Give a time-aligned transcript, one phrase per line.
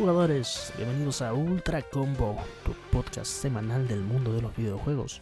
[0.00, 5.18] Jugadores, bienvenidos a Ultra Combo, tu podcast semanal del mundo de los videojuegos.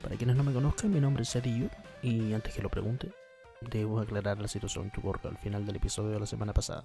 [0.00, 1.68] Para quienes no me conozcan, mi nombre es Eddie
[2.00, 3.10] y antes que lo pregunte,
[3.60, 6.84] debo aclarar la situación que ocurrió al final del episodio de la semana pasada.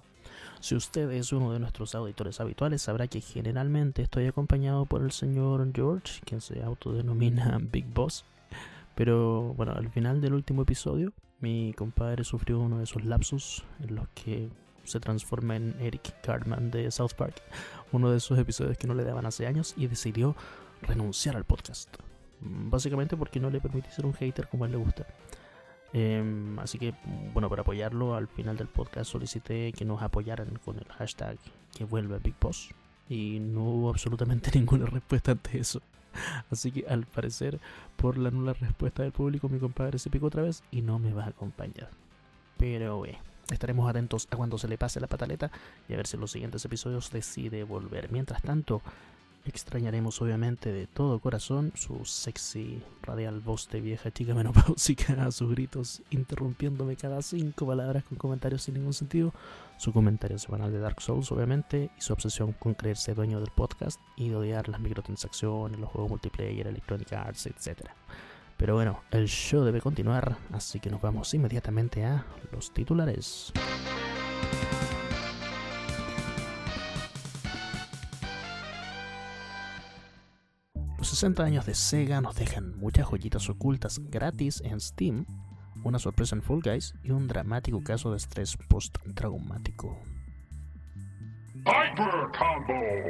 [0.58, 5.12] Si usted es uno de nuestros auditores habituales, sabrá que generalmente estoy acompañado por el
[5.12, 8.24] señor George, quien se autodenomina Big Boss.
[8.96, 13.94] Pero bueno, al final del último episodio, mi compadre sufrió uno de esos lapsos en
[13.94, 14.48] los que
[14.86, 17.42] se transforma en Eric Cartman de South Park,
[17.92, 20.36] uno de esos episodios que no le daban hace años y decidió
[20.82, 21.94] renunciar al podcast.
[22.40, 25.06] Básicamente porque no le permite ser un hater como a él le gusta.
[25.92, 26.94] Em, así que,
[27.32, 31.38] bueno, para apoyarlo, al final del podcast solicité que nos apoyaran con el hashtag
[31.74, 32.70] que vuelve Big Boss.
[33.08, 35.80] Y no hubo absolutamente ninguna respuesta ante eso.
[36.50, 37.60] Así que al parecer,
[37.96, 41.12] por la nula respuesta del público, mi compadre se picó otra vez y no me
[41.12, 41.90] va a acompañar.
[42.56, 43.18] Pero, eh,
[43.50, 45.50] Estaremos atentos a cuando se le pase la pataleta
[45.88, 48.10] y a ver si en los siguientes episodios decide volver.
[48.10, 48.82] Mientras tanto,
[49.44, 56.02] extrañaremos obviamente de todo corazón su sexy radial voz de vieja chica menopáusica sus gritos,
[56.10, 59.32] interrumpiéndome cada cinco palabras con comentarios sin ningún sentido,
[59.78, 64.00] su comentario semanal de Dark Souls obviamente, y su obsesión con creerse dueño del podcast
[64.16, 67.90] y odiar las microtransacciones, los juegos multiplayer, Electronic Arts, etc.
[68.56, 73.52] Pero bueno, el show debe continuar, así que nos vamos inmediatamente a los titulares.
[80.98, 85.26] Los 60 años de Sega nos dejan muchas joyitas ocultas gratis en Steam,
[85.84, 89.98] una sorpresa en Fall Guys y un dramático caso de estrés post-traumático.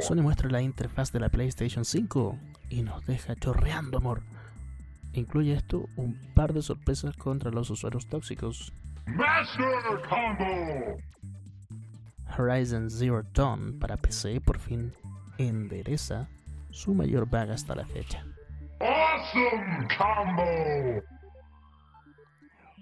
[0.00, 2.38] Sony muestra la interfaz de la PlayStation 5
[2.70, 4.22] y nos deja chorreando amor
[5.16, 8.70] Incluye esto un par de sorpresas contra los usuarios tóxicos.
[9.06, 9.72] Master
[10.10, 10.98] Combo.
[12.36, 14.92] Horizon Zero Dawn para PC por fin
[15.38, 16.28] endereza
[16.70, 18.26] su mayor vaga hasta la fecha.
[18.80, 21.02] Awesome Combo.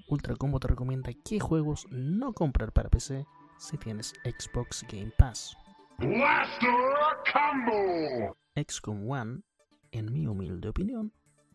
[0.08, 3.24] Ultra Combo te recomienda qué juegos no comprar para PC
[3.58, 5.56] si tienes Xbox Game Pass.
[5.98, 6.74] Blaster
[7.32, 8.36] Combo.
[8.56, 9.42] XCOM One,
[9.92, 11.12] en mi humilde opinión,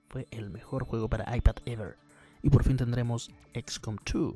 [0.10, 1.98] fue el mejor juego para iPad ever.
[2.42, 4.36] Y por fin tendremos XCOM 2.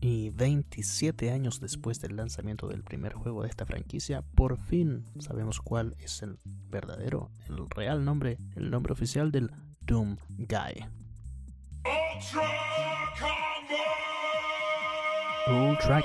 [0.00, 5.60] Y 27 años después del lanzamiento del primer juego de esta franquicia, por fin sabemos
[5.60, 9.52] cuál es el verdadero, el real nombre, el nombre oficial del
[9.82, 10.86] Doom Guy.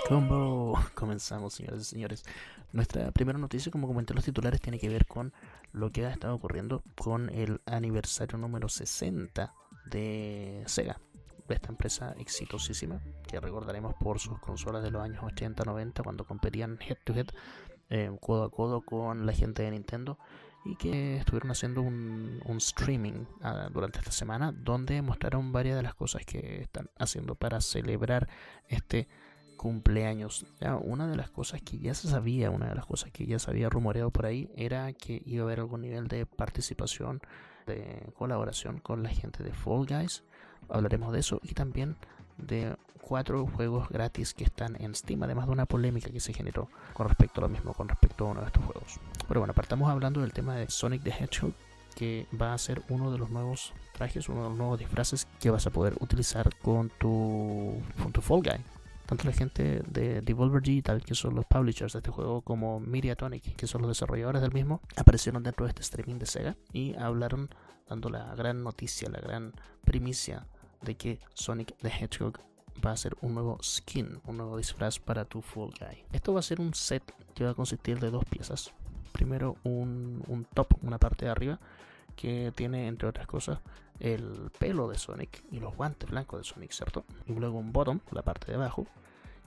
[0.07, 0.79] Combo.
[0.95, 2.23] Comenzamos, señores y señores.
[2.71, 5.31] Nuestra primera noticia, como comenté los titulares, tiene que ver con
[5.71, 9.53] lo que ha estado ocurriendo con el aniversario número 60
[9.85, 10.99] de Sega,
[11.49, 16.97] esta empresa exitosísima, que recordaremos por sus consolas de los años 80-90, cuando competían head
[17.05, 17.27] to head,
[17.89, 20.17] eh, codo a codo con la gente de Nintendo
[20.65, 25.95] y que estuvieron haciendo un, streaming ah, durante esta semana donde mostraron varias de las
[25.95, 28.27] cosas que están haciendo para celebrar
[28.67, 29.07] este
[29.57, 30.45] cumpleaños.
[30.81, 33.51] una de las cosas que ya se sabía, una de las cosas que ya se
[33.51, 37.19] había rumoreado por ahí era que iba a haber algún nivel de participación,
[37.65, 40.23] de colaboración con la gente de Fall Guys.
[40.69, 41.97] Hablaremos de eso y también
[42.37, 46.69] de cuatro juegos gratis que están en Steam, además de una polémica que se generó
[46.93, 48.99] con respecto a lo mismo, con respecto a uno de estos juegos.
[49.27, 51.53] Pero bueno, partamos hablando del tema de Sonic the Hedgehog,
[51.95, 55.49] que va a ser uno de los nuevos trajes, uno de los nuevos disfraces que
[55.49, 58.76] vas a poder utilizar con tu, con tu Fall Guy.
[59.07, 63.55] Tanto la gente de Devolver Digital, que son los publishers de este juego, como Mediatonic,
[63.55, 67.49] que son los desarrolladores del mismo, aparecieron dentro de este streaming de Sega y hablaron
[67.87, 69.53] dando la gran noticia, la gran
[69.85, 70.45] primicia
[70.81, 72.39] de que Sonic the Hedgehog
[72.85, 76.03] va a ser un nuevo skin, un nuevo disfraz para tu Fall Guy.
[76.11, 77.03] Esto va a ser un set
[77.33, 78.73] que va a consistir de dos piezas.
[79.13, 81.59] Primero un, top, una parte de arriba,
[82.15, 83.59] que tiene entre otras cosas
[83.99, 87.05] el pelo de Sonic y los guantes blancos de Sonic, ¿cierto?
[87.25, 88.87] Y luego un bottom, la parte de abajo,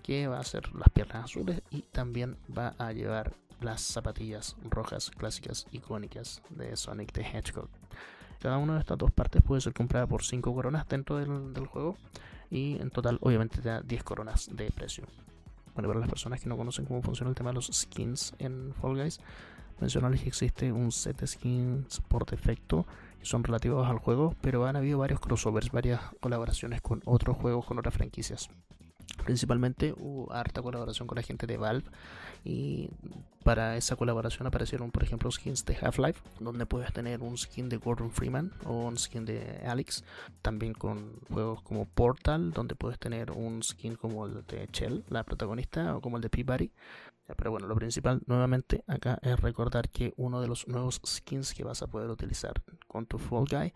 [0.02, 5.10] que va a ser las piernas azules y también va a llevar las zapatillas rojas
[5.10, 7.68] clásicas icónicas de Sonic the Hedgehog.
[8.40, 11.96] Cada una de estas dos partes puede ser comprada por 5 coronas dentro del, juego
[12.50, 15.04] y en total obviamente te da 10 coronas de precio.
[15.74, 18.74] Bueno, para las personas que no conocen cómo funciona el tema de los skins en
[18.80, 19.20] Fall Guys,
[19.78, 22.86] mencionarles que existe un set de skins por defecto
[23.22, 27.78] son relativos al juego, pero han habido varios crossovers, varias colaboraciones con otros juegos, con
[27.78, 28.48] otras franquicias.
[29.24, 31.84] Principalmente hubo harta colaboración con la gente de Valve
[32.44, 32.88] y
[33.44, 37.76] para esa colaboración aparecieron por ejemplo skins de Half-Life donde puedes tener un skin de
[37.76, 40.04] Gordon Freeman o un skin de Alex
[40.42, 45.24] también con juegos como Portal donde puedes tener un skin como el de Chell la
[45.24, 46.70] protagonista o como el de Peabody
[47.36, 51.64] pero bueno, lo principal nuevamente acá es recordar que uno de los nuevos skins que
[51.64, 53.72] vas a poder utilizar con tu Fall Guy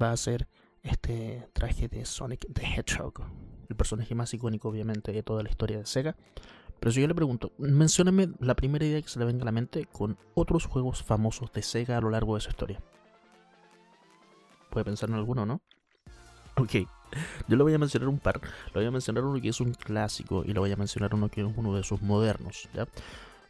[0.00, 0.48] va a ser
[0.82, 3.22] este traje de Sonic the Hedgehog,
[3.68, 6.16] el personaje más icónico obviamente de toda la historia de Sega.
[6.78, 9.52] Pero si yo le pregunto, mencióname la primera idea que se le venga a la
[9.52, 12.80] mente con otros juegos famosos de Sega a lo largo de su historia.
[14.70, 15.60] Puede pensar en alguno, ¿no?
[16.56, 16.88] Ok,
[17.48, 18.40] yo le voy a mencionar un par.
[18.66, 21.28] Le voy a mencionar uno que es un clásico y le voy a mencionar uno
[21.28, 22.86] que es uno de sus modernos, ¿ya?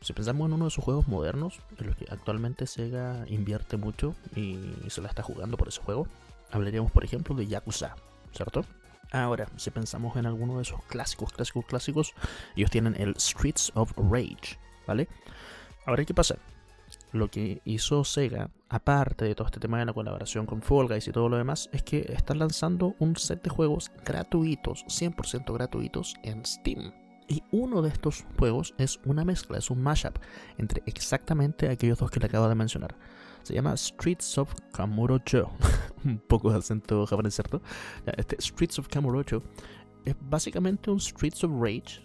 [0.00, 4.14] Si pensamos en uno de sus juegos modernos, en los que actualmente Sega invierte mucho
[4.34, 4.58] y
[4.88, 6.06] se la está jugando por ese juego,
[6.50, 7.96] hablaríamos por ejemplo de Yakuza,
[8.32, 8.64] ¿cierto?
[9.12, 12.14] Ahora, si pensamos en alguno de esos clásicos, clásicos, clásicos,
[12.56, 15.08] ellos tienen el Streets of Rage, ¿vale?
[15.84, 16.36] Ahora, ¿qué pasa?
[17.12, 21.08] Lo que hizo Sega, aparte de todo este tema de la colaboración con Fall Guys
[21.08, 26.14] y todo lo demás, es que están lanzando un set de juegos gratuitos, 100% gratuitos
[26.22, 26.92] en Steam.
[27.26, 30.18] Y uno de estos juegos es una mezcla, es un mashup
[30.58, 32.96] entre exactamente aquellos dos que le acabo de mencionar.
[33.42, 35.50] Se llama Streets of Kamurocho.
[36.04, 37.62] un poco de acento japonés, ¿cierto?
[38.16, 39.42] Este Streets of Kamurocho
[40.04, 42.02] es básicamente un Streets of Rage,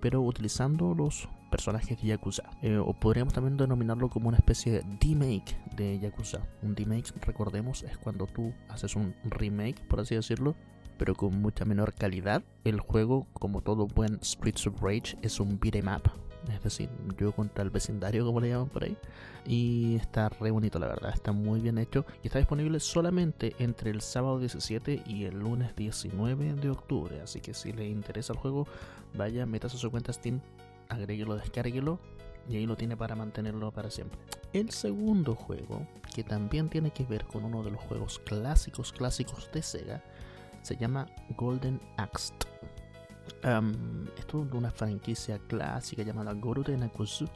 [0.00, 2.44] pero utilizando los personajes de Yakuza.
[2.62, 6.40] Eh, o podríamos también denominarlo como una especie de remake de Yakuza.
[6.62, 10.54] Un remake, recordemos, es cuando tú haces un remake, por así decirlo,
[10.98, 12.42] pero con mucha menor calidad.
[12.64, 16.10] El juego, como todo buen Streets of Rage, es un beat'em up
[16.52, 18.96] es decir, yo contra el vecindario, como le llaman por ahí.
[19.46, 22.04] Y está re bonito, la verdad, está muy bien hecho.
[22.22, 27.20] Y está disponible solamente entre el sábado 17 y el lunes 19 de octubre.
[27.20, 28.66] Así que si le interesa el juego,
[29.14, 30.40] vaya, metas a su cuenta Steam,
[30.88, 32.00] agréguelo, descárguelo.
[32.48, 34.18] Y ahí lo tiene para mantenerlo para siempre.
[34.54, 39.50] El segundo juego, que también tiene que ver con uno de los juegos clásicos, clásicos
[39.52, 40.02] de Sega,
[40.62, 41.06] se llama
[41.36, 42.32] Golden Axe
[44.18, 47.26] esto es una franquicia clásica llamada Gorute Nakusu,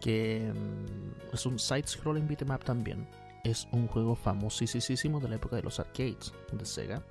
[0.00, 3.08] que mm, es un side-scrolling beat'em también.
[3.44, 7.02] Es un juego famosísimo de la época de los arcades de Sega,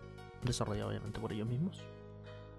[0.44, 1.84] desarrollado obviamente por ellos mismos.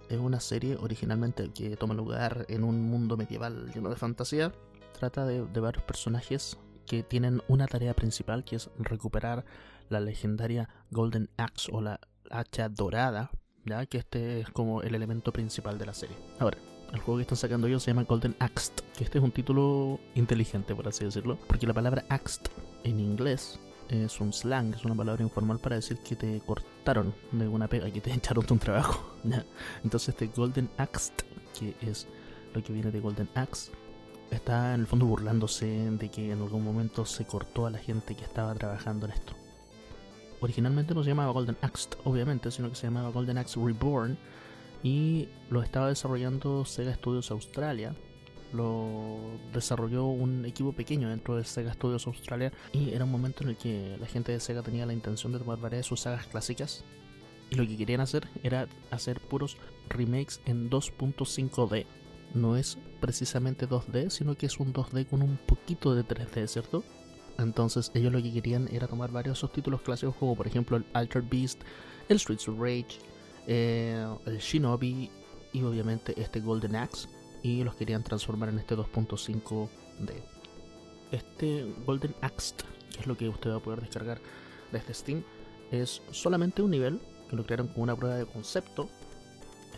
[0.08, 4.52] Es una serie originalmente que toma lugar en un mundo medieval lleno de fantasía.
[4.98, 6.56] Trata de, de varios personajes
[6.86, 9.44] que tienen una tarea principal que es recuperar
[9.88, 12.00] la legendaria Golden Axe o la
[12.30, 13.30] hacha dorada
[13.88, 16.16] que este es como el elemento principal de la serie.
[16.38, 16.56] Ahora,
[16.92, 20.00] el juego que están sacando ellos se llama Golden Axe, que este es un título
[20.14, 22.40] inteligente, por así decirlo, porque la palabra axe
[22.84, 23.58] en inglés
[23.90, 27.90] es un slang, es una palabra informal para decir que te cortaron de una pega,
[27.90, 29.14] que te echaron de un trabajo.
[29.84, 31.12] Entonces este Golden Axe,
[31.58, 32.06] que es
[32.54, 33.72] lo que viene de Golden Axe,
[34.30, 38.14] está en el fondo burlándose de que en algún momento se cortó a la gente
[38.14, 39.34] que estaba trabajando en esto
[40.40, 44.18] originalmente no se llamaba Golden Axe, obviamente, sino que se llamaba Golden Axe Reborn
[44.82, 47.94] y lo estaba desarrollando Sega Studios Australia.
[48.52, 49.18] Lo
[49.52, 53.56] desarrolló un equipo pequeño dentro de Sega Studios Australia y era un momento en el
[53.56, 56.84] que la gente de Sega tenía la intención de tomar varias de sus sagas clásicas
[57.50, 59.56] y lo que querían hacer era hacer puros
[59.88, 61.86] remakes en 2.5D.
[62.34, 66.84] No es precisamente 2D, sino que es un 2D con un poquito de 3D, ¿cierto?
[67.38, 71.24] Entonces ellos lo que querían era tomar varios subtítulos clásicos como por ejemplo el Altered
[71.30, 71.62] Beast,
[72.08, 72.98] el Streets of Rage,
[73.46, 75.10] eh, el Shinobi
[75.52, 77.08] y obviamente este Golden Axe
[77.42, 80.12] y los querían transformar en este 2.5D.
[81.12, 82.54] Este Golden Axe,
[82.92, 84.20] que es lo que usted va a poder descargar
[84.72, 85.22] desde Steam,
[85.70, 88.88] es solamente un nivel que lo crearon con una prueba de concepto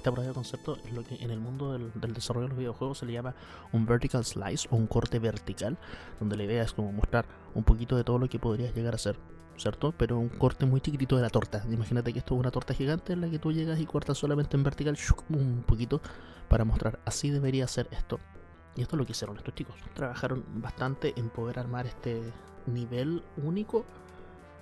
[0.00, 2.97] esta prueba de concepto es lo que en el mundo del, desarrollo de los videojuegos
[2.97, 3.35] se le llama
[3.71, 5.76] un vertical slice o un corte vertical,
[6.19, 8.99] donde la idea es como mostrar un poquito de todo lo que podrías llegar a
[8.99, 9.19] ser,
[9.97, 11.64] Pero un corte muy chiquitito de la torta.
[11.71, 14.57] Imagínate que esto es una torta gigante en la que tú llegas y cortas solamente
[14.57, 14.97] en vertical
[15.29, 16.00] un poquito
[16.49, 18.19] para mostrar así debería ser esto.
[18.76, 19.76] Y esto es lo que hicieron estos chicos.
[19.95, 22.23] Trabajaron bastante en poder armar este
[22.67, 23.85] nivel único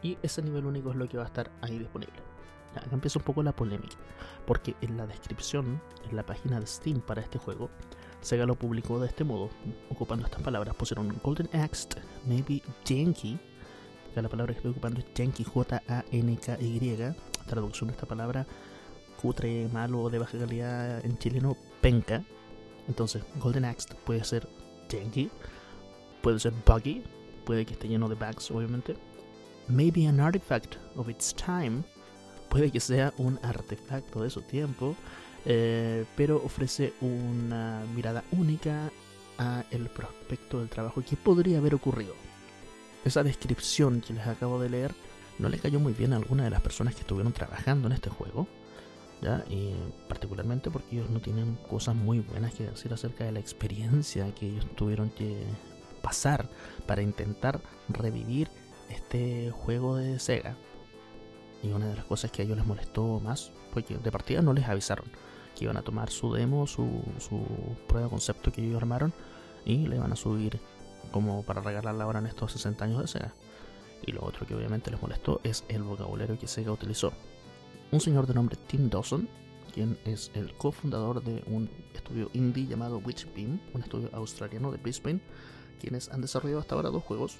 [0.02, 2.14] y ese nivel único es lo que va a estar ahí disponible.
[2.74, 3.96] Acá empieza un poco la polémica,
[4.46, 7.70] porque en la descripción, en la página de Steam para este juego,
[8.20, 9.50] Sega lo publicó de este modo,
[9.90, 10.74] ocupando estas palabras.
[10.74, 11.88] Pusieron Golden Axe,
[12.26, 13.38] maybe Janky,
[14.22, 17.14] la palabra que estoy ocupando es Janky, J-A-N-K-Y,
[17.46, 18.46] traducción de esta palabra,
[19.20, 22.22] cutre, malo, de baja calidad en chileno, penca.
[22.86, 24.48] Entonces, Golden Axe puede ser
[24.90, 25.30] Janky,
[26.22, 27.02] puede ser Buggy,
[27.44, 28.96] puede que esté lleno de bugs, obviamente.
[29.68, 31.82] Maybe an artifact of its time,
[32.48, 34.96] puede que sea un artefacto de su tiempo,
[35.44, 38.90] eh, pero ofrece una mirada única
[39.38, 42.14] a el prospecto del trabajo que podría haber ocurrido.
[43.04, 44.94] Esa descripción que les acabo de leer
[45.38, 48.10] no le cayó muy bien a alguna de las personas que estuvieron trabajando en este
[48.10, 48.46] juego.
[49.50, 49.72] Y
[50.08, 54.46] particularmente porque ellos no tienen cosas muy buenas que decir acerca de la experiencia que
[54.46, 55.42] ellos tuvieron que
[56.02, 56.48] pasar
[56.86, 58.48] para intentar revivir
[58.90, 60.56] este juego de Sega.
[61.62, 64.42] Y una de las cosas que a ellos les molestó más fue que de partida
[64.42, 65.06] no les avisaron
[65.56, 67.44] que iban a tomar su demo, su, su
[67.88, 69.12] prueba concepto que ellos armaron
[69.64, 70.60] y le iban a subir
[71.10, 73.34] como para regalarla ahora en estos 60 años de Sega.
[74.06, 77.12] Y lo otro que obviamente les molestó es el vocabulario que Sega utilizó.
[77.90, 79.28] Un señor de nombre Tim Dawson,
[79.72, 85.20] quien es el cofundador de un estudio indie llamado Witchbeam, un estudio australiano de Brisbane,
[85.80, 87.36] quienes han desarrollado hasta ahora dos juegos.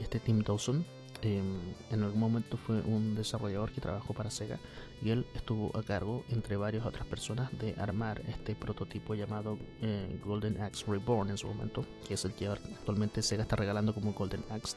[0.00, 0.84] Este Tim Dawson
[1.22, 1.58] em,
[1.90, 4.58] en algún momento fue un desarrollador que trabajó para Sega
[5.02, 10.18] y él estuvo a cargo, entre varias otras personas, de armar este prototipo llamado eh,
[10.24, 14.12] Golden Axe Reborn en su momento, que es el que actualmente Sega está regalando como
[14.12, 14.76] Golden Axe.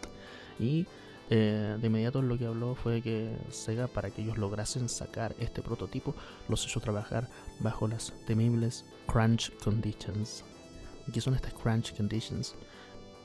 [0.59, 0.87] Y
[1.29, 5.61] eh, de inmediato lo que habló fue que Sega, para que ellos lograsen sacar este
[5.61, 6.15] prototipo,
[6.47, 10.43] los hizo trabajar bajo las temibles crunch conditions.
[11.11, 12.55] ¿Qué son estas crunch conditions?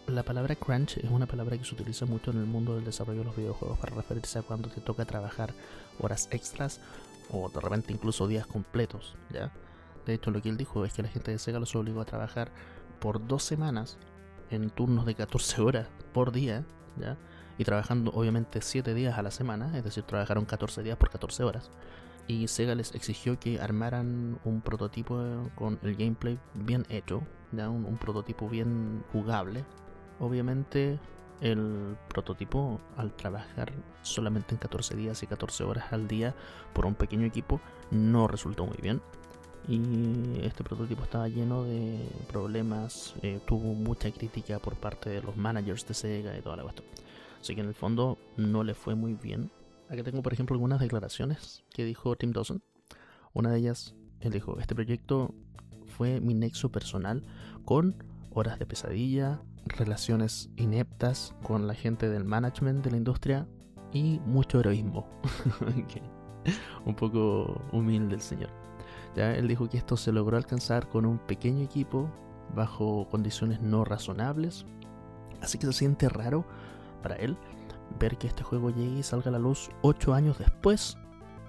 [0.07, 3.21] La palabra crunch es una palabra que se utiliza mucho en el mundo del desarrollo
[3.21, 5.54] de los videojuegos para referirse a cuando te toca trabajar
[6.00, 6.80] horas extras
[7.30, 9.52] o de repente incluso días completos, ¿ya?
[10.07, 12.07] De hecho, lo que él dijo es que la gente de Sega los obligó a
[12.07, 12.50] trabajar
[12.99, 13.99] por dos semanas
[14.50, 16.64] en turnos de 14 horas por día,
[16.97, 17.16] ¿ya?
[17.57, 21.45] Y trabajando obviamente 7 días a la semana, es decir, trabajaron 14 días por 14
[21.45, 21.71] horas.
[22.26, 27.69] Y Sega les exigió que armaran un prototipo con el gameplay bien hecho, ¿ya?
[27.69, 29.64] un prototipo bien jugable.
[30.20, 30.98] Obviamente
[31.40, 33.72] el prototipo al trabajar
[34.02, 36.34] solamente en 14 días y 14 horas al día
[36.74, 37.60] por un pequeño equipo
[37.90, 39.00] no resultó muy bien
[39.68, 41.98] y este prototipo estaba lleno de
[42.28, 46.62] problemas, eh, tuvo mucha crítica por parte de los managers de Sega y toda la
[46.62, 46.86] cuestión.
[47.40, 49.50] Así que en el fondo no le fue muy bien.
[49.88, 52.62] Aquí tengo por ejemplo algunas declaraciones que dijo Tim Dawson.
[53.32, 55.34] Una de ellas, él dijo, este proyecto
[55.86, 57.22] fue mi nexo personal
[57.64, 63.47] con horas de pesadilla, relaciones ineptas con la gente del management de la industria
[63.93, 65.09] y mucho heroísmo.
[66.85, 68.50] Un poco humilde el señor.
[69.14, 72.09] Ya él dijo que esto se logró alcanzar con un pequeño equipo
[72.55, 74.64] bajo condiciones no razonables.
[75.43, 76.45] Así que se siente raro
[77.02, 77.37] para él
[77.99, 80.97] ver que este juego llegue y salga a la luz 8 años después,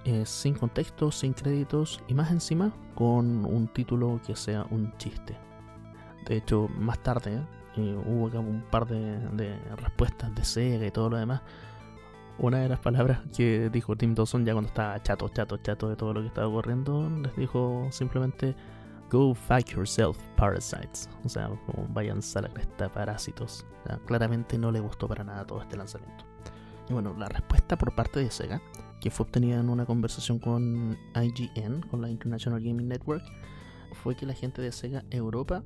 [0.04, 5.36] eh, sin contexto, sin créditos y más encima con un título que sea un chiste.
[6.26, 7.42] De hecho, más tarde
[7.80, 11.42] hubo un par de, de, respuestas de Sega y todo lo demás.
[12.38, 15.96] Una de las palabras que dijo Tim Dawson ya cuando estaba chato, chato, chato de
[15.96, 18.54] todo lo que estaba ocurriendo, les dijo simplemente
[19.12, 21.06] Go fuck yourself, parasites.
[21.22, 23.66] O sea, como vayan a la cresta, parásitos.
[24.06, 26.24] claramente no le gustó para nada todo este lanzamiento.
[26.88, 28.62] Y bueno, la respuesta por parte de Sega,
[29.02, 33.22] que fue obtenida en una conversación con IGN, con la International Gaming Network,
[34.02, 35.62] fue que la gente de Sega Europa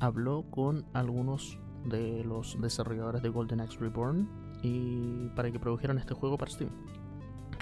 [0.00, 4.28] habló con algunos de los desarrolladores de Golden Axe Reborn
[4.62, 6.70] y para que produjeran este juego para Steam.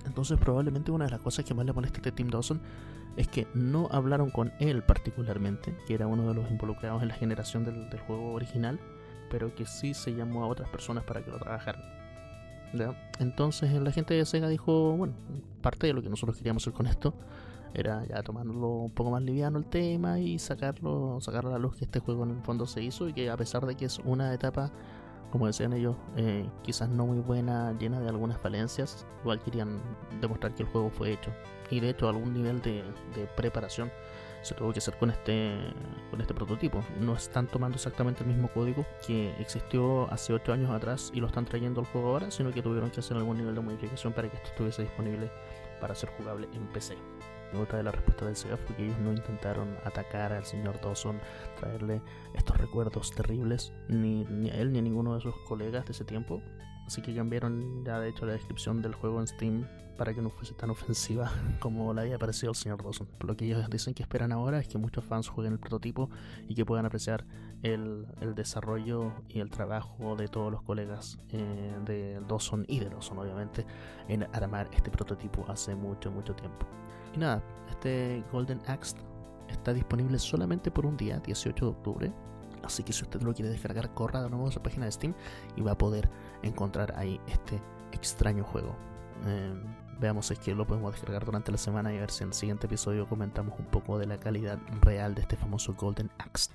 [0.07, 2.61] Entonces probablemente una de las cosas que más le molesta a este Tim Dawson
[3.16, 7.14] es que no hablaron con él particularmente, que era uno de los involucrados en la
[7.14, 8.78] generación del, juego original,
[9.30, 11.83] pero que sí se llamó a otras personas para que lo trabajaran.
[13.18, 15.14] Entonces la gente de Sega dijo, bueno,
[15.62, 17.14] parte de lo que nosotros queríamos hacer con esto
[17.75, 21.76] era ya tomándolo un poco más liviano el tema y sacarlo, sacar a la luz
[21.76, 23.98] que este juego en el fondo se hizo y que a pesar de que es
[24.00, 24.72] una etapa
[25.30, 29.80] como decían ellos, eh, quizás no muy buena, llena de algunas falencias, igual querían
[30.20, 31.30] demostrar que el juego fue hecho.
[31.70, 32.82] Y de hecho algún nivel de,
[33.37, 33.92] preparación
[34.42, 35.54] se tuvo que hacer con este,
[36.10, 36.82] con este prototipo.
[37.00, 41.26] No están tomando exactamente el mismo código que existió hace 8 años atrás y lo
[41.26, 44.30] están trayendo al juego ahora, sino que tuvieron que hacer algún nivel de modificación para
[44.30, 45.30] que esto estuviese disponible
[45.80, 46.96] para ser jugable en PC.
[47.54, 51.20] Otra de las respuestas del Sega fue que ellos no intentaron atacar al señor Dawson,
[51.58, 52.02] traerle
[52.34, 56.42] estos recuerdos terribles, ni, a él ni a ninguno de sus colegas de ese tiempo.
[56.86, 59.66] Así que cambiaron ya de hecho la descripción del juego en Steam
[59.98, 63.08] para que no fuese tan ofensiva como la había parecido al señor Dawson.
[63.20, 66.08] Lo que ellos dicen que esperan ahora es que muchos fans jueguen el prototipo
[66.48, 67.26] y que puedan apreciar
[67.62, 73.18] el, desarrollo y el trabajo de todos los colegas eh, de Dawson y de Dawson
[73.18, 73.66] obviamente
[74.06, 76.66] en armar este prototipo hace mucho, mucho tiempo.
[77.18, 78.96] Nada, este Golden Axe
[79.48, 82.12] está disponible solamente por un día, 18 de octubre.
[82.62, 85.14] Así que si usted lo quiere descargar, corra de nuevo a su página de Steam
[85.56, 86.08] y va a poder
[86.42, 87.60] encontrar ahí este
[87.92, 88.75] extraño juego.
[89.26, 89.62] Em,
[90.00, 92.28] Veamos si es que lo podemos descargar durante la semana y a ver si en
[92.28, 96.52] el siguiente episodio comentamos un poco de la calidad real de este famoso Golden Axe.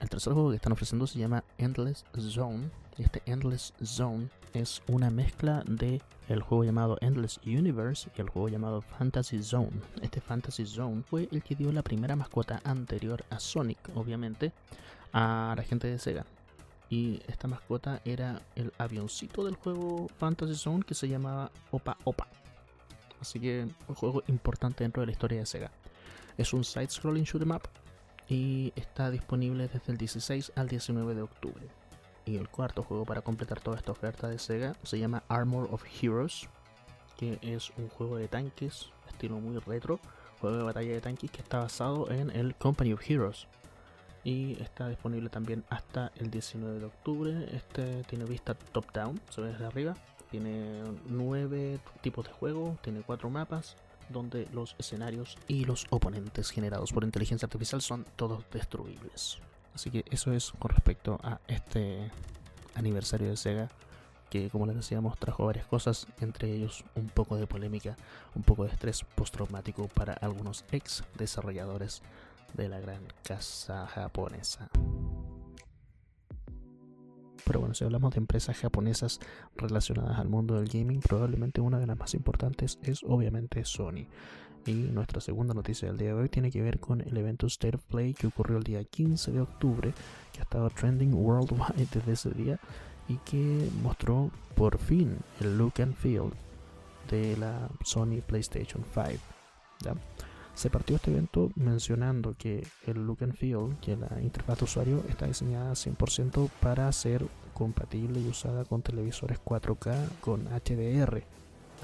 [0.00, 2.70] El tercer juego que están ofreciendo se llama Endless Zone.
[2.98, 8.28] Y este Endless Zone es una mezcla de el juego llamado Endless Universe y el
[8.28, 9.70] juego llamado Fantasy Zone.
[10.02, 14.52] Este Fantasy Zone fue el que dio la primera mascota anterior a Sonic, obviamente,
[15.12, 16.24] a la gente de Sega.
[16.88, 22.28] Y esta mascota era el avioncito del juego Fantasy Zone que se llamaba Opa Opa.
[23.20, 25.70] Así que un juego importante dentro de la historia de Sega.
[26.36, 27.62] Es un side-scrolling shoot em up
[28.28, 31.79] y está disponible desde el 16 al 19 de octubre.
[32.30, 35.82] Y el cuarto juego para completar toda esta oferta de Sega se llama Armor of
[36.00, 36.48] Heroes,
[37.16, 39.98] que es un juego de tanques estilo muy retro,
[40.40, 43.48] juego de batalla de tanques que está basado en el Company of Heroes.
[44.22, 47.48] Y está disponible también hasta el 19 de octubre.
[47.52, 49.96] Este tiene vista top-down, se ve desde arriba.
[50.30, 53.74] Tiene nueve tipos de juego, tiene cuatro mapas,
[54.08, 59.40] donde los escenarios y los oponentes generados por inteligencia artificial son todos destruibles.
[59.74, 62.10] Así que eso es con respecto a este
[62.74, 63.68] aniversario de Sega,
[64.30, 67.96] que como les decíamos trajo varias cosas, entre ellos un poco de polémica,
[68.34, 72.02] un poco de estrés postraumático para algunos ex desarrolladores
[72.54, 74.70] de la gran casa japonesa.
[77.44, 79.18] Pero bueno, si hablamos de empresas japonesas
[79.56, 84.06] relacionadas al mundo del gaming, probablemente una de las más importantes es obviamente Sony.
[84.66, 87.76] Y nuestra segunda noticia del día de hoy tiene que ver con el evento State
[87.76, 89.92] of Play que ocurrió el día 15 de octubre,
[90.32, 92.60] que ha estado trending worldwide desde ese día
[93.08, 96.30] y que mostró por fin el look and feel
[97.10, 99.18] de la Sony PlayStation 5.
[100.54, 105.02] Se partió este evento mencionando que el look and feel, que la interfaz de usuario
[105.08, 111.24] está diseñada 100% para ser compatible y usada con televisores 4K con HDR.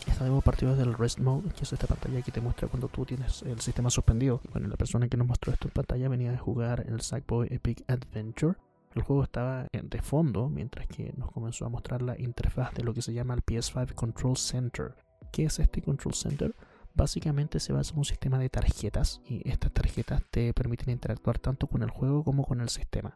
[0.06, 2.88] Esta demo partió desde el Rest Mode, que es esta pantalla que te muestra cuando
[2.88, 4.40] tú tienes el sistema suspendido.
[4.52, 7.84] Bueno, la persona que nos mostró esto en pantalla venía de jugar el Sackboy Epic
[7.88, 8.56] Adventure.
[8.94, 12.94] El juego estaba de fondo mientras que nos comenzó a mostrar la interfaz de lo
[12.94, 14.94] que se llama el PS5 Control Center.
[15.32, 16.54] ¿Qué es este Control Center?
[16.96, 21.66] básicamente se basa en un sistema de tarjetas y estas tarjetas te permiten interactuar tanto
[21.66, 23.14] con el juego como con el sistema.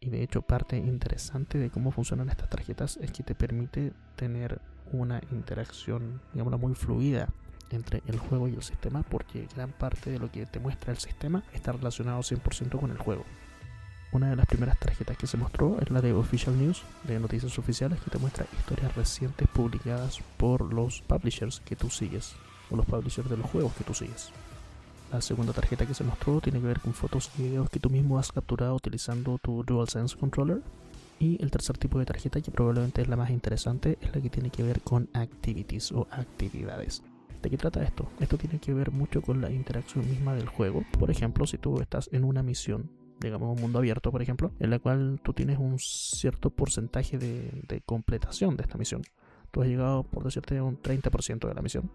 [0.00, 4.60] Y de hecho parte interesante de cómo funcionan estas tarjetas es que te permite tener
[4.92, 7.28] una interacción, digamos, muy fluida
[7.70, 10.98] entre el juego y el sistema porque gran parte de lo que te muestra el
[10.98, 13.24] sistema está relacionado 100% con el juego.
[14.12, 17.56] Una de las primeras tarjetas que se mostró es la de Official News, de noticias
[17.60, 22.34] oficiales, que te muestra historias recientes publicadas por los publishers que tú sigues
[22.70, 24.32] o los publishers de los juegos que tú sigues.
[25.12, 27.88] La segunda tarjeta que se mostró tiene que ver con fotos y videos que tú
[27.88, 30.60] mismo has capturado utilizando tu DualSense Controller.
[31.20, 34.28] Y el tercer tipo de tarjeta, que probablemente es la más interesante, es la que
[34.28, 37.04] tiene que ver con activities o actividades.
[37.40, 38.10] ¿De qué trata esto?
[38.18, 40.82] Esto tiene que ver mucho con la interacción misma del juego.
[40.98, 44.70] Por ejemplo, si tú estás en una misión, digamos un mundo abierto, por ejemplo, en
[44.70, 49.02] la cual tú tienes un cierto porcentaje de, de completación de esta misión.
[49.52, 51.90] Tú has llegado, por decirte, a un 30% de la misión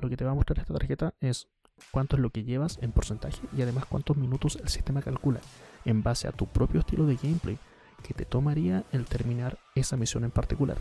[0.00, 1.48] lo que te va a mostrar esta tarjeta es
[1.90, 5.40] cuánto es lo que llevas en porcentaje y además cuántos minutos el sistema calcula
[5.84, 7.58] en base a tu propio estilo de gameplay
[8.06, 10.76] que te tomaría el terminar esa misión en particular.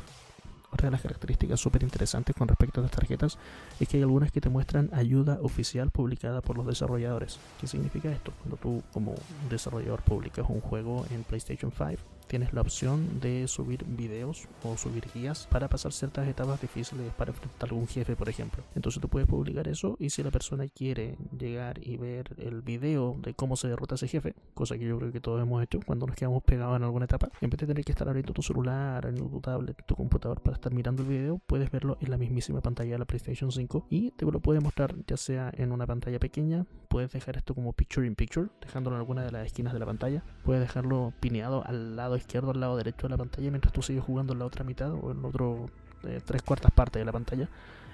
[0.72, 3.38] Otra de las características súper interesantes con respecto a las tarjetas
[3.80, 7.40] es que hay algunas que te muestran ayuda oficial publicada por los desarrolladores.
[7.62, 8.34] ¿Qué significa esto?
[8.40, 9.16] Cuando tú como
[9.50, 15.06] desarrollador publicas un juego en PlayStation 5, tienes la opción de subir videos o subir
[15.14, 18.64] guías para pasar ciertas etapas difíciles para enfrentar algún jefe, por ejemplo.
[18.76, 23.16] Entonces tú puedes publicar eso y si la persona quiere llegar y ver el video
[23.22, 26.08] de cómo se derrota ese jefe, cosa que yo creo que todos hemos hecho cuando
[26.08, 29.06] nos quedamos pegados en alguna etapa, en vez de tener que estar abriendo tu celular,
[29.06, 32.62] en tu tablet, tu computador para estar mirando el video, puedes verlo en la mismísima
[32.62, 36.20] pantalla de la PlayStation 5 y te lo puede mostrar ya sea en una pantalla
[36.20, 39.80] pequeña, puedes dejar esto como picture in picture, dejándolo en alguna de las esquinas de
[39.80, 43.74] la pantalla, puedes dejarlo pineado al lado izquierdo, al lado derecho de la pantalla, mientras
[43.74, 45.70] tú sigues jugando en la otra mitad o en otro
[46.04, 47.50] eh, tres cuartas partes de la pantalla.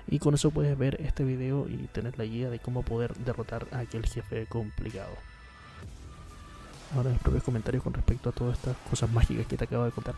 [0.07, 3.67] Y con eso puedes ver este video y tener la guía de cómo poder derrotar
[3.71, 5.13] a aquel jefe complicado.
[6.95, 9.91] Ahora mis propios comentarios con respecto a todas estas cosas mágicas que te acabo de
[9.91, 10.15] contar.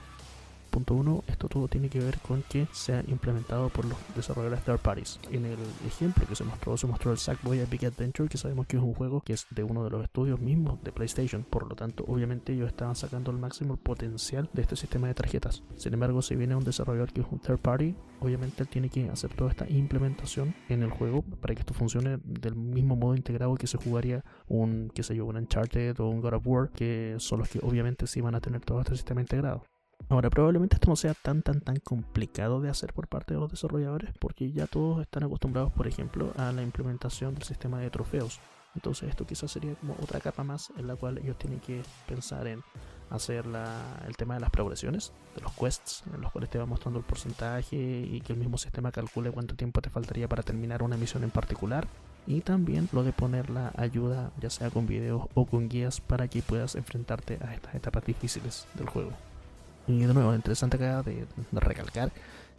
[0.74, 4.80] Punto 1, esto todo tiene que ver con que sea implementado por los desarrolladores third
[4.80, 5.20] parties.
[5.30, 8.78] En el ejemplo que se mostró, se mostró el Sackboy Epic Adventure, que sabemos que
[8.78, 11.44] es un juego que es de uno de los estudios mismos de PlayStation.
[11.44, 15.62] Por lo tanto, obviamente ellos estaban sacando el máximo potencial de este sistema de tarjetas.
[15.76, 19.10] Sin embargo, si viene un desarrollador que es un third party, obviamente él tiene que
[19.10, 23.54] hacer toda esta implementación en el juego para que esto funcione del mismo modo integrado
[23.58, 27.18] que se jugaría un, qué sé yo, un Uncharted o un God of War, que
[27.20, 29.64] son los que obviamente sí van a tener todo este sistema integrado.
[30.10, 33.50] Ahora, probablemente esto no sea tan, tan, tan complicado de hacer por parte de los
[33.50, 38.40] desarrolladores, porque ya todos están acostumbrados, por ejemplo, a la implementación del sistema de trofeos.
[38.76, 42.48] Entonces, esto quizás sería como otra capa más en la cual ellos tienen que pensar
[42.48, 42.64] en
[43.10, 43.46] hacer
[44.08, 47.06] el tema de las progresiones, de los quests, en los cuales te va mostrando el
[47.06, 51.24] porcentaje y que el mismo sistema calcule cuánto tiempo te faltaría para terminar una misión
[51.24, 51.88] en particular.
[52.26, 56.28] Y también lo de poner la ayuda, ya sea con videos o con guías, para
[56.28, 59.12] que puedas enfrentarte a estas etapas difíciles del juego.
[59.88, 62.12] Y de nuevo, lo interesante acá de, recalcar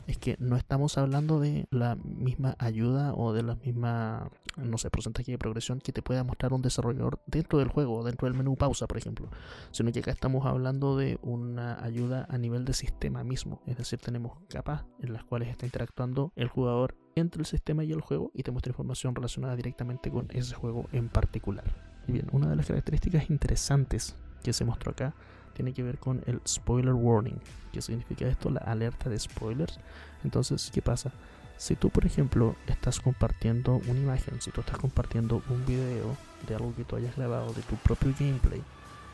[0.06, 4.90] es que no estamos hablando de la misma ayuda o de la misma, no sé,
[4.90, 8.54] porcentaje de progresión que te pueda mostrar un desarrollador dentro del juego, dentro del menú
[8.54, 9.30] pausa, por ejemplo,
[9.70, 13.98] sino que acá estamos hablando de una ayuda a nivel de sistema mismo, es decir,
[13.98, 18.30] tenemos capas en las cuales está interactuando el jugador entre el sistema y el juego
[18.34, 21.64] y te muestra información relacionada directamente con ese juego en particular.
[22.06, 25.14] Y bien, una de las características interesantes que se mostró acá
[25.54, 27.40] tiene que ver con el spoiler warning.
[27.72, 28.50] ¿Qué significa esto?
[28.50, 29.78] La alerta de spoilers.
[30.22, 31.12] Entonces, ¿qué pasa?
[31.56, 36.54] Si tú, por ejemplo, estás compartiendo una imagen, si tú estás compartiendo un video de
[36.54, 38.62] algo que tú hayas grabado de tu propio gameplay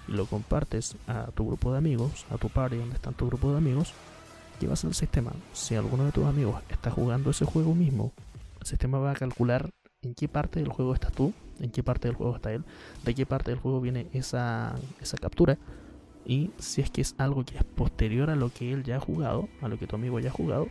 [0.09, 3.53] y lo compartes a tu grupo de amigos, a tu party donde está tu grupo
[3.53, 3.93] de amigos,
[4.59, 5.33] ¿qué va a hacer el sistema?
[5.53, 8.13] Si alguno de tus amigos está jugando ese juego mismo,
[8.61, 9.71] el sistema va a calcular
[10.03, 12.65] en qué parte del juego estás tú, en qué parte del juego está él,
[13.05, 15.59] de qué parte del juego viene esa, esa captura
[16.25, 19.01] y si es que es algo que es posterior a lo que él ya ha
[19.01, 20.69] jugado, a lo que tu amigo ya ha jugado,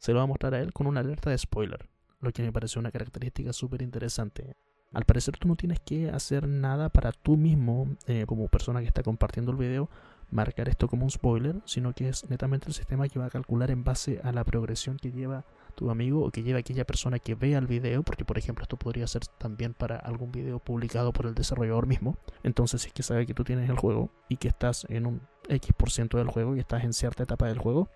[0.00, 1.88] se lo va a mostrar a él con una alerta de spoiler,
[2.20, 4.56] lo que me pareció una característica súper interesante.
[4.92, 8.86] Al parecer tú no tienes que hacer nada para tú mismo, eh, como persona que
[8.86, 9.88] está compartiendo el video,
[10.30, 13.70] marcar esto como un spoiler, sino que es netamente el sistema que va a calcular
[13.70, 17.34] en base a la progresión que lleva tu amigo o que lleve aquella persona que
[17.34, 21.26] vea el video, porque por ejemplo esto podría ser también para algún video publicado por
[21.26, 22.16] el desarrollador mismo.
[22.42, 25.22] Entonces, si es que sabe que tú tienes el juego y que estás en un
[25.48, 27.88] X% del juego y estás en cierta etapa del juego,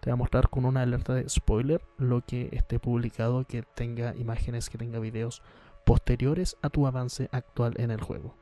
[0.00, 4.14] te va a mostrar con una alerta de spoiler lo que esté publicado, que tenga
[4.16, 5.42] imágenes, que tenga videos
[5.84, 8.36] posteriores a tu avance actual en el juego.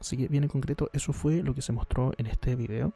[0.00, 2.92] Así que bien en concreto, eso fue lo que se mostró en este video.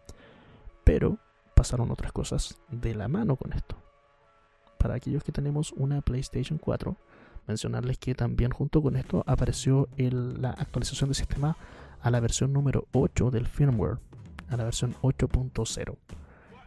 [0.84, 1.18] Pero
[1.54, 3.81] pasaron otras cosas de la mano con esto
[4.82, 6.96] para aquellos que tenemos una PlayStation 4,
[7.46, 11.56] mencionarles que también junto con esto apareció la actualización del sistema
[12.02, 13.98] a la versión número 8 del firmware,
[14.50, 15.96] a la versión 8.0.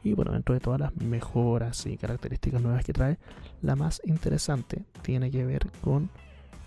[0.05, 3.17] Y bueno, dentro de todas las mejoras y características nuevas que trae,
[3.61, 6.09] la más interesante tiene que ver con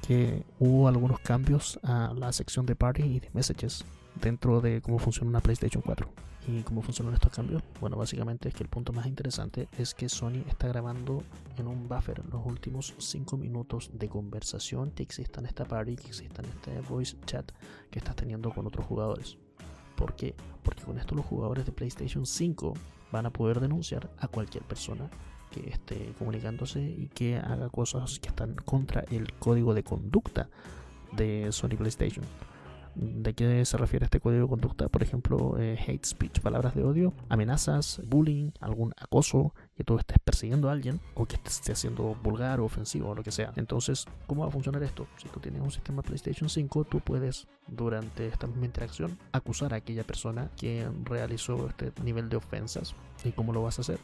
[0.06, 3.86] que hubo algunos cambios a la sección de party y de messages
[4.20, 6.08] dentro de cómo funciona una PlayStation 4.
[6.48, 7.62] ¿Y cómo funcionan estos cambios?
[7.78, 11.22] Bueno, básicamente es que el punto más interesante es que Sony está grabando
[11.58, 16.06] en un buffer los últimos 5 minutos de conversación que exista en esta party, que
[16.06, 17.52] exista en este voice chat
[17.90, 19.36] que estás teniendo con otros jugadores.
[19.94, 20.34] ¿Por qué?
[20.62, 22.72] Porque con esto los jugadores de PlayStation 5
[23.12, 25.10] van a poder denunciar a cualquier persona
[25.50, 30.48] que esté comunicándose y que haga cosas que están contra el código de conducta
[31.12, 32.24] de Sony PlayStation
[32.98, 36.82] de qué se refiere este código de conducta, por ejemplo, eh, hate speech, palabras de
[36.82, 42.16] odio, amenazas, bullying, algún acoso, que tú estés persiguiendo a alguien o que esté haciendo
[42.22, 43.52] vulgar o ofensivo o lo que sea.
[43.56, 45.06] Entonces, ¿cómo va a funcionar esto?
[45.16, 49.76] Si tú tienes un sistema PlayStation 5, tú puedes durante esta misma interacción acusar a
[49.76, 52.94] aquella persona que realizó este nivel de ofensas.
[53.24, 54.00] ¿Y cómo lo vas a hacer?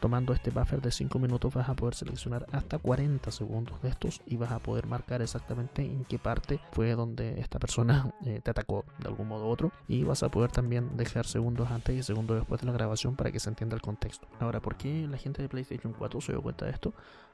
[0.00, 4.20] Tomando este buffer de 5 minutos vas a poder seleccionar hasta 40 segundos de estos
[4.26, 8.50] y vas a poder marcar exactamente en qué parte fue donde esta persona eh, te
[8.50, 12.02] atacó de algún modo u otro y vas a poder también dejar segundos antes y
[12.02, 14.28] segundos después de la grabación para que se entienda el contexto.
[14.40, 16.92] Ahora, ¿por qué la gente de PlayStation 4 se dio cuenta de esto?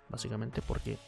[0.09, 0.99] Básicamente porque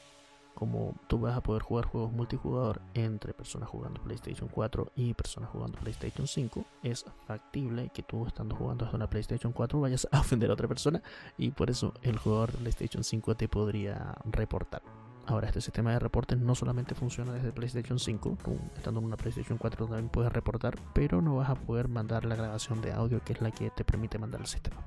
[0.55, 5.51] como tú vas a poder jugar juegos multijugador entre personas jugando PlayStation 4 y personas
[5.51, 10.21] jugando PlayStation 5, es factible que tú estando jugando desde una PlayStation 4 vayas a
[10.21, 11.03] ofender a otra persona
[11.37, 14.83] y por eso el jugador de PlayStation 5 te podría reportar.
[15.27, 19.17] Ahora, este sistema de reportes no solamente funciona desde PlayStation 5, tú estando en una
[19.17, 23.23] PlayStation 4 también puedes reportar, pero no vas a poder mandar la grabación de audio
[23.25, 24.85] que es la que te permite mandar el sistema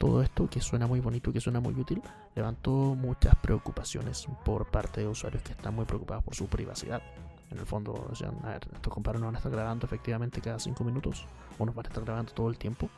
[0.00, 2.00] todo esto, que suena muy bonito, que suena muy útil,
[2.34, 7.02] levantó muchas preocupaciones por parte de usuarios que están muy preocupados por su privacidad.
[7.50, 10.58] En el fondo, o sea, a ver, estos compañeros van a estar grabando efectivamente cada
[10.58, 11.26] 5 minutos,
[11.58, 12.88] o nos van a estar grabando todo el tiempo,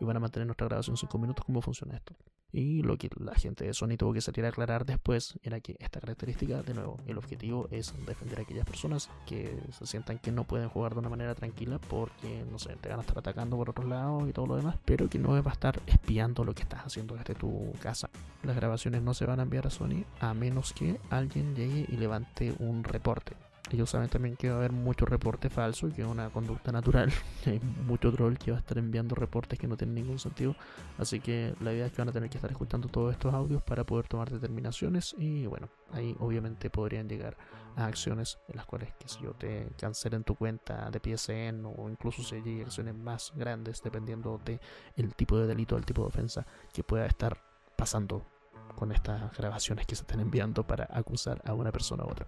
[0.00, 1.44] y van a mantener nuestra grabación 5 minutos.
[1.44, 2.14] ¿Cómo funciona esto?
[2.52, 5.76] Y lo que la gente de Sony tuvo que salir a aclarar después era que
[5.78, 10.32] esta característica, de nuevo, el objetivo es defender a aquellas personas que se sientan que
[10.32, 13.56] no pueden jugar de una manera tranquila porque, no sé, te van a estar atacando
[13.56, 16.54] por otros lados y todo lo demás, pero que no va a estar espiando lo
[16.54, 18.10] que estás haciendo desde tu casa.
[18.42, 21.96] Las grabaciones no se van a enviar a Sony a menos que alguien llegue y
[21.96, 23.36] levante un reporte.
[23.76, 27.12] Ellos saben también que va a haber mucho reporte falso, que es una conducta natural.
[27.46, 30.56] Hay mucho troll que va a estar enviando reportes que no tienen ningún sentido.
[30.98, 33.62] Así que la idea es que van a tener que estar escuchando todos estos audios
[33.62, 35.14] para poder tomar determinaciones.
[35.18, 37.36] Y bueno, ahí obviamente podrían llegar
[37.76, 41.88] a acciones en las cuales, que si yo, te cancelen tu cuenta de PSN o
[41.88, 44.60] incluso si hay acciones más grandes dependiendo de
[44.96, 47.40] el tipo de delito, el tipo de ofensa que pueda estar
[47.76, 48.26] pasando
[48.74, 52.26] con estas grabaciones que se están enviando para acusar a una persona u otra.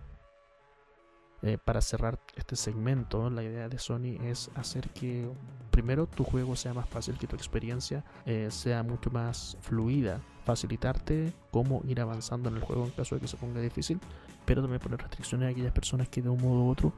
[1.45, 5.29] Eh, para cerrar este segmento, la idea de Sony es hacer que
[5.73, 11.33] primero tu juego sea más fácil, que tu experiencia eh, sea mucho más fluida, facilitarte
[11.51, 13.99] cómo ir avanzando en el juego en caso de que se ponga difícil,
[14.45, 16.93] pero también poner restricciones a aquellas personas que de un modo u otro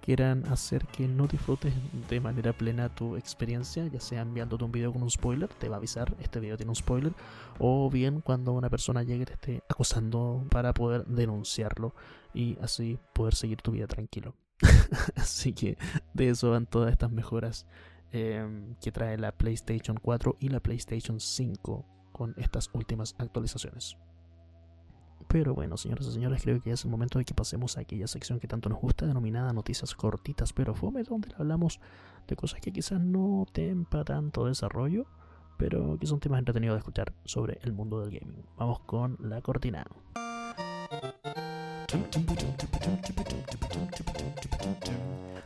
[0.00, 1.74] quieran hacer que no disfrutes
[2.08, 5.76] de manera plena tu experiencia, ya sea enviándote un video con un spoiler, te va
[5.76, 7.12] a avisar, este video tiene un spoiler,
[7.58, 11.92] o bien cuando una persona llegue te esté acosando para poder denunciarlo
[12.34, 14.36] y así poder seguir tu vida tranquilo.
[15.16, 15.78] así que
[16.14, 17.66] de eso van todas estas mejoras
[18.12, 23.96] em, que trae la PlayStation 4 y la PlayStation 5 con estas últimas actualizaciones.
[25.28, 27.82] Pero bueno, señoras y señores, creo que ya es el momento de que pasemos a
[27.82, 31.78] aquella sección que tanto nos gusta, denominada Noticias Cortitas pero Fome, donde hablamos
[32.26, 33.46] de cosas que quizás no
[33.88, 35.06] para tanto desarrollo,
[35.56, 38.44] pero que son temas entretenidos de escuchar sobre el mundo del gaming.
[38.56, 39.86] Vamos con la cortina.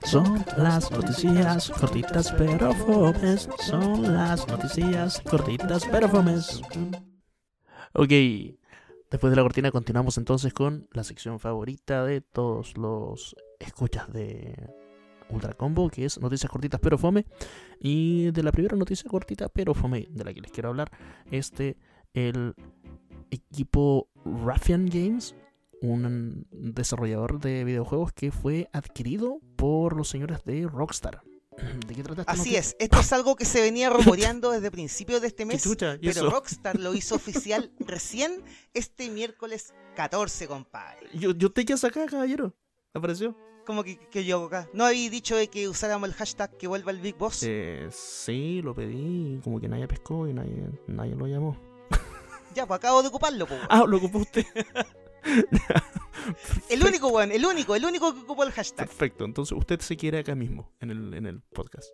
[0.04, 3.48] Son las noticias cortitas pero fomes.
[3.60, 6.60] Son las noticias cortitas pero fomes.
[7.94, 8.12] Ok,
[9.14, 14.56] Después de la cortina continuamos entonces con la sección favorita de todos los escuchas de
[15.28, 17.24] Ultra Combo, que es noticias cortitas pero fome.
[17.78, 20.90] Y de la primera noticia cortita pero fome de la que les quiero hablar,
[21.30, 21.76] este
[22.12, 22.54] el
[23.30, 25.36] equipo Ruffian Games,
[25.84, 31.22] un desarrollador de videojuegos que fue adquirido por los señores de Rockstar.
[31.86, 35.44] ¿De qué Así es, esto es algo que se venía rumoreando desde principios de este
[35.46, 38.42] mes, pero Rockstar lo hizo oficial recién
[38.72, 41.08] este miércoles 14, compadre.
[41.14, 42.54] Yo, yo te quedas acá, caballero.
[42.92, 43.36] ¿Apareció?
[43.66, 44.68] ¿Cómo que, que yo acá?
[44.74, 47.42] ¿No había dicho de que usáramos el hashtag que vuelva el Big Boss?
[47.46, 51.56] Eh, sí, lo pedí, como que nadie pescó y nadie, nadie lo llamó.
[52.54, 53.60] ya, pues acabo de ocuparlo, pues.
[53.70, 54.44] Ah, lo ocupó usted.
[56.70, 58.86] el único, weón, el único, el único que ocupó el hashtag.
[58.86, 61.88] Perfecto, entonces usted se quiere acá mismo, en el, en el podcast.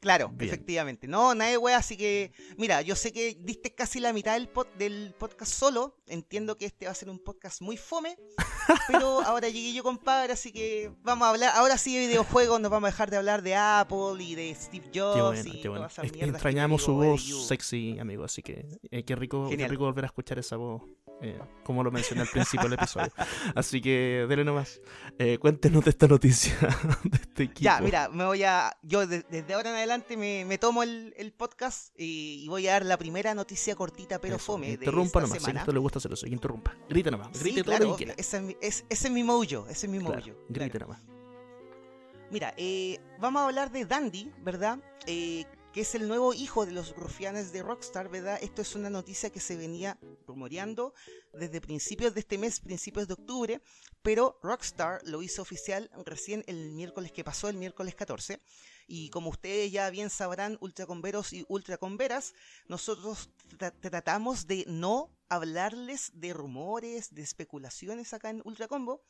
[0.00, 1.08] Claro, efectivamente.
[1.08, 4.48] No, nadie wea, así que, mira, yo sé que diste casi la mitad del,
[4.78, 5.96] del podcast solo.
[6.06, 8.16] Entiendo que este va a ser un podcast muy fome.
[8.88, 11.52] pero ahora llegué yo, compadre, así que vamos a hablar.
[11.56, 14.90] Ahora sí de videojuegos, nos vamos a dejar de hablar de Apple y de Steve
[14.94, 15.44] Jobs.
[15.46, 15.86] y qué bueno.
[15.86, 20.38] extrañamos su voz sexy, amigo, así que eh, qué, rico, qué rico volver a escuchar
[20.38, 20.82] esa voz
[21.22, 23.12] eh, como lo mencioné al principio del episodio.
[23.54, 24.80] Así que dele nomás.
[25.18, 26.54] Eh, cuéntenos de esta noticia
[27.04, 27.60] de este equipo.
[27.60, 28.76] Ya, mira, me voy a.
[28.82, 33.34] Yo desde ahora en adelante me, tomo el, podcast y, voy a dar la primera
[33.34, 34.72] noticia cortita pero fome.
[34.72, 36.74] Interrumpa nomás, si a esto le gusta hacer eso, interrumpa.
[36.88, 39.98] Grite nomás, grite todo lo que Ese es, ese es mi mojo, ese es mi
[39.98, 40.20] mojo.
[40.48, 41.00] grite nomás.
[42.30, 44.80] Mira, eh, vamos a hablar de Dandy, ¿verdad?
[45.06, 45.44] Eh,
[45.76, 48.38] que es el nuevo hijo de los rufianes de Rockstar, ¿verdad?
[48.40, 50.94] Esto es una noticia que se venía rumoreando
[51.34, 53.60] desde principios de este mes, principios de octubre,
[54.00, 58.40] pero Rockstar lo hizo oficial recién el miércoles que pasó, el miércoles 14.
[58.86, 62.32] Y como ustedes ya bien sabrán, ultracomberos y ultracomberas,
[62.68, 63.28] nosotros
[63.82, 69.02] tratamos de no hablarles de rumores, de especulaciones acá en Ultracombo.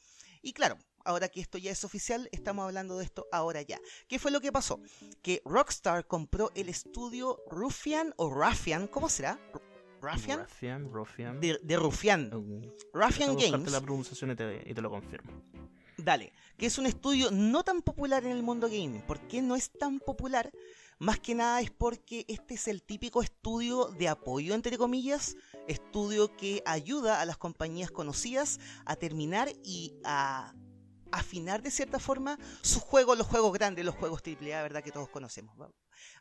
[0.47, 3.81] Y claro, ahora que esto ya es oficial, estamos hablando de esto ahora ya.
[4.07, 4.79] ¿Qué fue lo que pasó?
[5.21, 9.41] Que Rockstar compró el estudio Ruffian o Ruffian, ¿cómo será?
[10.01, 10.39] Ruffian.
[10.39, 11.41] Ruffian, Ruffian.
[11.41, 12.31] De, de Ruffian.
[12.93, 13.73] Ruffian Games.
[13.73, 15.33] la pronunciación y te, y te lo confirmo.
[15.97, 19.03] Dale, que es un estudio no tan popular en el mundo gaming.
[19.03, 20.53] ¿Por qué no es tan popular?
[21.01, 25.37] Más que nada es porque este es el típico estudio de apoyo, entre comillas,
[25.69, 30.55] estudio que ayuda a las compañías conocidas a terminar y a
[31.13, 34.83] afinar de cierta forma sus juegos, los juegos grandes, los juegos AAA, ¿verdad?
[34.83, 35.57] Que todos conocemos.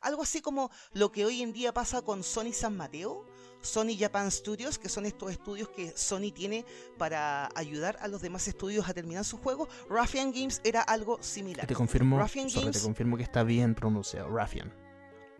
[0.01, 3.25] Algo así como lo que hoy en día pasa con Sony San Mateo,
[3.61, 6.65] Sony Japan Studios, que son estos estudios que Sony tiene
[6.97, 9.69] para ayudar a los demás estudios a terminar sus juegos.
[9.89, 11.65] Ruffian Games era algo similar.
[11.65, 14.84] Te confirmo, te confirmo que está bien pronunciado, Ruffian.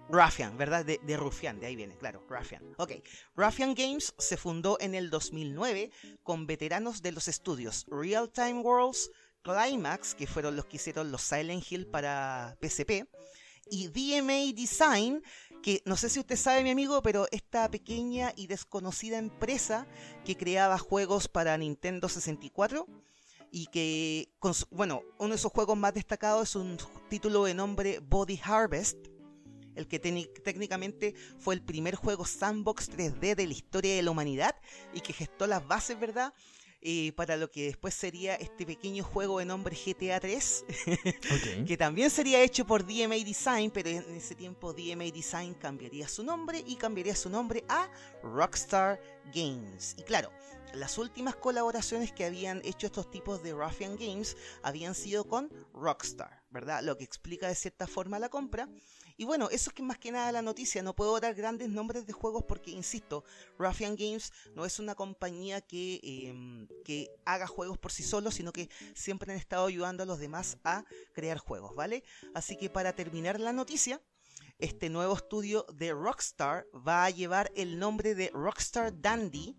[0.09, 0.85] Ruffian, ¿verdad?
[0.85, 2.63] De, de, Rufian, de ahí viene, claro, Ruffian.
[2.77, 2.91] Ok,
[3.35, 5.91] Ruffian Games se fundó en el 2009
[6.23, 9.09] con veteranos de los estudios Real Time Worlds,
[9.41, 13.07] Climax, que fueron los que hicieron los Silent Hill para PSP,
[13.69, 15.23] y DMA Design,
[15.63, 19.87] que no sé si usted sabe, mi amigo, pero esta pequeña y desconocida empresa
[20.23, 22.87] que creaba juegos para Nintendo 64
[23.51, 24.29] y que,
[24.69, 26.77] bueno, uno de esos juegos más destacados es un
[27.09, 28.97] título de nombre Body Harvest,
[29.75, 34.55] el que técnicamente fue el primer juego sandbox 3D de la historia de la humanidad
[34.93, 36.33] y que gestó las bases, ¿verdad?
[36.88, 40.65] Eh, para lo que después sería este pequeño juego de nombre GTA 3,
[41.67, 46.23] que también sería hecho por DMA Design, pero en ese tiempo DMA Design cambiaría su
[46.23, 47.89] nombre y cambiaría su nombre a
[48.21, 49.01] Rockstar
[49.33, 49.95] Games.
[49.97, 50.29] Y claro,
[50.75, 56.43] las últimas colaboraciones que habían hecho estos tipos de Ruffian Games habían sido con Rockstar,
[56.51, 56.83] ¿verdad?
[56.83, 58.69] Lo que explica de cierta forma la compra.
[59.17, 60.84] Y bueno, eso es que más que nada la noticia.
[60.84, 63.23] No puedo dar grandes nombres de juegos porque, insisto,
[63.58, 68.51] Ruffian Games no es una compañía que, em, que haga juegos por sí solo, sino
[68.51, 72.04] que siempre han estado ayudando a los demás a crear juegos, ¿vale?
[72.34, 74.01] Así que para terminar la noticia,
[74.60, 79.58] este nuevo estudio de Rockstar va a llevar el nombre de Rockstar Dandy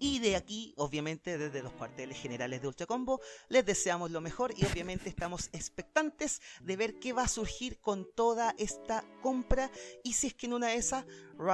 [0.00, 4.52] y de aquí, obviamente, desde los cuarteles generales de Ultra Combo, les deseamos lo mejor
[4.56, 9.70] y obviamente estamos expectantes de ver qué va a surgir con toda esta compra
[10.02, 11.04] y si es que en una de esas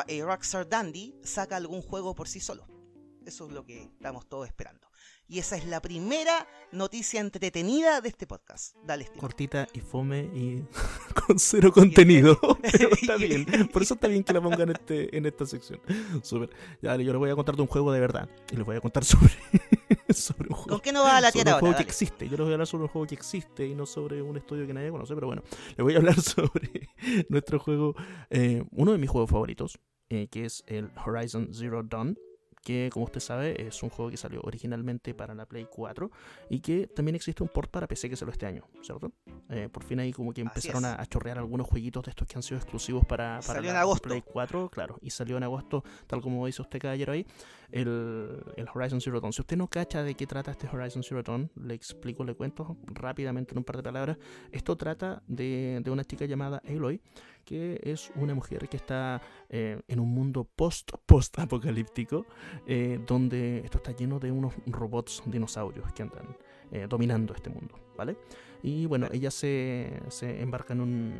[0.07, 2.67] eh, Rockstar Dandy saca algún juego por sí solo.
[3.27, 4.88] Eso es lo que estamos todos esperando.
[5.31, 8.75] Y esa es la primera noticia entretenida de este podcast.
[8.83, 9.21] Dale, Steve.
[9.21, 10.64] Cortita y fome y
[11.27, 12.38] con cero contenido.
[12.62, 13.45] Pero está bien.
[13.71, 15.83] Por eso está bien que la pongan en, este, en esta sección.
[16.23, 16.49] Súper.
[16.81, 18.27] Ya, yo les voy a contar de un juego de verdad.
[18.51, 19.35] Y les voy a contar sobre,
[20.09, 20.71] sobre un juego.
[20.71, 21.55] ¿Con qué no va a la ahora?
[21.57, 22.25] Un juego que existe.
[22.25, 24.67] Yo les voy a hablar sobre un juego que existe y no sobre un estudio
[24.67, 25.14] que nadie conoce.
[25.14, 25.43] Pero bueno,
[25.77, 26.88] les voy a hablar sobre
[27.29, 27.95] nuestro juego.
[28.31, 29.79] Eh, uno de mis juegos favoritos.
[30.11, 32.17] Eh, que es el Horizon Zero Dawn
[32.69, 36.11] que como usted sabe es un juego que salió originalmente para la Play 4
[36.51, 39.11] y que también existe un port para PC que salió este año, ¿cierto?
[39.49, 42.43] Eh, por fin ahí como que empezaron a, chorrear algunos jueguitos de estos que han
[42.43, 46.61] sido exclusivos para, para la Play 4, claro, y salió en agosto, tal como dice
[46.61, 47.25] usted caballero ahí,
[47.73, 49.33] el, el, Horizon Zero Dawn.
[49.33, 52.77] Si usted no cacha de qué trata este Horizon Zero Dawn, le explico, le cuento
[52.85, 54.19] rápidamente en un par de palabras.
[54.53, 57.01] Esto trata de, de una chica llamada Aloy,
[57.49, 62.27] que es una mujer que está eh, en un mundo post post apocalíptico
[62.67, 66.37] eh, donde esto está lleno de unos robots dinosaurios que andan
[66.71, 68.19] eh, dominando este mundo vale
[68.63, 71.15] y bueno ella se, se embarca en un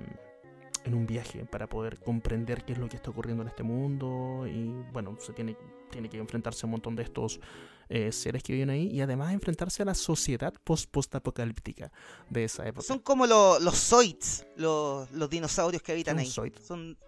[0.85, 4.47] en un viaje para poder comprender qué es lo que está ocurriendo en este mundo
[4.47, 5.57] y bueno se tiene
[5.91, 7.41] tiene que enfrentarse a un montón de estos
[7.89, 11.91] eh, seres que viven ahí y además enfrentarse a la sociedad post-post-apocalíptica
[12.29, 12.87] de esa época.
[12.87, 16.27] Son como los Zoids, los, dinosaurios que habitan ahí.
[16.27, 16.99] Son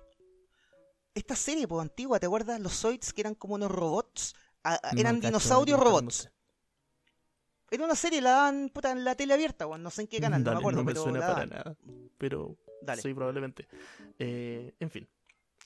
[1.15, 2.61] esta serie pues, antigua, ¿te acuerdas?
[2.61, 4.35] Los Zoids que eran como unos robots,
[4.97, 6.31] eran dinosaurios robots.
[7.71, 10.53] Era una serie, la dan en la tele abierta, no sé en qué canal, no
[10.53, 10.79] me acuerdo.
[10.79, 11.77] No me suena para nada,
[12.19, 12.57] pero
[13.01, 13.69] sí, probablemente.
[14.19, 15.09] Eh, en fin.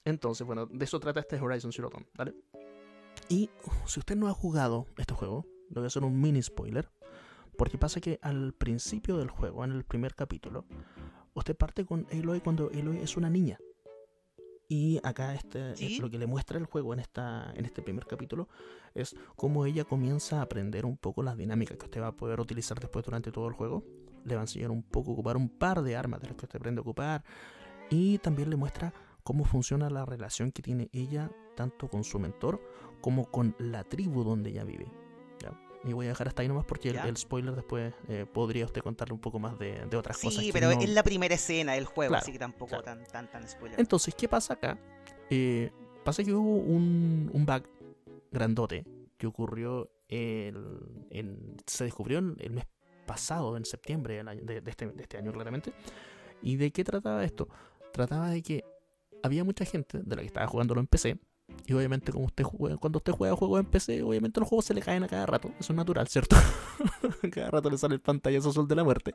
[0.05, 2.35] Entonces, bueno, de eso trata este Horizon Zero Dawn, ¿vale?
[3.29, 3.51] Y
[3.87, 6.91] si usted no ha jugado este juego, le voy a hacer un mini spoiler.
[7.57, 10.67] Porque pasa que al principio del juego, en el primer capítulo,
[11.35, 13.59] usted parte con Aloy cuando Aloy es una niña.
[14.69, 18.49] Y acá este, lo que le muestra el juego en, esta, en este primer capítulo
[18.95, 22.41] es cómo ella comienza a aprender un poco las dinámicas que usted va a poder
[22.41, 23.85] utilizar después durante todo el juego.
[24.25, 26.47] Le va a enseñar un poco a ocupar un par de armas de las que
[26.47, 27.25] usted aprende a ocupar.
[27.91, 28.93] Y también le muestra
[29.25, 32.61] cómo funciona la relación que tiene ella tanto con su mentor
[33.01, 34.87] como con la tribu donde ella vive.
[35.41, 35.59] ¿ya?
[35.83, 39.15] Y voy a dejar hasta ahí nomás porque el, spoiler después eh, podría usted contarle
[39.15, 40.43] un poco más de, otras cosas.
[40.43, 43.81] Sí, pero es la primera escena del juego, así que tampoco tan, tan, tan spoiler.
[43.81, 44.79] Entonces, ¿qué pasa acá?
[45.31, 45.73] Eh,
[46.05, 47.65] pasa que hubo un, un bug
[48.31, 48.85] grandote
[49.17, 50.81] que ocurrió el,
[51.67, 52.67] se descubrió el mes
[53.07, 55.73] pasado, en septiembre de, este, de este año claramente.
[56.43, 57.49] ¿Y de qué trataba esto?
[57.93, 58.65] Trataba de que
[59.25, 61.19] había mucha gente de la que estaba jugándolo en PC
[61.67, 64.83] y obviamente como usted cuando usted juega juegos en PC, obviamente los juegos se le
[64.83, 65.49] caen a cada rato.
[65.59, 66.37] Eso es natural, ¿cierto?
[67.33, 69.15] cada rato le sale el pantallazo azul de la muerte.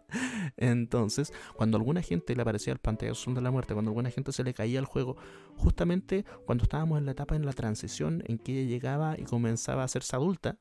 [0.57, 4.31] Entonces, cuando alguna gente le aparecía el pantallazo azul de la muerte, cuando alguna gente
[4.31, 5.15] se le caía el juego,
[5.57, 9.83] justamente cuando estábamos en la etapa en la transición en que ella llegaba y comenzaba
[9.83, 10.57] a hacerse adulta,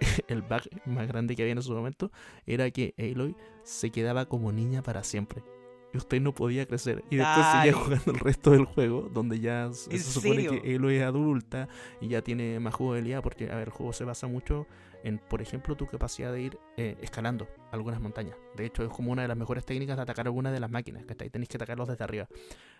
[0.28, 2.10] el bug más grande que había en ese momento
[2.44, 5.44] era que Aloy se quedaba como niña para siempre
[5.94, 7.04] y usted no podía crecer.
[7.08, 11.02] Y después seguía jugando el resto del juego, donde ya se supone que Elo es
[11.02, 11.68] adulta
[12.00, 14.66] y ya tiene más jugabilidad, porque a ver, el juego se basa mucho
[15.04, 18.36] en, por ejemplo, tu capacidad de ir eh, escalando algunas montañas.
[18.56, 21.04] De hecho, es como una de las mejores técnicas de atacar alguna de las máquinas,
[21.04, 22.28] que tenéis que atacarlos desde arriba.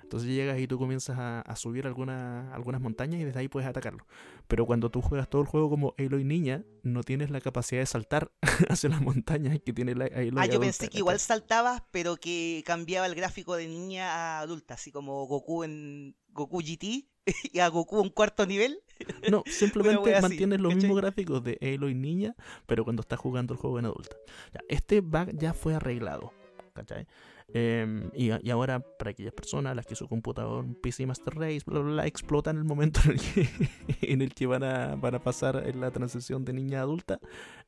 [0.04, 4.06] Entonces llegas y tú comienzas a, subir alguna, algunas montañas y desde ahí puedes atacarlo.
[4.46, 7.86] Pero cuando tú juegas todo el juego como Aloy niña, no tienes la capacidad de
[7.86, 8.30] saltar
[8.68, 12.62] hacia las montañas que tiene la Aloy Ah, yo pensé que igual saltabas, pero que
[12.66, 17.08] cambiaba el gráfico de niña a adulta, así como Goku en Goku GT
[17.52, 18.80] y a Goku un cuarto nivel.
[19.30, 20.82] No, simplemente así, mantienes los ¿cachai?
[20.88, 22.36] mismos gráficos de Aloy niña,
[22.66, 24.16] pero cuando estás jugando el juego en adulta.
[24.52, 26.32] Ya, este bug ya fue arreglado,
[26.74, 27.08] ¿cachai?
[27.52, 31.80] Em, y, y ahora, para aquellas personas, las que su computador, PC Master Race, bla,
[31.80, 33.48] bla, bla, explota en el momento en el que,
[34.12, 37.20] en el que van, a, van a pasar en la transición de niña a adulta,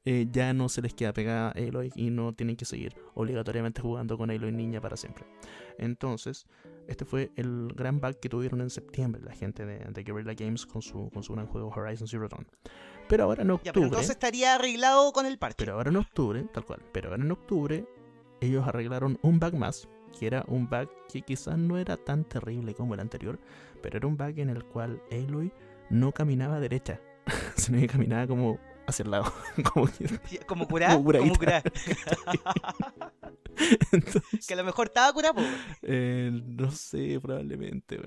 [0.05, 4.17] eh, ya no se les queda pegada Aloy y no tienen que seguir obligatoriamente jugando
[4.17, 5.25] con Aloy niña para siempre.
[5.79, 6.47] Entonces,
[6.89, 10.65] este fue el gran bug que tuvieron en septiembre la gente de, de Guerrilla Games
[10.67, 12.47] con su, con su gran juego Horizon Zero Dawn.
[13.09, 15.57] Pero ahora en Ya, octubre, pero entonces estaría arreglado con el parche.
[15.59, 17.87] pero ahora en octubre, tal cual, pero ahora en octubre
[18.41, 22.75] ellos arreglaron un bug más, que era un bug que quizás no era tan terrible
[22.75, 23.39] como el anterior,
[23.83, 25.53] pero era un bug en el cual Aloy
[25.91, 27.01] no caminaba derecha,
[27.57, 29.33] sino que caminaba como hacia el lado.
[29.73, 29.89] como
[30.47, 31.63] Como curar, Como curar.
[33.93, 35.41] Entonces, que a lo mejor estaba curado.
[35.83, 37.99] Eh, no sé, probablemente.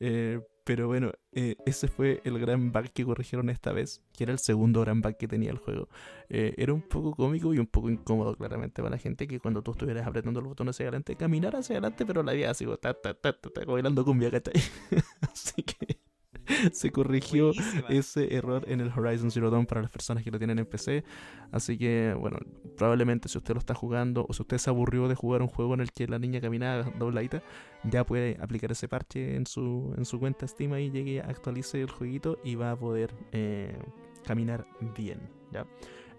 [0.00, 4.32] Eh, pero bueno, eh, ese fue el gran bug que corrigieron esta vez, que era
[4.32, 5.88] el segundo gran bug que tenía el juego.
[6.28, 9.62] Eh, era un poco cómico y un poco incómodo, claramente, para la gente que cuando
[9.62, 12.94] tú estuvieras apretando los botones hacia adelante, caminar hacia adelante, pero la vida así, ta,
[12.94, 14.54] ta, ta, ta, bailando cumbia, ¿cachai?
[15.22, 16.01] así que
[16.72, 17.88] se corrigió Buenísima.
[17.88, 21.04] ese error en el Horizon Zero Dawn para las personas que lo tienen en PC.
[21.50, 22.38] Así que, bueno,
[22.76, 25.74] probablemente si usted lo está jugando o si usted se aburrió de jugar un juego
[25.74, 27.42] en el que la niña caminaba dobladita,
[27.84, 31.90] ya puede aplicar ese parche en su, en su cuenta Steam y llegue, actualice el
[31.90, 33.76] jueguito y va a poder eh,
[34.24, 34.66] caminar
[34.96, 35.20] bien.
[35.52, 35.66] ¿ya?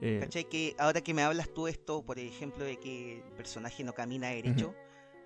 [0.02, 0.46] Eh, ¿Cachai?
[0.50, 4.28] Que ahora que me hablas tú esto, por ejemplo, de que el personaje no camina
[4.30, 4.76] derecho,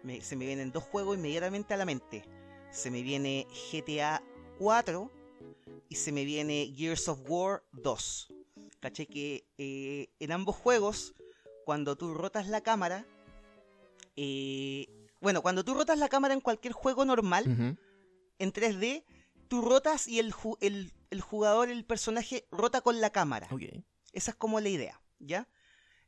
[0.04, 2.24] me- se me vienen dos juegos inmediatamente a la mente.
[2.72, 4.22] Se me viene GTA
[4.60, 5.12] 4
[5.90, 8.34] y se me viene Gears of War 2.
[8.80, 9.06] ¿Cachai?
[9.08, 11.14] Que eh, en ambos juegos,
[11.66, 13.06] cuando tú rotas la cámara,
[14.16, 14.88] eh,
[15.22, 17.46] bueno, cuando tú rotas la cámara en cualquier juego normal,
[18.40, 19.04] en 3D,
[19.48, 23.48] tú rotas y el, ju- el- el jugador, el personaje, rota con la cámara.
[24.14, 25.48] Esa es como la idea, ¿ya?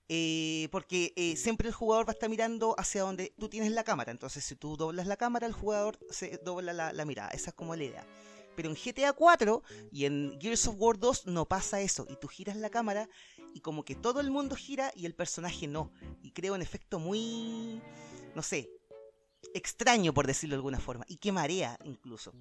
[0.09, 3.83] Eh, porque eh, siempre el jugador va a estar mirando hacia donde tú tienes la
[3.83, 4.11] cámara.
[4.11, 7.29] Entonces, si tú doblas la cámara, el jugador se dobla la, la mirada.
[7.29, 8.05] Esa es como la idea.
[8.59, 12.05] Pero en GTA 4 y en Gears of War 2 no pasa eso.
[12.09, 13.07] Y tú giras la cámara
[13.53, 15.93] y como que todo el mundo gira y el personaje no.
[16.21, 17.81] Y crea un efecto muy,
[18.35, 18.69] no sé,
[19.53, 21.05] extraño por decirlo de alguna forma.
[21.07, 22.33] Y que marea incluso.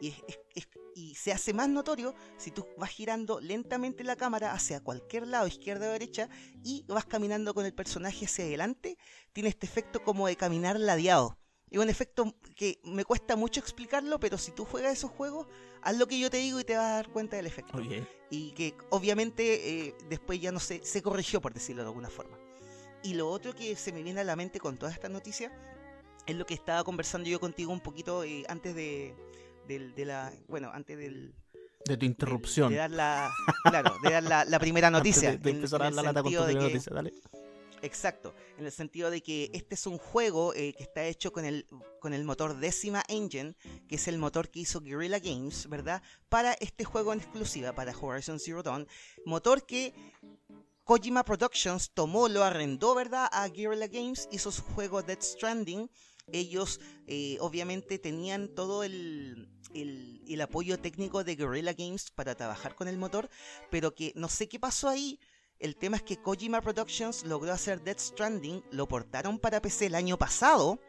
[0.00, 0.08] Y,
[0.56, 5.28] es- y se hace más notorio si tú vas girando lentamente la cámara hacia cualquier
[5.28, 6.28] lado, izquierda o derecha,
[6.64, 8.98] y vas caminando con el personaje hacia adelante,
[9.32, 11.38] tiene este efecto como de caminar ladeado.
[11.70, 15.46] Es un efecto que me cuesta mucho explicarlo, pero si tú juegas esos juegos,
[15.82, 17.78] haz lo que yo te digo y te vas a dar cuenta del efecto.
[18.30, 22.36] Y que obviamente eh, después ya no se, se corrigió, por decirlo de alguna forma.
[23.02, 25.52] Y lo otro que se me viene a la mente con toda esta noticia
[26.26, 29.14] es lo que estaba conversando yo contigo un poquito eh, antes de,
[29.66, 30.32] del- de la.
[30.48, 31.32] Bueno, antes del,
[31.86, 32.70] De tu interrupción.
[32.72, 33.30] De, dar la,
[33.64, 35.36] claro, de dar la, la primera noticia.
[35.36, 37.14] de, empezar en a dar la lata con tu primera noticia, dale.
[37.82, 41.46] Exacto, en el sentido de que este es un juego eh, que está hecho con
[41.46, 41.66] el,
[41.98, 43.54] con el motor Decima Engine,
[43.88, 46.02] que es el motor que hizo Guerrilla Games, ¿verdad?
[46.28, 48.86] Para este juego en exclusiva, para Horizon Zero Dawn.
[49.24, 49.94] Motor que
[50.84, 53.28] Kojima Productions tomó, lo arrendó, ¿verdad?
[53.32, 55.90] A Guerrilla Games, hizo su juego Dead Stranding.
[56.32, 62.74] Ellos eh, obviamente tenían todo el, el, el apoyo técnico de Guerrilla Games para trabajar
[62.74, 63.30] con el motor,
[63.70, 65.18] pero que no sé qué pasó ahí.
[65.60, 69.94] El tema es que Kojima Productions logró hacer Death Stranding, lo portaron para PC el
[69.94, 70.80] año pasado.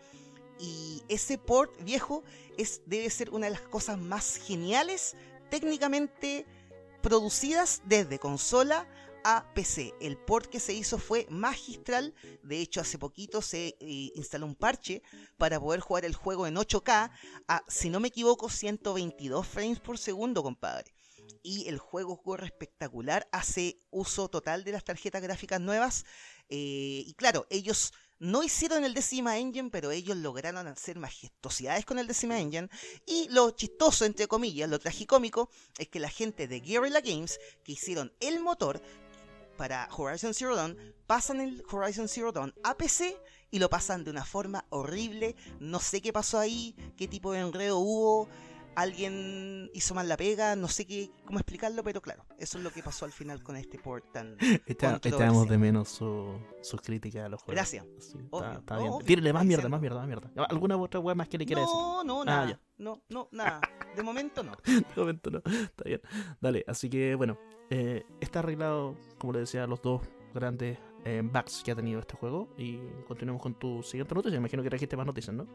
[0.59, 2.23] Y ese port viejo
[2.57, 5.17] es, debe ser una de las cosas más geniales
[5.49, 6.45] técnicamente
[7.01, 8.87] producidas desde consola
[9.25, 9.93] a PC.
[9.99, 12.13] El port que se hizo fue magistral.
[12.41, 15.01] De hecho, hace poquito se eh, instaló un parche
[15.37, 17.11] para poder jugar el juego en 8K
[17.49, 20.93] a, si no me equivoco, 122 frames por segundo, compadre
[21.43, 26.05] y el juego corre espectacular, hace uso total de las tarjetas gráficas nuevas.
[26.49, 31.97] eh, y claro, ellos no hicieron el Decima Engine, pero ellos lograron hacer majestuosidades con
[31.97, 32.69] el Decima Engine.
[33.07, 37.71] Y lo chistoso, entre comillas, lo tragicómico, es que la gente de Guerrilla Games, que
[37.71, 38.79] hicieron el motor
[39.57, 40.77] para Horizon Zero Dawn,
[41.07, 43.17] pasan el Horizon Zero Dawn a PC
[43.49, 45.35] y lo pasan de una forma horrible.
[45.59, 48.29] No sé qué pasó ahí, qué tipo de enredo hubo
[48.75, 52.71] alguien hizo mal la pega, no sé qué, cómo explicarlo, pero claro, eso es lo
[52.71, 54.37] que pasó al final con este port tan...
[54.65, 57.55] Echábamos de menos su, sus críticas a los juegos.
[57.55, 57.85] Gracias.
[57.99, 58.91] Sí, Obvio, está, bien.
[59.05, 60.31] Tírele más mierda, más mierda, más mierda.
[60.49, 61.75] ¿Alguna otra wea más que le quiera decir?
[61.75, 62.49] No, no, Ah, nada.
[62.49, 62.59] ya.
[62.77, 63.61] No, no, nada.
[63.95, 64.53] De momento no.
[64.65, 65.41] De momento no.
[65.45, 66.01] Está bien.
[66.39, 67.37] Dale, así que bueno,
[67.69, 70.01] eh, está arreglado, como le decía, los dos
[70.33, 72.47] grandes eh, bugs que ha tenido este juego.
[72.57, 74.37] Y continuemos con tu siguiente noticia.
[74.37, 75.45] Imagino que trajiste más noticias, ¿no?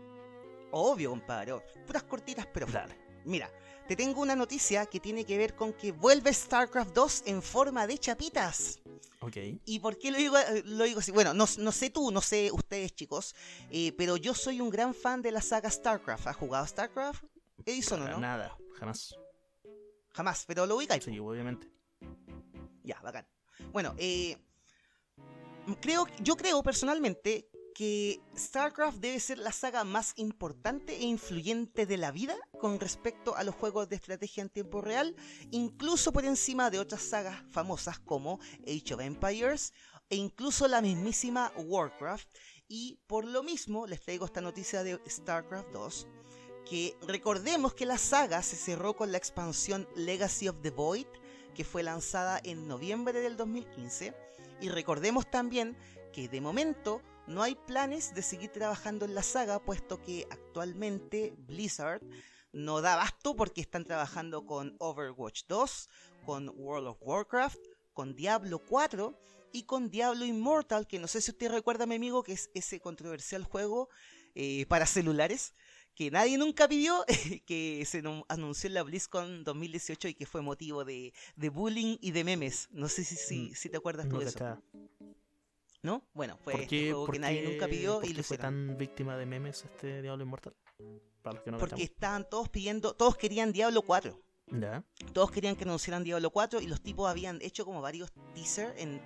[0.72, 1.54] Obvio, compadre.
[1.86, 2.94] Puras cortitas, pero Dale.
[3.26, 3.50] Mira,
[3.88, 7.86] te tengo una noticia que tiene que ver con que vuelve StarCraft 2 en forma
[7.86, 8.80] de chapitas.
[9.20, 9.36] Ok.
[9.64, 11.10] ¿Y por qué lo digo, lo digo así?
[11.10, 13.34] Bueno, no, no sé tú, no sé ustedes, chicos,
[13.70, 16.28] eh, pero yo soy un gran fan de la saga StarCraft.
[16.28, 17.24] ¿Has jugado StarCraft?
[17.64, 18.20] Edison, ¿o Para no?
[18.20, 19.16] Nada, jamás.
[20.10, 21.02] Jamás, pero lo ubicáis.
[21.02, 21.68] Sí, obviamente.
[22.84, 23.26] Ya, bacán.
[23.72, 24.36] Bueno, eh,
[25.80, 31.98] creo, yo creo personalmente que StarCraft debe ser la saga más importante e influyente de
[31.98, 35.14] la vida con respecto a los juegos de estrategia en tiempo real,
[35.50, 39.74] incluso por encima de otras sagas famosas como Age of Empires
[40.08, 42.26] e incluso la mismísima Warcraft.
[42.66, 46.06] Y por lo mismo les traigo esta noticia de StarCraft 2,
[46.64, 51.08] que recordemos que la saga se cerró con la expansión Legacy of the Void,
[51.54, 54.14] que fue lanzada en noviembre del 2015.
[54.62, 55.76] Y recordemos también
[56.14, 61.34] que de momento no hay planes de seguir trabajando en la saga, puesto que actualmente
[61.38, 62.02] Blizzard
[62.52, 65.88] no da abasto porque están trabajando con Overwatch 2,
[66.24, 67.58] con World of Warcraft,
[67.92, 69.18] con Diablo 4
[69.52, 72.80] y con Diablo Immortal, que no sé si usted recuerda, mi amigo, que es ese
[72.80, 73.88] controversial juego
[74.34, 75.54] eh, para celulares
[75.96, 77.04] que nadie nunca pidió,
[77.46, 82.12] que se anunció en la BlizzCon 2018 y que fue motivo de, de bullying y
[82.12, 82.68] de memes.
[82.70, 84.62] No sé si, si, Mm, si te acuerdas tú No de eso.
[85.86, 86.02] ¿No?
[86.14, 88.14] Bueno, fue ¿Por este qué, juego por que nadie qué- nunca pidió por y qué
[88.14, 88.66] lo fue hicieron.
[88.68, 90.54] tan víctima de memes este Diablo Inmortal?
[91.22, 91.90] Para los que no Porque cachamos.
[91.90, 94.20] estaban todos pidiendo, todos querían Diablo 4.
[94.48, 94.84] Ya.
[95.12, 99.00] Todos querían que anunciaran Diablo 4 y los tipos habían hecho como varios teasers en,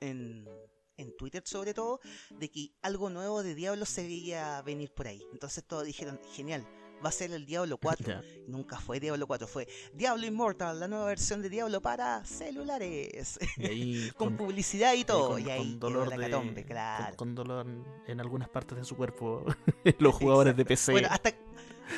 [0.00, 0.48] en,
[0.96, 5.22] en Twitter sobre todo, de que algo nuevo de Diablo se veía venir por ahí.
[5.32, 6.66] Entonces todos dijeron, genial,
[7.04, 8.06] va a ser el Diablo 4.
[8.06, 8.22] Ya.
[8.46, 13.38] Nunca fue Diablo 4, fue Diablo Immortal, la nueva versión de Diablo para celulares.
[13.56, 15.30] Y ahí con, con, publicidad y ahí todo.
[15.30, 17.16] con- y ahí con quedó dolor la de- catombe, claro.
[17.16, 17.66] con dolor
[18.06, 19.44] en algunas partes de su cuerpo
[19.98, 20.92] los jugadores de PC.
[20.92, 21.32] Bueno, hasta,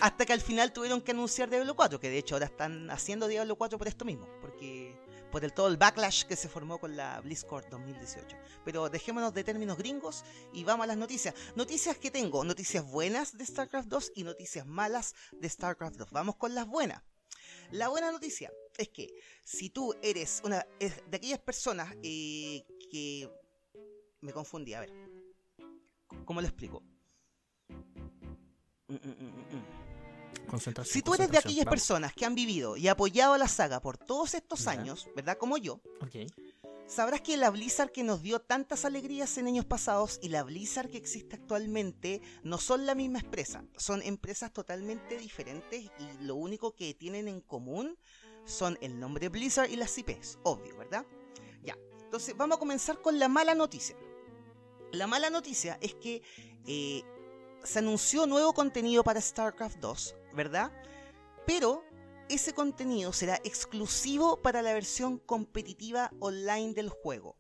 [0.01, 3.29] hasta que al final tuvieron que anunciar Diablo 4, que de hecho ahora están haciendo
[3.29, 4.84] Diablo 4 por esto mismo, porque
[5.35, 8.37] por el todo el backlash que se formó con la BlizzCon 2018.
[8.65, 11.35] Pero dejémonos de términos gringos y vamos a las noticias.
[11.57, 16.13] Noticias que tengo, noticias buenas de StarCraft 2 y noticias malas de StarCraft 2.
[16.13, 17.03] Vamos con las buenas.
[17.73, 19.09] La buena noticia es que
[19.43, 23.29] si tú eres una de aquellas personas eh, que
[24.21, 24.93] me confundí, a ver,
[26.25, 26.81] ¿cómo lo explico?
[28.87, 29.94] Mm, mm, mm, mm, mm.
[30.49, 31.81] Concentración, Si tú eres de aquellas vamos.
[31.81, 35.37] personas que han vivido y apoyado a la saga por todos estos años, ¿verdad?
[35.39, 35.81] Como yo,
[36.87, 40.91] sabrás que la Blizzard que nos dio tantas alegrías en años pasados y la Blizzard
[40.91, 45.91] que existe actualmente no son la misma empresa, son empresas totalmente diferentes y
[46.25, 47.97] lo único que tienen en común
[48.45, 51.07] son el nombre Blizzard y las IPs, obvio, ¿verdad?
[51.63, 53.97] Ya, entonces vamos a comenzar con la mala noticia.
[54.93, 56.23] La mala noticia es que
[56.67, 57.03] eh,
[57.65, 60.73] se anunció nuevo contenido para StarCraft 2, ¿verdad?
[61.47, 61.85] Pero
[62.29, 67.37] ese contenido será exclusivo para la versión competitiva online del juego.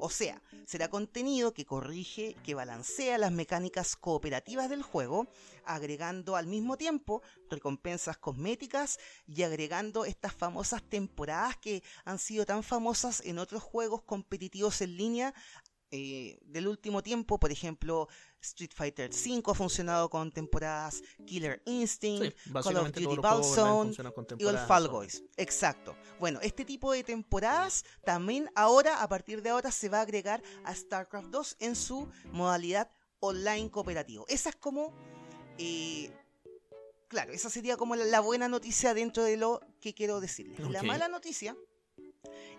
[0.00, 5.26] O sea, será contenido que corrige, que balancea las mecánicas cooperativas del juego,
[5.64, 7.20] agregando al mismo tiempo
[7.50, 14.02] recompensas cosméticas y agregando estas famosas temporadas que han sido tan famosas en otros juegos
[14.02, 15.34] competitivos en línea
[15.90, 17.38] eh, del último tiempo.
[17.38, 18.08] Por ejemplo,
[18.40, 23.94] Street Fighter V ha funcionado con temporadas Killer Instinct, Sí, básicamente Duty con
[24.38, 25.24] y el Fall Guys.
[25.36, 25.96] Exacto.
[26.18, 30.42] Bueno, este tipo de temporadas también ahora, a partir de ahora, se va a agregar
[30.64, 34.24] a StarCraft 2 en su modalidad online cooperativo.
[34.28, 34.92] Esa es como...
[35.58, 36.10] eh,
[37.08, 40.60] claro, esa sería como la, buena noticia dentro de lo que quiero decirles.
[40.70, 41.56] La mala noticia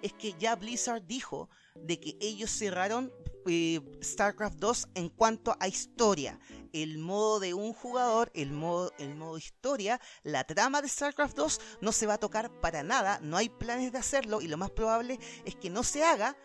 [0.02, 3.12] es que ya Blizzard dijo de que ellos cerraron
[3.48, 6.40] eh, StarCraft 2 en cuanto a historia.
[6.72, 11.62] El modo de un jugador, el modo, el modo historia, la trama de StarCraft 2
[11.82, 14.72] no se va a tocar para nada, no hay planes de hacerlo y lo más
[14.72, 16.36] probable es que no se haga.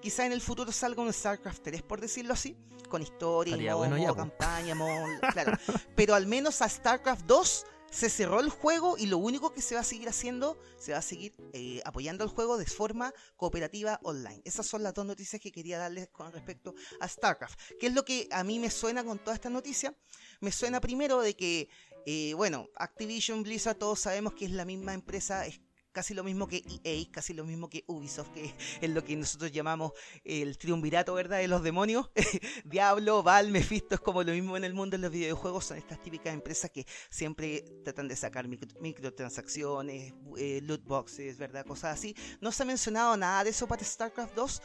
[0.00, 2.56] Quizá en el futuro salga un StarCraft 3, por decirlo así,
[2.90, 5.52] con historia, modo, bueno modo campaña, modo- claro.
[5.96, 9.76] Pero al menos a StarCraft 2 se cerró el juego y lo único que se
[9.76, 14.00] va a seguir haciendo, se va a seguir eh, apoyando el juego de forma cooperativa
[14.02, 14.42] online.
[14.44, 17.56] Esas son las dos noticias que quería darles con respecto a StarCraft.
[17.78, 19.96] ¿Qué es lo que a mí me suena con toda esta noticia?
[20.40, 21.68] Me suena primero de que,
[22.04, 25.60] eh, bueno, Activision Blizzard todos sabemos que es la misma empresa, es
[25.94, 29.52] casi lo mismo que EA, casi lo mismo que Ubisoft, que es lo que nosotros
[29.52, 29.92] llamamos
[30.24, 31.38] el triunvirato, ¿verdad?
[31.38, 32.10] De los demonios.
[32.64, 36.02] Diablo, Val, Mephisto es como lo mismo en el mundo de los videojuegos, son estas
[36.02, 41.64] típicas empresas que siempre tratan de sacar micro- microtransacciones, eh, loot boxes, ¿verdad?
[41.64, 42.14] Cosas así.
[42.40, 44.62] No se ha mencionado nada de eso para StarCraft 2,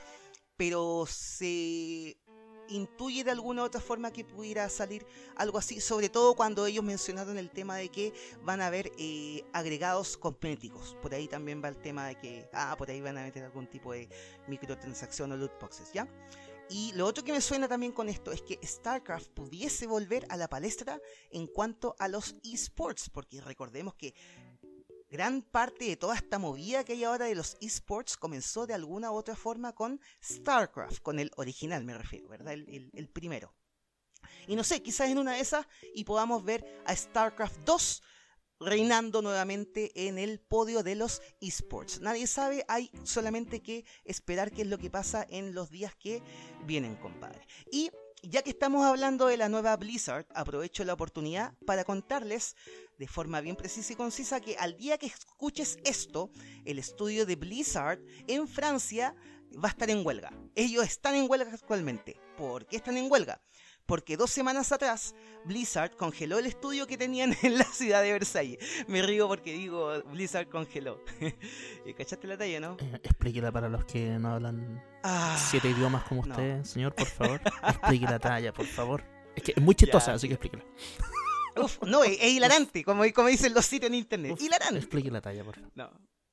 [0.58, 2.18] pero se
[2.70, 5.06] intuye de alguna otra forma que pudiera salir
[5.36, 8.14] algo así, sobre todo cuando ellos mencionaron el tema de que
[8.44, 10.96] van a haber eh, agregados cosméticos.
[11.02, 13.68] Por ahí también va el tema de que, ah, por ahí van a meter algún
[13.68, 14.10] tipo de
[14.48, 16.08] microtransacción o loot boxes, ¿ya?
[16.72, 20.38] Y lo otro que me suena también con esto es que StarCraft pudiese volver a
[20.38, 21.02] la palestra
[21.32, 24.14] en cuanto a los esports, porque recordemos que
[25.10, 29.12] gran parte de toda esta movida que hay ahora de los esports comenzó de alguna
[29.12, 32.54] u otra forma con StarCraft, con el original me refiero, ¿verdad?
[32.54, 33.54] El, primero.
[34.48, 38.04] Y no sé, quizás en una de esas y podamos ver a StarCraft 2
[38.60, 42.02] reinando nuevamente en el podio de los esports.
[42.02, 46.22] Nadie sabe, hay solamente que esperar qué es lo que pasa en los días que
[46.66, 47.48] vienen, compadre.
[47.72, 47.90] Y
[48.22, 52.56] ya que estamos hablando de la nueva Blizzard, aprovecho la oportunidad para contarles
[53.00, 56.30] de forma bien precisa y concisa que al día que escuches esto,
[56.66, 59.16] el estudio de Blizzard en Francia
[59.56, 60.32] va a estar en huelga.
[60.54, 62.20] Ellos están en huelga actualmente.
[62.38, 63.42] ¿Por qué están en huelga?
[63.86, 68.60] Porque dos semanas atrás Blizzard congeló el estudio que tenían en la ciudad de Versalles.
[68.90, 71.02] Me río porque digo Blizzard congeló.
[71.98, 72.78] ¿Cachaste la talla, no?
[72.82, 77.42] Eh, explíquela para los que no hablan ah, siete idiomas como usted, señor, por favor.
[77.66, 79.06] Explique la talla, por favor.
[79.38, 80.66] Es que es muy chistosa, así que explíquela.
[81.60, 84.40] Uf, no, es, hilarante, como, como dicen los sitios en internet.
[84.40, 84.78] hilarante.
[84.78, 85.72] Explique la talla, por favor.
[85.76, 85.92] No,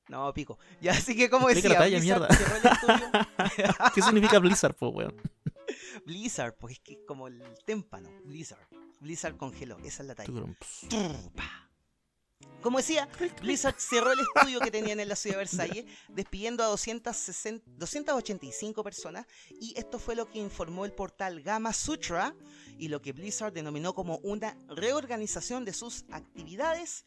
[0.09, 0.57] no, pico.
[0.81, 1.69] Ya, así que como decía.
[1.69, 2.27] la talla, mierda.
[3.95, 5.15] ¿Qué significa Blizzard, po, weón?
[6.05, 8.09] Blizzard, pues es que es como el témpano.
[8.23, 8.67] Blizzard.
[8.99, 10.43] Blizzard congeló, esa es la talla.
[12.61, 13.07] Como decía,
[13.41, 18.83] Blizzard cerró el estudio que tenían en la ciudad de Versalles, despidiendo a 260, 285
[18.83, 19.25] personas,
[19.61, 22.35] y esto fue lo que informó el portal Gama Sutra
[22.77, 27.05] y lo que Blizzard denominó como una reorganización de sus actividades.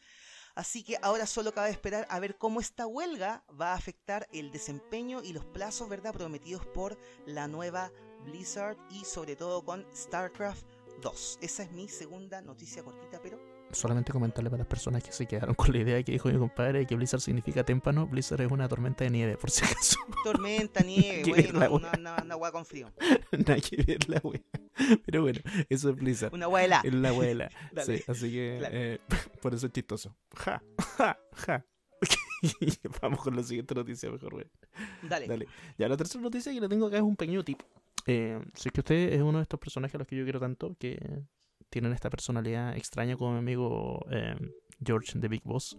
[0.55, 4.51] Así que ahora solo cabe esperar a ver cómo esta huelga va a afectar el
[4.51, 6.13] desempeño y los plazos ¿verdad?
[6.13, 7.91] prometidos por la nueva
[8.23, 10.65] Blizzard y sobre todo con StarCraft
[11.01, 11.39] 2.
[11.41, 13.39] Esa es mi segunda noticia cortita, pero
[13.73, 16.79] solamente comentarle para las personas que se quedaron con la idea que dijo mi compadre
[16.79, 19.97] de que Blizzard significa témpano, Blizzard es una tormenta de nieve, por si acaso.
[20.23, 22.91] Tormenta, nieve, bueno, una, agua con frío.
[23.31, 24.41] Nada que ver la wea.
[25.05, 26.33] Pero bueno, eso es Blizzard.
[26.33, 26.81] Una abuela.
[26.83, 27.49] Es la abuela.
[27.85, 28.99] sí, así que eh,
[29.41, 30.15] por eso es chistoso.
[30.35, 30.61] Ja,
[30.97, 31.65] ja, ja.
[33.01, 34.45] Vamos con la siguiente noticia mejor, güey.
[35.07, 35.27] Dale.
[35.27, 35.47] Dale.
[35.77, 37.61] Ya la tercera noticia que le tengo acá es un pequeño tip.
[38.07, 40.75] Eh, si que usted es uno de estos personajes a los que yo quiero tanto,
[40.79, 40.97] que
[41.71, 44.35] tienen esta personalidad extraña como mi amigo eh,
[44.83, 45.77] George de Big Boss.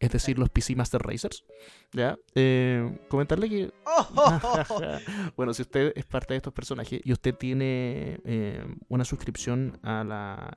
[0.00, 1.44] Es decir, los PC Master Racers.
[1.92, 2.18] ¿Ya?
[2.34, 3.72] Eh, comentarle que.
[5.36, 10.02] bueno, si usted es parte de estos personajes y usted tiene eh, una suscripción a
[10.02, 10.52] la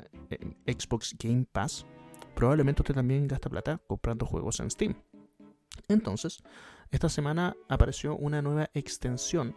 [0.65, 1.85] Xbox Game Pass,
[2.33, 4.95] probablemente usted también gasta plata comprando juegos en Steam.
[5.89, 6.41] Entonces,
[6.89, 9.55] esta semana apareció una nueva extensión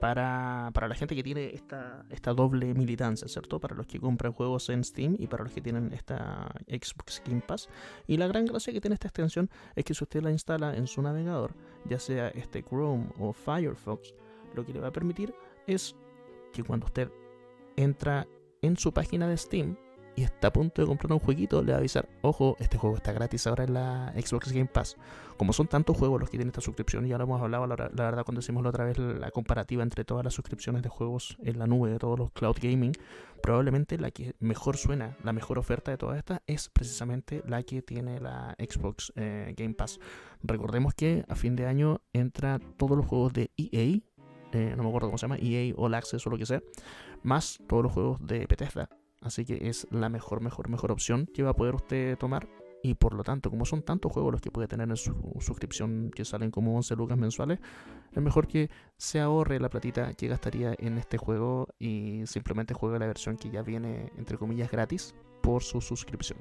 [0.00, 3.60] para, la gente que tiene esta, esta doble militancia, ¿cierto?
[3.60, 7.42] Para los que compran juegos en Steam y para los que tienen esta Xbox Game
[7.46, 7.68] Pass.
[8.06, 10.86] Y la gran gracia que tiene esta extensión es que si usted la instala en
[10.86, 14.14] su navegador, ya sea este Chrome o Firefox,
[14.54, 15.34] lo que le va a permitir
[15.66, 15.94] es
[16.52, 17.10] que cuando usted
[17.76, 18.26] entra
[18.62, 19.76] en su página de Steam,
[20.18, 22.96] y está a punto de comprar un jueguito, le va a avisar, ojo, este juego
[22.96, 24.96] está gratis ahora en la Xbox Game Pass.
[25.36, 28.24] Como son tantos juegos los que tienen esta suscripción, ya lo hemos hablado la, verdad
[28.24, 31.68] cuando hicimos la otra vez la comparativa entre todas las suscripciones de juegos en la
[31.68, 32.90] nube de todos los cloud gaming,
[33.40, 37.80] probablemente la que mejor suena, la mejor oferta de todas estas es precisamente la que
[37.80, 40.00] tiene la Xbox eh, Game Pass.
[40.42, 44.00] Recordemos que a fin de año entra todos los juegos de EA,
[44.50, 46.60] eh, no me acuerdo cómo se llama, EA All Access o lo que sea,
[47.22, 48.88] más todos los juegos de Bethesda
[49.20, 52.48] Así que es la mejor, mejor, mejor opción que va a poder usted tomar.
[52.82, 56.12] Y por lo tanto, como son tantos juegos los que puede tener en su suscripción
[56.14, 57.58] que salen como 11 lucas mensuales,
[58.12, 63.00] es mejor que se ahorre la platita que gastaría en este juego y simplemente juegue
[63.00, 65.14] la versión que ya viene, entre comillas, gratis
[65.48, 66.40] por su suscripción.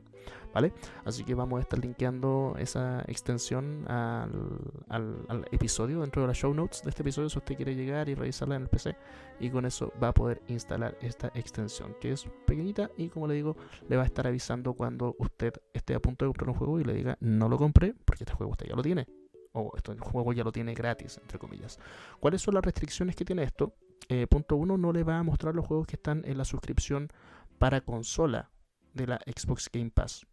[0.53, 0.73] ¿Vale?
[1.05, 6.83] Así que vamos a estar linkeando esa extensión al, episodio dentro de las show notes
[6.83, 8.97] de este episodio si usted quiere llegar y revisarla en el PC
[9.39, 13.35] y con eso va a poder instalar esta extensión que es pequeñita y como le
[13.35, 13.55] digo
[13.87, 16.83] le va a estar avisando cuando usted esté a punto de comprar un juego y
[16.83, 19.07] le diga no lo compré porque este juego usted ya lo tiene
[19.53, 21.79] o este juego ya lo tiene gratis entre comillas.
[22.19, 23.73] ¿Cuáles son las restricciones que tiene esto?
[24.09, 27.09] Eh, punto uno no le va a mostrar los juegos que están en la suscripción
[27.57, 28.51] para consola
[28.97, 30.25] de la Xbox Game Pass.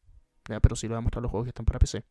[0.42, 2.04] Pero sí le voy a mostrar los juegos que están para PC.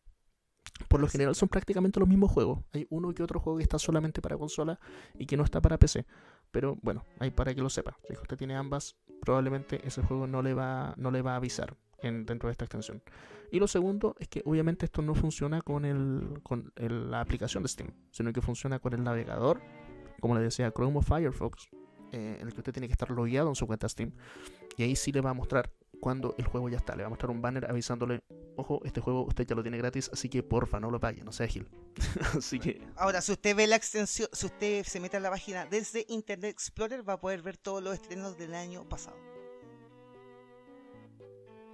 [0.88, 2.64] Por lo general son prácticamente los mismos juegos.
[2.72, 4.80] Hay uno que otro juego que está solamente para consola
[5.16, 6.06] y que no está para PC.
[6.51, 7.97] Pero bueno, ahí para que lo sepa.
[8.08, 11.76] Si usted tiene ambas, probablemente ese juego no le va, no le va a avisar
[11.99, 13.01] en, dentro de esta extensión.
[13.51, 17.70] Y lo segundo es que obviamente esto no funciona con, el, con la aplicación de
[17.70, 19.62] Steam, sino que funciona con el navegador,
[20.20, 21.70] como le decía, Chrome o Firefox
[22.12, 24.12] eh, en el que usted tiene que estar logueado en su cuenta Steam.
[24.78, 25.72] Y ahí sí le va a mostrar
[26.04, 26.97] cuando el juego ya está.
[26.97, 28.26] Le va a mostrar un banner avisándole,
[28.58, 31.32] ojo, este juego usted ya lo tiene gratis, así que porfa, no lo pague, no
[31.32, 31.66] sea Gil.
[32.38, 32.86] así que...
[32.97, 36.51] Ahora, si usted ve la extensión, si usted se mete a la página desde Internet
[36.51, 39.16] Explorer, va a poder ver todos los estrenos del año pasado.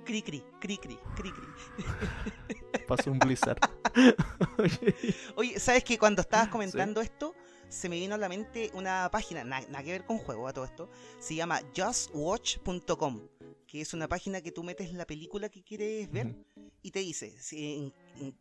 [0.05, 2.85] Cri cri, cri cri, cri cri.
[2.87, 3.57] Pasó un blizzard.
[5.37, 7.33] Oye, ¿sabes que cuando estabas comentando esto,
[7.69, 10.65] se me vino a la mente una página, nada que ver con juego a todo
[10.65, 10.89] esto,
[11.19, 13.27] se llama justwatch.com,
[13.67, 16.35] que es una página que tú metes la película que quieres ver
[16.81, 17.35] y te dice,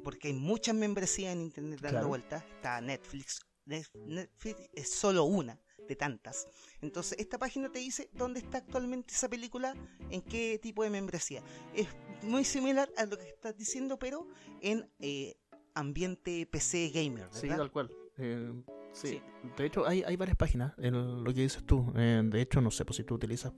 [0.03, 5.97] porque hay muchas membresías en internet dando vueltas, está Netflix, Netflix es solo una de
[5.97, 6.47] tantas.
[6.83, 9.75] Entonces, esta página te dice dónde está actualmente esa película,
[10.11, 11.43] en qué tipo de membresía.
[11.75, 11.89] Es
[12.23, 14.29] muy similar a lo que estás diciendo, pero
[14.61, 15.37] en eh,
[15.75, 17.25] ambiente PC gamer.
[17.25, 17.41] ¿verdad?
[17.41, 17.91] Sí, tal cual.
[18.19, 18.53] Eh,
[18.93, 19.23] sí.
[19.57, 21.93] de hecho hay, hay varias páginas en lo que dices tú.
[21.97, 23.53] Eh, de hecho, no sé, pues si tú utilizas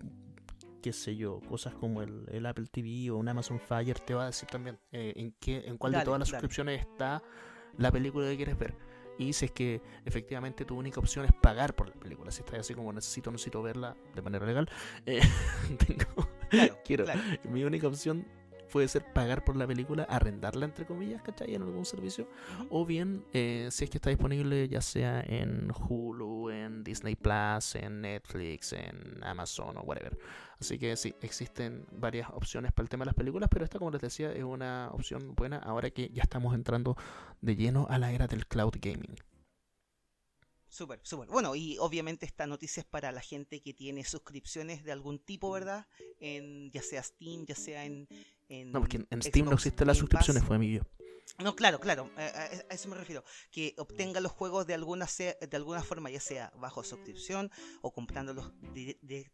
[0.83, 4.27] qué sé yo, cosas como el, Apple TV o un Amazon Fire, te va a
[4.27, 7.23] decir también en qué, en cuál de todas las suscripciones está
[7.77, 8.75] la película que quieres ver.
[9.19, 12.61] Y si es que efectivamente tu única opción es pagar por la película, si estás
[12.61, 14.71] así como necesito, necesito verla de manera legal,
[15.05, 15.21] eh,
[15.87, 16.27] tengo,
[16.85, 17.05] quiero,
[17.45, 18.27] mi única opción
[18.71, 21.55] puede ser pagar por la película, arrendarla entre comillas, ¿cachai?
[21.55, 22.29] En algún servicio.
[22.71, 27.75] O bien, eh, si es que está disponible ya sea en Hulu, en Disney Plus,
[27.75, 30.17] en Netflix, en Amazon o whatever.
[30.61, 33.91] Así que sí, existen varias opciones para el tema de las películas, pero esta, como
[33.91, 36.97] les decía, es una opción buena ahora que ya estamos entrando
[37.41, 39.17] de lleno a la era del cloud gaming.
[40.71, 41.29] Súper, súper.
[41.29, 45.51] Bueno, y obviamente esta noticia es para la gente que tiene suscripciones de algún tipo,
[45.51, 45.89] ¿verdad?
[46.21, 48.07] En, ya sea Steam, ya sea en...
[48.49, 50.79] no, porque en Steam no existen las suscripciones, fue mi
[51.43, 53.25] No, claro, claro, a, eso me refiero.
[53.51, 57.51] Que obtenga los juegos de alguna, de alguna forma, ya sea bajo suscripción
[57.83, 58.53] o comprándolos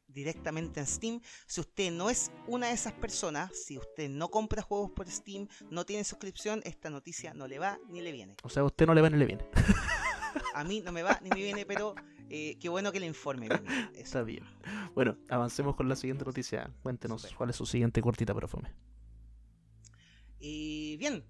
[0.09, 1.20] directamente en Steam.
[1.47, 5.49] Si usted no es una de esas personas, si usted no compra juegos por Steam,
[5.70, 8.37] no tiene suscripción, esta noticia no le va ni le viene.
[8.43, 9.45] O sea, a usted no le va ni le viene.
[10.55, 11.95] A mí no me va ni me viene, pero
[12.29, 13.49] eh, qué bueno que le informe.
[13.95, 14.45] Está bien.
[14.95, 16.70] Bueno, avancemos con la siguiente noticia.
[16.83, 18.72] Cuéntenos cuál es su siguiente cortita pero fome.
[20.39, 21.24] Y bien,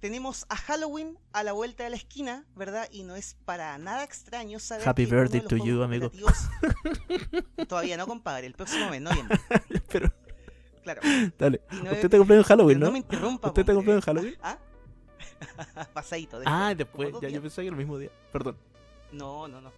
[0.00, 2.88] tenemos a Halloween a la vuelta de la esquina, ¿verdad?
[2.90, 4.86] Y no es para nada extraño saber.
[4.86, 6.10] Happy birthday to you, amigo.
[7.68, 9.40] Todavía no, compadre, el próximo mes, noviembre.
[9.88, 10.12] Pero.
[10.82, 11.00] Claro.
[11.38, 11.62] Dale.
[11.70, 12.86] Usted te cumplió en Halloween, ¿no?
[12.86, 13.48] No me interrumpa.
[13.48, 14.36] ¿Usted te cumplió en Halloween?
[14.42, 14.58] ¿Ah?
[15.94, 16.40] Pasadito.
[16.46, 18.10] ah, después, ya yo pensé que el mismo día.
[18.32, 18.56] Perdón.
[19.12, 19.72] No, no, no.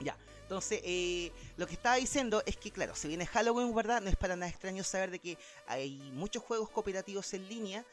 [0.00, 0.16] Ya.
[0.42, 4.00] Entonces, eh, lo que estaba diciendo es que, claro, si viene Halloween, ¿verdad?
[4.00, 7.84] No es para nada extraño saber de que hay muchos juegos cooperativos en línea.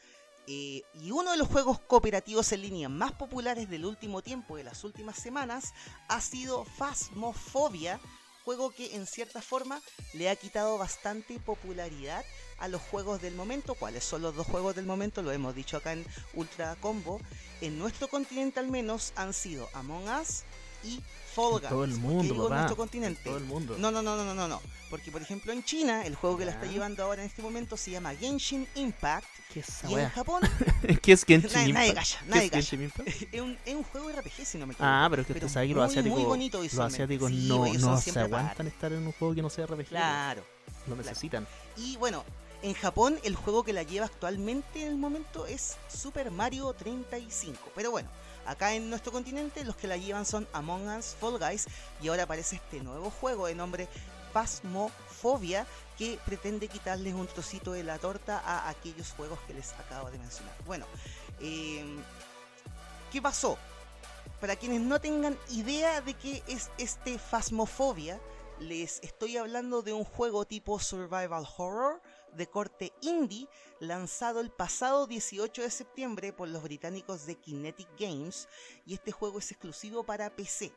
[0.46, 4.64] Eh, y uno de los juegos cooperativos en línea más populares del último tiempo, de
[4.64, 5.74] las últimas semanas,
[6.08, 8.00] ha sido Phasmophobia,
[8.46, 9.82] juego que en cierta forma
[10.12, 12.24] le ha quitado bastante popularidad
[12.60, 13.74] a los juegos del momento.
[13.74, 15.20] ¿Cuáles son los dos juegos del momento?
[15.20, 17.20] Lo hemos dicho acá en Ultra Combo.
[17.60, 20.44] En nuestro continente al menos han sido Among Us
[20.84, 21.00] y
[21.34, 21.68] Fall Guys.
[21.68, 23.20] Todo el mundo, digo nuestro continente?
[23.24, 23.76] Todo el mundo.
[23.78, 24.62] No, no, no, no, no, no.
[24.88, 27.76] Porque por ejemplo en China, el juego que la está llevando ahora en este momento
[27.76, 29.26] se llama Genshin Impact.
[29.52, 30.42] ¿Qué es y en Japón.
[31.02, 32.22] ¿Qué es Genshin Impact?
[32.26, 32.68] Nadie calla,
[33.32, 34.90] es, un, es un juego de RPG, si no me equivoco.
[34.90, 38.00] Ah, pero es que usted sabe que los asiáticos, muy bonito los asiáticos no, no
[38.00, 39.88] se aguantan estar en un juego que no sea RPG.
[39.88, 40.44] Claro.
[40.86, 41.46] Lo necesitan.
[41.76, 42.24] Y bueno,
[42.62, 47.58] en Japón, el juego que la lleva actualmente en el momento es Super Mario 35.
[47.74, 48.08] Pero bueno,
[48.46, 51.66] acá en nuestro continente los que la llevan son Among Us, Fall Guys
[52.02, 53.88] y ahora aparece este nuevo juego de nombre
[54.32, 55.66] Phasmophobia
[55.96, 60.18] que pretende quitarles un trocito de la torta a aquellos juegos que les acabo de
[60.18, 60.54] mencionar.
[60.66, 60.86] Bueno,
[61.40, 61.98] em,
[63.10, 63.56] ¿qué pasó?
[64.40, 68.20] Para quienes no tengan idea de qué es este Phasmophobia,
[68.60, 72.00] les estoy hablando de un juego tipo survival horror
[72.36, 73.48] de corte indie
[73.80, 78.48] lanzado el pasado 18 de septiembre por los británicos de Kinetic Games
[78.84, 80.72] y este juego es exclusivo para PC.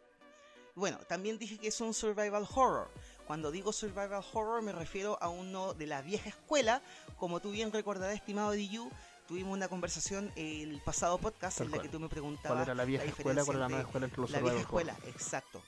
[0.76, 2.90] Bueno, también dije que es un survival horror.
[3.28, 6.82] Cuando digo survival horror me refiero a uno de la vieja escuela,
[7.18, 8.90] como tú bien recordarás, estimado DU,
[9.28, 12.86] tuvimos una conversación el pasado podcast en la que tú me preguntabas cuál era la
[12.86, 15.62] vieja escuela, cuál era la nueva escuela entre los La vieja escuela, exacto.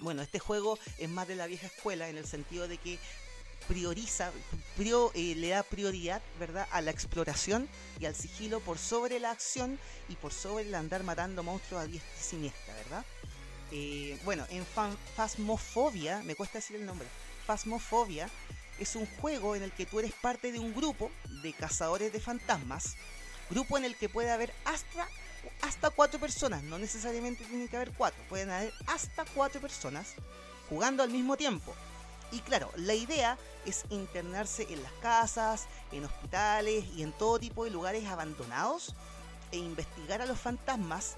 [0.00, 2.98] Bueno, este juego es más de la vieja escuela en el sentido de que
[3.70, 4.32] prioriza,
[5.14, 7.68] eh, le da prioridad, ¿verdad?, a la exploración
[8.00, 11.86] y al sigilo por sobre la acción y por sobre el andar matando monstruos a
[11.86, 13.04] diestra y siniestra, ¿verdad?
[13.70, 14.66] Eh, bueno, en
[15.14, 17.06] Phasmophobia, me cuesta decir el nombre,
[17.46, 18.28] Phasmophobia
[18.80, 22.18] es un juego en el que tú eres parte de un grupo de cazadores de
[22.18, 22.96] fantasmas,
[23.50, 25.06] grupo en el que puede haber hasta,
[25.62, 30.14] hasta cuatro personas, no necesariamente tiene que haber cuatro, pueden haber hasta cuatro personas
[30.68, 31.72] jugando al mismo tiempo.
[32.32, 37.64] Y claro, la idea es internarse en las casas, en hospitales y en todo tipo
[37.64, 38.94] de lugares abandonados
[39.52, 41.16] e investigar a los fantasmas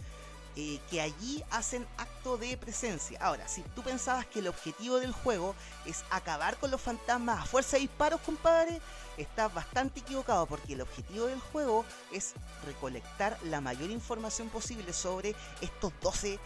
[0.55, 3.19] eh, que allí hacen acto de presencia.
[3.23, 5.55] Ahora, si tú pensabas que el objetivo del juego
[5.87, 8.79] es acabar con los fantasmas a fuerza de disparos, compadre,
[9.17, 12.35] estás bastante equivocado porque el objetivo del juego es
[12.67, 16.39] recolectar la mayor información posible sobre estos 12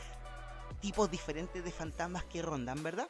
[0.80, 3.08] tipos diferentes de fantasmas que rondan, ¿verdad?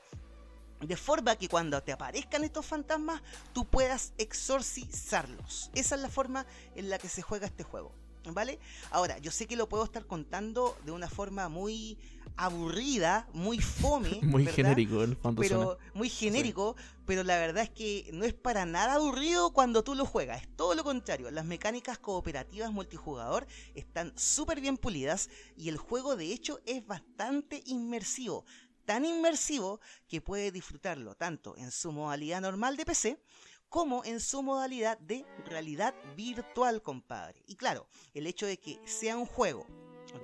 [0.81, 3.23] De forma que cuando te aparezcan estos fantasmas,
[3.53, 5.71] tú puedas exorcizarlos.
[5.75, 7.93] Esa es la forma en la que se juega este juego.
[8.33, 8.59] ¿Vale?
[8.91, 11.97] Ahora, yo sé que lo puedo estar contando de una forma muy
[12.37, 14.19] aburrida, muy fome.
[14.23, 14.57] muy ¿verdad?
[14.57, 19.53] genérico el pero muy genérico, pero la verdad es que no es para nada aburrido
[19.53, 21.31] cuando tú lo juegas, es todo lo contrario.
[21.31, 27.63] Las mecánicas cooperativas multijugador están súper bien pulidas y el juego de hecho es bastante
[27.67, 28.45] inmersivo,
[28.87, 33.21] tan inmersivo que puedes disfrutarlo tanto en su modalidad normal de PC
[33.69, 37.43] como en su modalidad de realidad virtual, compadre.
[37.47, 39.67] Y claro, el hecho de que sea un juego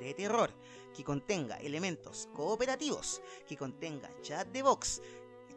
[0.01, 0.57] de terror
[0.95, 5.03] que contenga elementos cooperativos, que contenga chat de voz,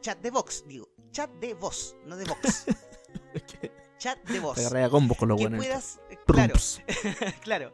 [0.02, 2.66] chat de voz, digo, chat de voz, no de voz,
[4.06, 4.56] chat de voz.
[4.56, 6.18] Te agarré a combos con los Que puedas, eh,
[7.42, 7.74] claro,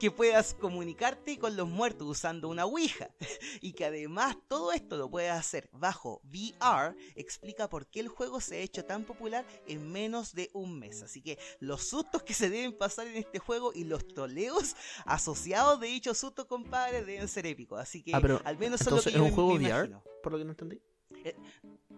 [0.00, 3.10] que puedas comunicarte con los muertos usando una Ouija
[3.60, 8.40] y que además todo esto lo puedas hacer bajo VR, explica por qué el juego
[8.40, 11.02] se ha hecho tan popular en menos de un mes.
[11.02, 15.78] Así que los sustos que se deben pasar en este juego y los toleos asociados
[15.80, 17.78] de dichos sustos, compadre, deben ser épicos.
[17.78, 20.00] Así que Ah, pero, al menos es lo que ¿es yo un juego me VR?
[20.22, 20.80] Por lo que no entendí.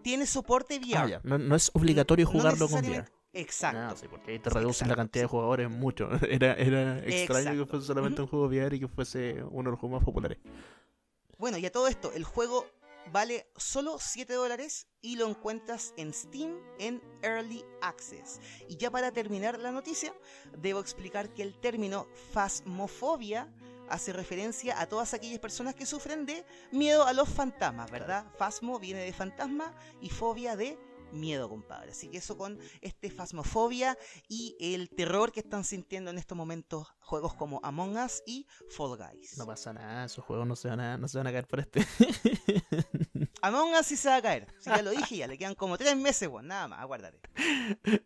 [0.03, 1.14] Tiene soporte VR.
[1.14, 1.20] Ah.
[1.22, 3.17] No, no es obligatorio No jugarlo con VR.
[3.39, 3.80] Exacto.
[3.80, 6.09] Ah, sí, porque ahí te reducen la cantidad de jugadores mucho.
[6.28, 9.80] Era, era extraño que fuese solamente un juego VR y que fuese uno de los
[9.80, 10.39] juegos más populares.
[11.39, 12.66] Bueno, y a todo esto, el juego
[13.12, 18.41] vale solo 7 dólares y lo encuentras en Steam en Early Access.
[18.68, 20.12] Y ya para terminar la noticia,
[20.57, 23.53] debo explicar que el término fasmofobia
[23.89, 28.26] hace referencia a todas aquellas personas que sufren de miedo a los fantasmas, ¿verdad?
[28.36, 30.76] Fasmo viene de fantasma y fobia de
[31.12, 31.92] miedo, compadre.
[31.92, 33.98] Así que eso con este fasmofobia
[34.28, 38.96] y el terror que están sintiendo en estos momentos juegos como Among Us y Fall
[38.98, 39.38] Guys.
[39.38, 41.61] No pasa nada, esos juegos no se van a, no se van a caer por
[41.61, 41.80] este.
[43.42, 44.46] Among Us sí se va a caer.
[44.59, 46.48] Si ya lo dije, ya le quedan como tres meses, weón.
[46.48, 47.18] Nada más, aguárdate.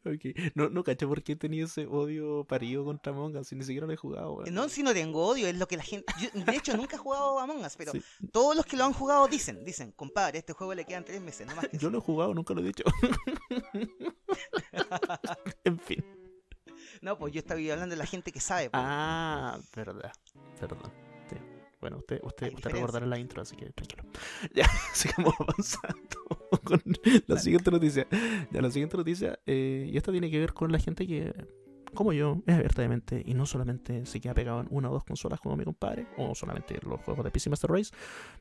[0.04, 0.52] Ok.
[0.54, 3.86] No, no caché por qué tenía ese odio parido contra Among Us, si ni siquiera
[3.86, 4.34] lo he jugado.
[4.34, 4.54] weón.
[4.54, 6.12] No, si no tengo odio, es lo que la gente.
[6.20, 8.02] yo, de hecho, nunca he jugado Among Us, pero Sí.
[8.32, 11.20] todos los que lo han jugado dicen, dicen, compadre, a este juego le quedan tres
[11.20, 12.84] meses, no más que Yo lo he jugado, nunca lo he dicho.
[15.64, 16.04] en fin.
[17.02, 18.70] No, pues yo estaba hablando de la gente que sabe.
[18.70, 18.82] pues.
[18.84, 20.12] Ah, verdad.
[20.58, 20.92] Perdón.
[21.28, 21.36] Sí.
[21.80, 24.04] Bueno, usted, usted, usted recordará la intro, así que tranquilo.
[24.54, 26.16] Ya, sigamos avanzando
[26.64, 26.80] con
[27.26, 28.06] la siguiente noticia.
[28.52, 31.34] Ya, la siguiente noticia, eh, y esta tiene que ver con la gente que,
[31.92, 34.92] como yo, es abierta de mente y no solamente se queda pegado en una o
[34.92, 37.92] dos consolas como mi compadre, o solamente los juegos de PC Master Race,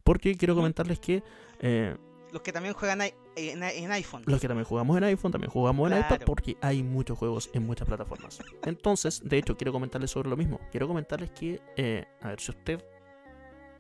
[0.04, 1.24] porque quiero comentarles que
[1.62, 1.98] eh,
[2.32, 4.24] Los que también juegan en, en iPhone.
[4.26, 7.66] los que también jugamos en iPhone, también jugamos en iPad, porque hay muchos juegos en
[7.66, 8.40] muchas plataformas.
[8.64, 10.60] Entonces, de hecho, quiero comentarles sobre lo mismo.
[10.72, 12.84] Quiero comentarles que, eh, a ver, si usted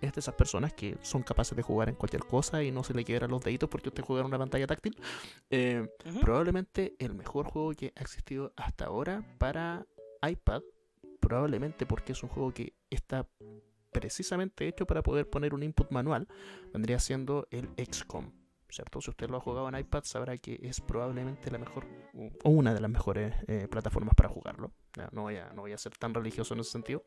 [0.01, 2.93] es de esas personas que son capaces de jugar en cualquier cosa y no se
[2.93, 4.97] le quiebran los deditos porque usted juega en una pantalla táctil,
[5.49, 5.87] eh,
[6.21, 9.85] probablemente el mejor juego que ha existido hasta ahora para
[10.27, 10.61] iPad,
[11.19, 13.27] probablemente porque es un juego que está
[13.91, 16.27] precisamente hecho para poder poner un input manual,
[16.73, 18.40] vendría siendo el XCOM.
[18.71, 19.01] ¿Cierto?
[19.01, 21.85] Si usted lo ha jugado en iPad, sabrá que es probablemente la mejor
[22.43, 24.71] o una de las mejores eh, plataformas para jugarlo.
[25.11, 27.03] No voy, a, no voy a ser tan religioso en ese sentido.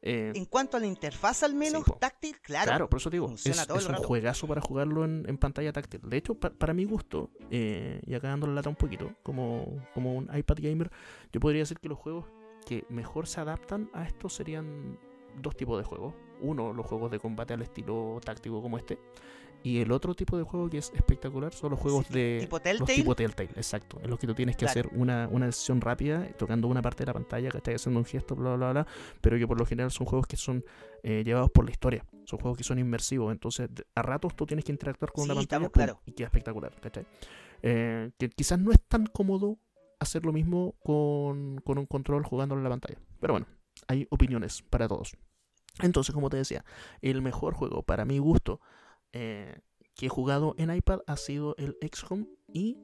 [0.00, 2.66] Eh, En cuanto a la interfaz, al menos Sí, táctil, claro.
[2.68, 4.06] Claro, por eso te digo, es, todo es un rato.
[4.08, 6.00] juegazo para jugarlo en, en pantalla táctil.
[6.02, 9.86] De hecho, pa- para mi gusto, eh, y acá dando la lata un poquito, como,
[9.94, 10.90] como un iPad gamer,
[11.32, 12.24] yo podría decir que los juegos
[12.66, 14.98] que mejor se adaptan a esto serían
[15.40, 16.14] dos tipos de juegos.
[16.40, 18.98] Uno, los juegos de combate al estilo táctico como este.
[19.64, 22.38] Y el otro tipo de juego que es espectacular son los juegos Sí, de...
[22.40, 22.94] tipo Los Telltale.
[22.94, 24.00] tipo Telltale, exacto.
[24.02, 24.80] En los que tú tienes que Claro.
[24.80, 28.04] hacer una, una decisión rápida, tocando una parte de la pantalla, que estás haciendo un
[28.06, 28.86] gesto, bla, bla, bla.
[29.20, 30.64] Pero que por lo general son juegos que son
[31.04, 32.04] eh, llevados por la historia.
[32.24, 33.30] Son juegos que son inmersivos.
[33.32, 36.00] Entonces, a ratos tú tienes que interactuar con una Sí, pantalla estamos pum, claro.
[36.06, 37.06] y queda espectacular, ¿cachai?
[37.62, 39.58] Eh, que quizás no es tan cómodo
[40.00, 42.98] hacer lo mismo con, con un control jugándolo en la pantalla.
[43.20, 43.46] Pero bueno,
[43.86, 45.16] hay opiniones para todos.
[45.80, 46.64] Entonces, como te decía,
[47.00, 48.60] el mejor juego para mi gusto
[49.12, 49.60] eh,
[49.94, 52.78] que he jugado en iPad ha sido el XCOM y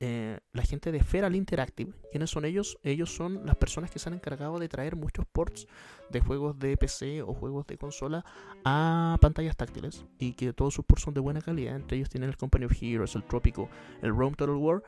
[0.00, 1.92] eh, la gente de Feral Interactive.
[2.12, 2.78] ¿Quiénes son ellos?
[2.84, 5.66] Ellos son las personas que se han encargado de traer muchos ports
[6.10, 8.24] de juegos de PC o juegos de consola
[8.64, 11.74] a pantallas táctiles y que todos sus ports son de buena calidad.
[11.74, 13.68] Entre ellos tienen el Company of Heroes, el Trópico,
[14.00, 14.84] el Rome Total War.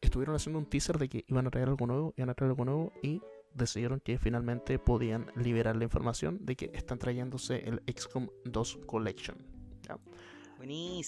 [0.00, 2.64] Estuvieron haciendo un teaser de que iban a traer algo nuevo, iban a traer algo
[2.64, 3.20] nuevo y
[3.54, 9.51] decidieron que finalmente podían liberar la información de que están trayéndose el XCOM 2 Collection.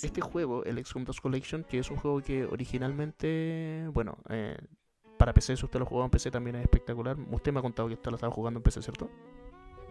[0.03, 4.57] Este juego, el XCOM 2 Collection, que es un juego que originalmente, bueno, eh,
[5.17, 7.17] para PC, si usted lo jugado en PC también es espectacular.
[7.31, 9.09] Usted me ha contado que usted lo estaba jugando en PC, ¿cierto?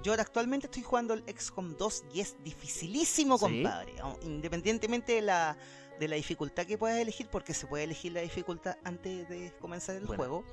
[0.03, 3.93] Yo ahora actualmente estoy jugando el XCOM 2 y es dificilísimo, compadre.
[4.23, 5.57] Independientemente de la,
[5.97, 9.95] de la dificultad que puedas elegir, porque se puede elegir la dificultad antes de comenzar
[9.95, 10.43] el juego.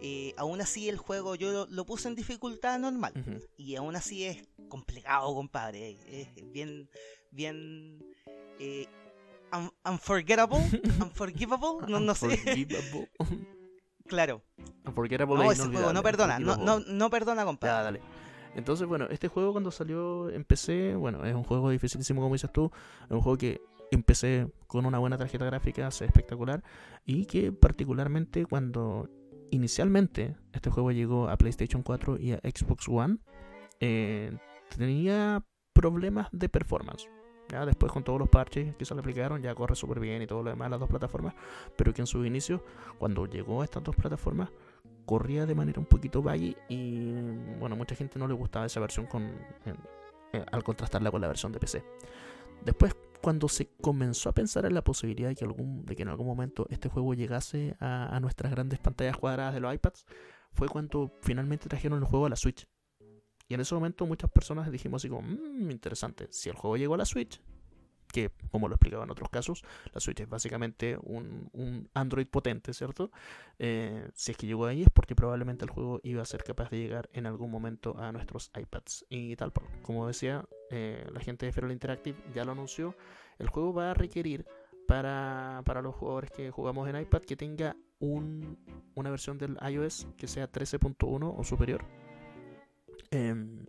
[0.00, 3.14] Eh, aún así el juego yo lo, puse en dificultad normal
[3.56, 6.90] y aún así es complicado compadre es bien
[7.30, 8.04] bien
[8.58, 8.86] eh,
[9.84, 10.58] unforgettable,
[11.00, 12.38] unforgivable, no, no sé.
[14.06, 14.42] claro.
[14.84, 17.84] Unforgettable no, ese juego no perdona, no, no, no perdona, compadre.
[17.84, 18.00] dale.
[18.54, 22.50] Entonces, bueno, este juego cuando salió en PC, bueno, es un juego dificilísimo como dices
[22.50, 22.70] tú,
[23.04, 23.60] es un juego que
[23.90, 26.62] empecé con una buena tarjeta gráfica, hace espectacular,
[27.04, 29.10] y que particularmente cuando
[29.50, 33.18] inicialmente este juego llegó a PlayStation 4 y a Xbox One,
[33.80, 34.36] eh,
[34.76, 37.08] tenía problemas de performance.
[37.48, 40.42] Después con todos los parches que se le aplicaron ya corre súper bien y todo
[40.42, 41.34] lo demás las dos plataformas,
[41.76, 42.64] pero que en su inicio,
[42.98, 44.50] cuando llegó a estas dos plataformas,
[45.04, 47.12] corría de manera un poquito valle y
[47.58, 49.30] bueno, mucha gente no le gustaba esa versión con,
[50.50, 51.84] al contrastarla con la versión de PC.
[52.64, 56.08] Después, cuando se comenzó a pensar en la posibilidad de que, algún, de que en
[56.08, 60.04] algún momento este juego llegase a nuestras grandes pantallas cuadradas de los iPads,
[60.52, 62.66] fue cuando finalmente trajeron el juego a la Switch.
[63.48, 66.94] Y en ese momento muchas personas dijimos así como, mmm, interesante, si el juego llegó
[66.94, 67.40] a la Switch,
[68.12, 73.10] que como lo explicaba en otros casos, la Switch es básicamente un, Android potente, ¿cierto?
[73.58, 76.70] Eh, si es que llegó ahí es porque probablemente el juego iba a ser capaz
[76.70, 79.06] de llegar en algún momento a nuestros iPads.
[79.08, 82.96] Y tal, como decía, eh, la gente de Feral Interactive ya lo anunció,
[83.38, 84.46] el juego va a requerir
[84.88, 88.58] para, para los jugadores que jugamos en iPad que tenga un,
[88.94, 91.84] una versión del iOS que sea 13.1 o superior
[93.10, 93.66] Em,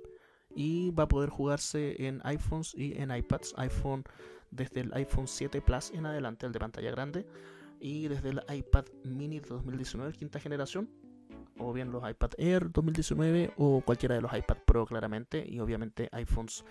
[0.55, 3.53] y va a poder jugarse en iPhones y en iPads.
[3.57, 4.03] iPhone
[4.49, 7.25] desde el iPhone 7 Plus en adelante, el de pantalla grande.
[7.79, 10.89] Y desde el iPad mini de 2019, quinta generación.
[11.59, 15.45] O bien los iPad Air 2019 o cualquiera de los iPad Pro claramente.
[15.47, 16.65] Y obviamente iPhones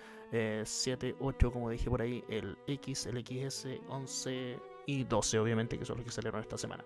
[0.63, 2.23] 7, eh, 8 como dije por ahí.
[2.29, 6.83] El X, el XS, 11 y 12 obviamente que son los que salieron esta semana.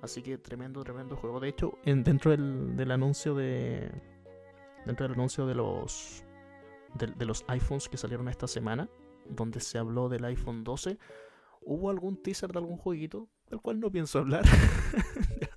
[0.00, 1.38] Así que tremendo, tremendo juego.
[1.38, 3.92] De hecho, en, dentro del anuncio de,
[4.86, 6.24] dentro del anuncio de los,
[6.94, 8.88] de, los iPhones que salieron esta semana,
[9.28, 10.98] donde se habló del iPhone 12,
[11.62, 14.44] hubo algún teaser de algún jueguito, del cual no pienso hablar.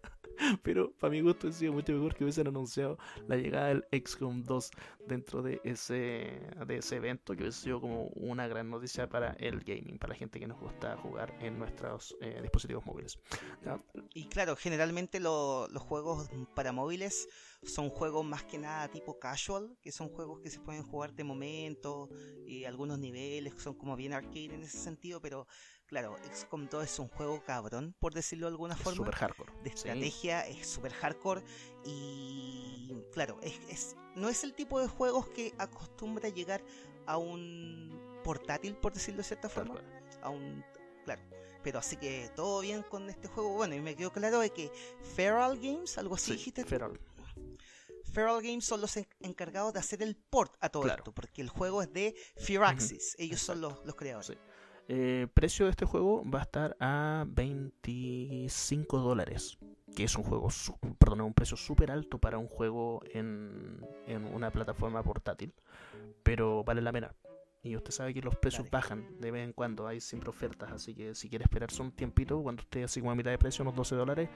[0.63, 2.97] Pero para mi gusto ha sido mucho mejor que hubiesen anunciado
[3.27, 4.71] la llegada del XCOM 2
[5.07, 9.61] dentro de ese, de ese evento, que hubiese sido como una gran noticia para el
[9.61, 13.19] gaming, para la gente que nos gusta jugar en nuestros eh, dispositivos móviles.
[14.13, 17.27] Y claro, generalmente los juegos para móviles
[17.65, 21.23] son juegos más que nada tipo casual, que son juegos que se pueden jugar de
[21.23, 22.09] momento,
[22.45, 25.47] y algunos niveles son como bien arcade en ese sentido, pero
[25.85, 28.97] claro, XCOM 2 es un juego cabrón, por decirlo de alguna forma.
[28.97, 29.53] Super hardcore.
[29.63, 31.43] De estrategia, es super hardcore
[31.83, 36.63] y claro, es, no es el tipo de juegos que acostumbra llegar
[37.05, 39.81] a un portátil, por decirlo de cierta forma.
[40.21, 40.63] A un,
[41.03, 41.21] claro.
[41.63, 43.55] Pero así que todo bien con este juego.
[43.55, 44.71] Bueno, y me quedó claro de que
[45.15, 46.63] Feral Games, algo así dijiste.
[46.63, 46.99] Feral.
[48.15, 51.81] Feral Games son los encargados de hacer el port a todo esto, porque el juego
[51.81, 54.29] es de Firaxis, ellos son los, creadores.
[54.29, 54.37] El
[54.87, 59.57] eh, precio de este juego va a estar a 25 dólares,
[59.93, 60.47] que es un juego,
[60.97, 63.85] perdón, un precio súper alto para un juego en,
[64.33, 65.53] una plataforma portátil,
[66.23, 67.13] pero vale la pena.
[67.63, 70.95] Y usted sabe que los precios bajan de vez en cuando, hay siempre ofertas, así
[70.95, 73.75] que si quiere esperarse un tiempito, cuando esté así como a mitad de precio, unos
[73.75, 74.29] 12 dólares,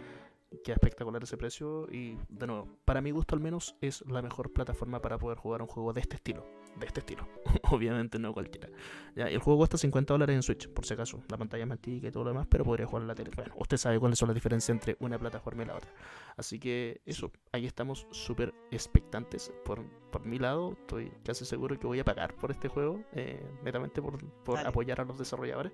[0.63, 4.51] Queda espectacular ese precio y de nuevo, para mi gusto al menos es la mejor
[4.51, 6.43] plataforma para poder jugar un juego de este estilo.
[6.75, 7.27] De este estilo,
[7.71, 8.69] obviamente no cualquiera.
[9.15, 11.21] Ya, el juego cuesta 50 dólares en Switch, por si acaso.
[11.29, 13.31] La pantalla es más y todo lo demás, pero podría jugar en la tele.
[13.35, 15.91] Bueno, usted sabe cuáles son las diferencias entre una plataforma y la otra.
[16.35, 19.51] Así que eso, ahí estamos súper expectantes.
[19.65, 23.43] Por, por mi lado, estoy casi seguro que voy a pagar por este juego, eh,
[23.63, 25.73] netamente por, por apoyar a los desarrolladores.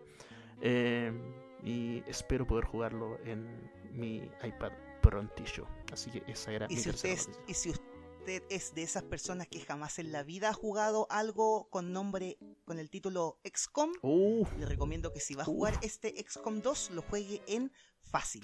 [0.62, 1.14] Eh,
[1.64, 3.48] y espero poder jugarlo en
[3.96, 4.72] mi iPad
[5.02, 5.68] prontillo.
[5.92, 7.18] Así que esa era ¿Y mi si usted
[7.48, 11.70] Y si usted es de esas personas que jamás en la vida ha jugado algo
[11.70, 13.92] con nombre con el título XCOM.
[14.02, 17.72] Uh, Le recomiendo que si va a jugar este XCOM 2 lo juegue en
[18.10, 18.44] fácil,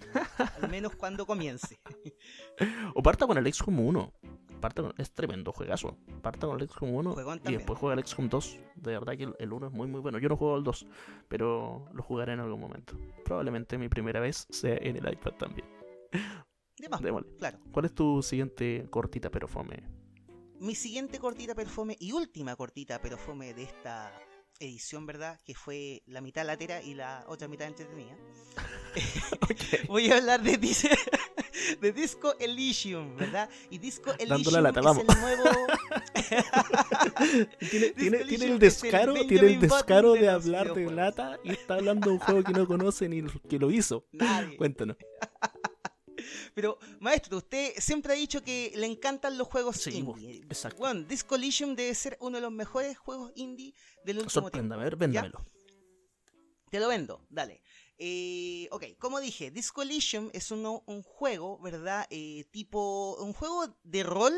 [0.61, 1.79] al menos cuando comience.
[2.95, 4.13] o parta con el XCOM 1.
[4.59, 5.97] Parta con- es tremendo juegazo.
[6.21, 8.59] Parta con el XCOM 1 Juegón y después juega el XCOM 2.
[8.75, 10.19] De verdad que el- el 1 es muy muy bueno.
[10.19, 10.85] Yo no juego al 2,
[11.27, 12.95] pero lo jugaré en algún momento.
[13.25, 15.67] Probablemente mi primera vez sea en el iPad también.
[16.77, 17.35] De más, Démosle.
[17.37, 17.59] claro.
[17.71, 19.83] ¿Cuál es tu siguiente cortita pero fome?
[20.59, 24.11] Mi siguiente cortita perfume y última cortita perfume de esta
[24.61, 25.39] edición, ¿verdad?
[25.45, 28.15] Que fue la mitad latera y la otra mitad entretenida.
[29.87, 30.87] Voy a hablar de, dis-
[31.81, 33.49] de Disco Elysium, ¿verdad?
[33.69, 35.03] Y Disco Elysium la lata, es vamos.
[35.07, 35.43] el nuevo...
[37.69, 41.39] Tiene, tiene, tiene Elysium el es el descaro, tiene el descaro de hablar de lata
[41.43, 44.05] y está hablando de un juego que no conoce ni que lo hizo.
[44.11, 44.57] Nadie.
[44.57, 44.97] Cuéntanos.
[46.55, 50.37] Pero, maestro, usted siempre ha dicho que le encantan los juegos Sí, indie.
[50.49, 50.77] exacto.
[50.79, 53.73] Bueno, Disco Elysium debe ser uno de los mejores juegos indie
[54.05, 54.41] del último tiempo.
[54.47, 55.45] Sorpréndame, a ver, véndamelo.
[56.69, 57.61] Te lo vendo, dale.
[57.97, 62.07] Eh, ok, como dije, Disco Elysium es uno- un juego, ¿verdad?
[62.09, 64.33] Eh, tipo, un juego de rol,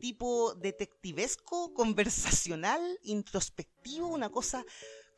[0.00, 4.64] tipo detectivesco, conversacional, introspectivo, una cosa...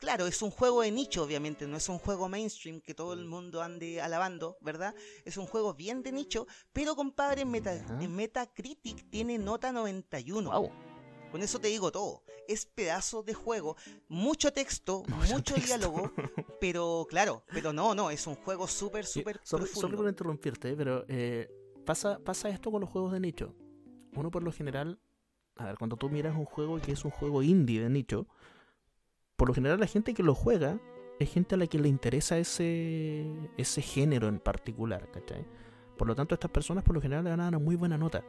[0.03, 3.23] Claro, es un juego de nicho, obviamente, no es un juego mainstream que todo el
[3.23, 4.93] mundo ande alabando, ¿verdad?
[5.23, 8.03] Es un juego bien de nicho, pero compadre, en, Meta- Ya.
[8.03, 10.51] en Metacritic tiene nota 91.
[10.51, 10.69] Wow.
[11.31, 12.21] Con eso te digo todo.
[12.49, 13.77] Es pedazo de juego,
[14.09, 15.67] mucho texto, Mucho mucho, texto.
[15.67, 16.11] diálogo,
[16.59, 19.95] pero claro, pero no, no, es un juego súper, súper profundo.
[19.97, 21.49] por interrumpirte, pero eh,
[21.85, 23.55] pasa, pasa esto con los juegos de nicho.
[24.15, 24.99] Uno por lo general,
[25.55, 28.27] a ver, cuando tú miras un juego que es un juego indie de nicho,
[29.43, 30.79] por lo general la gente que lo juega
[31.19, 35.45] es gente a la que le interesa ese, ese género en particular, ¿cachai?
[35.97, 37.97] Por lo tanto, estas personas por lo general le van a dar una muy buena
[37.97, 38.23] nota.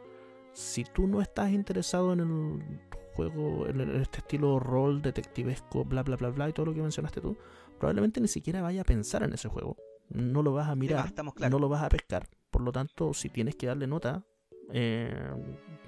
[0.54, 2.80] Si tú no estás interesado en el
[3.14, 7.20] juego, en este estilo rol, detectivesco, bla, bla, bla, bla, y todo lo que mencionaste
[7.20, 7.36] tú,
[7.78, 9.76] probablemente ni siquiera vaya a pensar en ese juego.
[10.08, 11.52] No lo vas a mirar, estamos claros.
[11.52, 12.26] no lo vas a pescar.
[12.50, 14.24] Por lo tanto, si tienes que darle nota,
[14.72, 15.30] eh,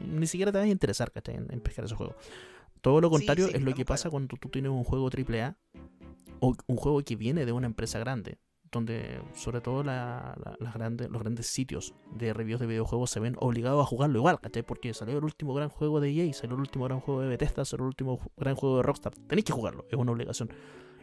[0.07, 1.35] ni siquiera te vas a interesar ¿cachai?
[1.35, 2.15] en, en pescar ese juego.
[2.81, 5.57] Todo lo contrario sí, es lo que pasa cuando tú tienes un juego AAA
[6.41, 8.39] o un juego que viene de una empresa grande,
[8.71, 13.21] donde sobre todo la- la- las grandes, los grandes sitios de reviews de videojuegos se
[13.21, 14.63] ven obligados a jugarlo igual, ¿cachai?
[14.63, 17.65] Porque salió el último gran juego de EA, salió el último gran juego de Bethesda,
[17.65, 19.15] salió el último gran juego de Rockstar.
[19.27, 20.51] Tenéis que jugarlo, es una obligación.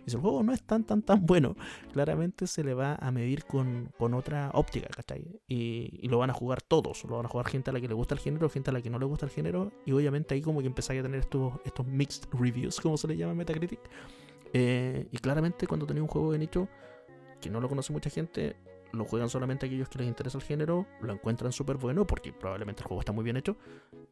[0.05, 1.55] Y si el juego no es tan, tan, tan bueno,
[1.91, 5.41] claramente se le va a medir con, con otra óptica, ¿cachai?
[5.47, 7.93] Y, lo van a jugar todos, lo van a jugar gente a la que le
[7.93, 10.41] gusta el género, gente a la que no le gusta el género, y obviamente ahí
[10.41, 13.79] como que empezáis a tener estos, estos mixed reviews, como se le llama Metacritic.
[14.53, 16.67] Eh, y claramente cuando tenéis un juego de nicho
[17.41, 18.55] que no lo conoce mucha gente,
[18.93, 22.81] lo juegan solamente aquellos que les interesa el género, lo encuentran súper bueno porque probablemente
[22.81, 23.57] el juego está muy bien hecho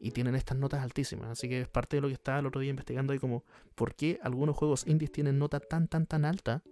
[0.00, 1.30] y tienen estas notas altísimas.
[1.30, 3.44] Así que es parte de lo que estaba el otro día investigando ahí como
[3.76, 6.62] por qué algunos juegos indies tienen nota tan tan tan alta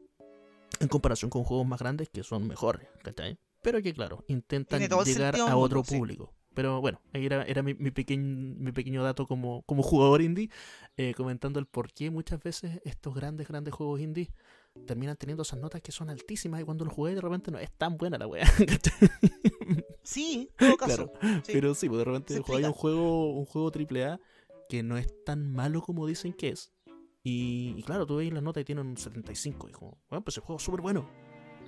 [0.81, 3.39] en comparación con juegos más grandes que son mejores, ¿cachai?
[3.63, 5.97] Pero que claro, intentan llegar a otro sí.
[5.97, 6.35] público.
[6.53, 8.25] Pero bueno, ahí era, era mi, mi, pequeño,
[8.59, 10.51] mi pequeño dato como, como jugador indie,
[10.97, 14.33] eh, comentando el por qué muchas veces estos grandes, grandes juegos indie
[14.87, 17.71] terminan teniendo esas notas que son altísimas y cuando lo jugué de repente no es
[17.73, 18.45] tan buena la weá.
[20.03, 21.13] Sí, en todo caso.
[21.13, 21.53] Claro, sí.
[21.53, 24.19] Pero sí, pues de repente jugáis un juego, un juego AAA
[24.69, 26.73] que no es tan malo como dicen que es.
[27.23, 29.69] Y, y claro, tú veis las notas y tienen un 75.
[29.69, 31.09] Y como, bueno, pues el juego es súper bueno.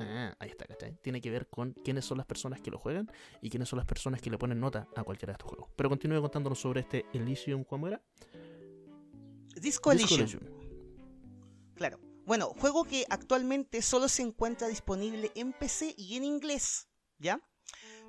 [0.00, 0.96] Ah, ahí está, ¿cachai?
[1.02, 3.10] Tiene que ver con quiénes son las personas que lo juegan
[3.40, 5.70] y quiénes son las personas que le ponen nota a cualquiera de estos juegos.
[5.76, 8.02] Pero continúe contándonos sobre este Elysium, ¿cómo era?
[9.60, 10.42] Disco Disco Elysium.
[11.74, 12.00] Claro.
[12.24, 17.40] Bueno, juego que actualmente solo se encuentra disponible en PC y en inglés, ¿ya?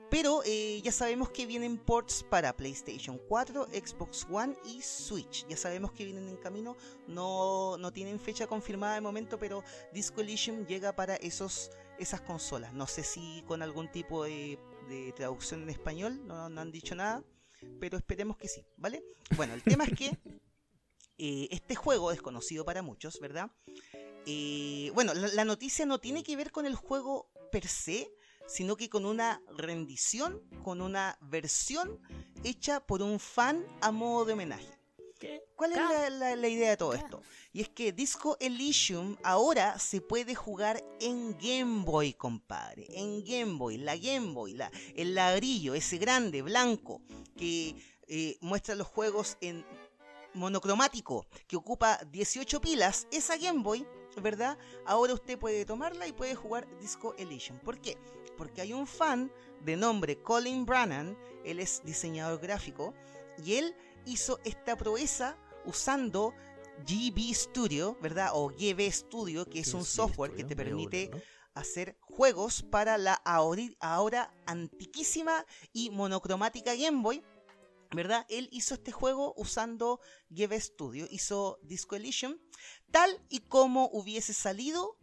[0.10, 5.48] Pero eh, ya sabemos que vienen ports para PlayStation 4, Xbox One y Switch.
[5.48, 6.78] Ya sabemos que vienen en camino.
[7.08, 12.74] No, no tienen fecha confirmada de momento, pero Disco Elysium llega para esos, esas consolas.
[12.74, 16.94] No sé si con algún tipo de, de traducción en español, no, no han dicho
[16.94, 17.24] nada,
[17.80, 19.04] pero esperemos que sí, ¿vale?
[19.36, 20.06] Bueno, el tema es que
[21.18, 23.52] eh, este juego, desconocido para muchos, ¿verdad?
[24.26, 28.12] Eh, bueno, la, la noticia no tiene que ver con el juego per se,
[28.48, 32.00] sino que con una rendición, con una versión
[32.44, 34.68] hecha por un fan a modo de homenaje.
[35.56, 37.22] ¿Cuál es la, la- la idea de todo esto?
[37.54, 42.88] Y es que Disco Elysium ahora se puede jugar en Game Boy, compadre.
[42.90, 47.02] En Game Boy, la Game Boy, la, el ladrillo, ese grande, blanco,
[47.38, 47.74] que
[48.08, 49.66] eh, muestra los juegos en
[50.34, 53.08] monocromático, que ocupa 18 pilas.
[53.12, 53.88] Esa Game Boy,
[54.22, 54.58] ¿verdad?
[54.86, 57.60] Ahora usted puede tomarla y puede jugar Disco Elysium.
[57.60, 57.98] ¿Por qué?
[58.38, 59.32] Porque hay un fan
[59.62, 62.94] de nombre Colin Brannan, él es diseñador gráfico,
[63.44, 63.76] y él
[64.06, 66.34] hizo esta proeza usando
[66.86, 68.32] GB Studio, ¿verdad?
[68.34, 71.12] O GB Studio, que es un software que te permite
[71.54, 73.14] hacer juegos para la
[73.80, 77.24] ahora antiquísima y monocromática Game Boy.
[77.94, 78.26] ¿Verdad?
[78.30, 80.00] Él hizo este juego usando
[80.30, 82.38] GB Studio, hizo Disco Elysium,
[82.92, 84.98] tal y como hubiese salido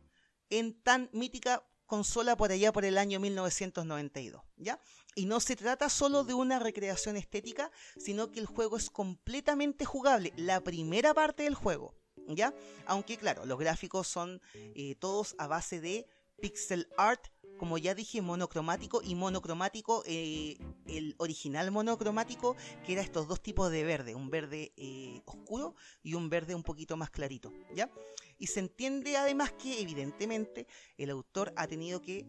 [0.48, 4.80] en tan mítica consola por allá por el año 1992, ¿ya?
[5.16, 9.84] Y no se trata solo de una recreación estética, sino que el juego es completamente
[9.84, 11.96] jugable, la primera parte del juego,
[12.28, 12.54] ¿ya?
[12.86, 16.06] Aunque claro, los gráficos son eh, todos a base de
[16.40, 17.26] pixel art,
[17.60, 20.56] como ya dije, monocromático y monocromático, eh,
[20.86, 22.56] el original monocromático,
[22.86, 26.62] que era estos dos tipos de verde, un verde eh, oscuro y un verde un
[26.62, 27.90] poquito más clarito, ¿ya?
[28.38, 30.66] Y se entiende además que evidentemente
[30.96, 32.24] el autor ha tenido que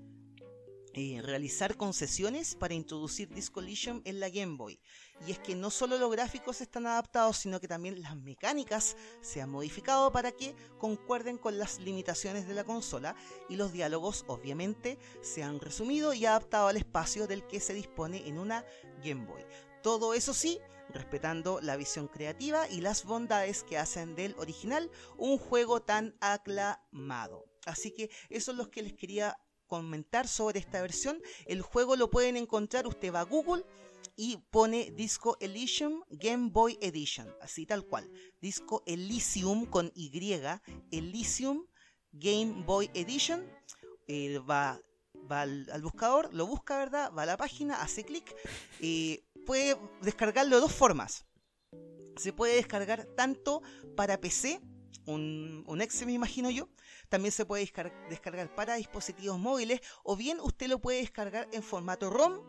[0.93, 4.80] eh, realizar concesiones para introducir Disco Elysium en la Game Boy.
[5.26, 9.41] Y es que no solo los gráficos están adaptados, sino que también las mecánicas se
[9.41, 13.15] han modificado para que concuerden con las limitaciones de la consola
[13.47, 18.27] y los diálogos obviamente se han resumido y adaptado al espacio del que se dispone
[18.27, 18.65] en una
[19.01, 19.45] Game Boy.
[19.81, 20.59] Todo eso sí,
[20.89, 27.45] respetando la visión creativa y las bondades que hacen del original un juego tan aclamado.
[27.65, 29.38] Así que eso es lo que les quería
[29.72, 31.22] comentar sobre esta versión.
[31.45, 33.64] El juego lo pueden encontrar, usted va a Google
[34.18, 38.11] y pone Disco Elysium Game Boy Edition, así tal cual.
[38.41, 40.11] Disco Elysium con Y,
[40.91, 41.68] Elysium
[42.11, 43.49] Game Boy Edition.
[44.10, 44.77] Eh, va
[45.30, 47.14] al, buscador, lo busca, ¿verdad?
[47.18, 48.35] Va a la página, hace clic.
[48.81, 51.26] eh, puede descargarlo de dos formas.
[52.18, 53.61] Se puede descargar tanto
[53.95, 54.60] para PC,
[55.06, 56.69] un, un exe me imagino yo,
[57.10, 61.64] también se puede descar- descargar para dispositivos móviles, o bien usted lo puede descargar en
[61.64, 62.40] formato ROM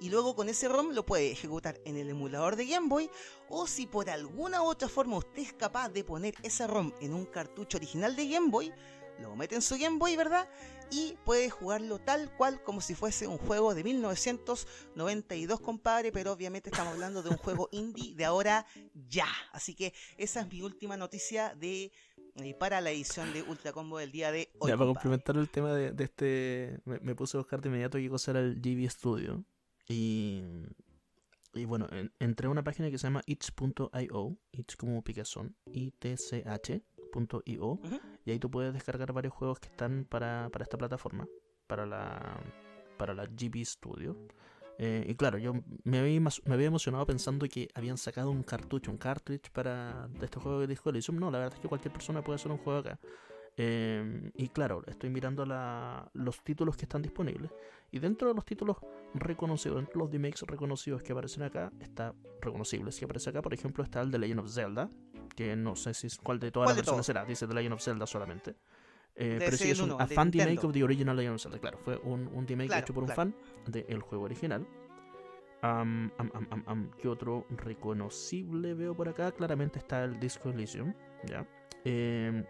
[0.00, 3.10] y luego con ese ROM lo puede ejecutar en el emulador de Game Boy,
[3.48, 7.14] o si por alguna u otra forma usted es capaz de poner ese ROM en
[7.14, 8.72] un cartucho original de Game Boy,
[9.20, 10.48] lo mete en su Game Boy, ¿verdad?
[10.90, 16.70] Y puede jugarlo tal cual como si fuese un juego de 1992, compadre, pero obviamente
[16.70, 18.66] estamos hablando de un juego indie de ahora
[19.08, 19.26] ya.
[19.52, 21.90] Así que esa es mi última noticia de
[22.36, 24.70] eh, para la edición de Ultra Combo del día de hoy.
[24.70, 26.80] ya, para complementar el tema de, de este.
[26.84, 29.44] Me, me puse a buscar de inmediato qué cosa era el GB Studio.
[29.88, 30.42] Y.
[31.56, 34.36] Y bueno, en- entré a una página que se llama itch.io.
[34.52, 35.56] Itch como picazón.
[37.72, 38.00] Ujú.
[38.24, 41.26] Y ahí tú puedes descargar varios juegos que están para, para esta plataforma.
[41.66, 42.40] Para la.
[42.96, 44.16] Para la GB Studio.
[44.78, 45.54] Eh, y claro, yo
[45.84, 50.24] me había, me había emocionado pensando que habían sacado un cartucho, un cartridge para de
[50.24, 51.18] este juego de Disco Elysium.
[51.18, 52.98] No, la verdad es que cualquier persona puede hacer un juego acá.
[53.56, 57.52] Eh, y claro, estoy mirando la- los títulos que están disponibles.
[57.92, 58.78] Y dentro de los títulos
[59.14, 63.54] reconocidos, dentro de los remakes reconocidos que aparecen acá, está reconocibles que aparece acá, por
[63.54, 64.90] ejemplo, está el de Legend of Zelda,
[65.36, 67.54] que no sé si es cuál de todas ¿Cuál las de versiones será, dice The
[67.54, 68.56] Legend of Zelda solamente.
[69.16, 70.66] Eh, pero sí es un a de fan remake Nintendo.
[70.68, 73.08] of the original Legend of Zelda, claro, fue un, un remake Claro, hecho por un
[73.10, 73.22] claro.
[73.32, 73.34] fan
[73.68, 74.66] del juego original.
[75.62, 79.30] Am, am, am, ¿Qué otro reconocible veo por acá?
[79.32, 80.92] Claramente está el Disco Elysium,
[81.24, 81.46] ¿ya?
[81.84, 82.44] Em,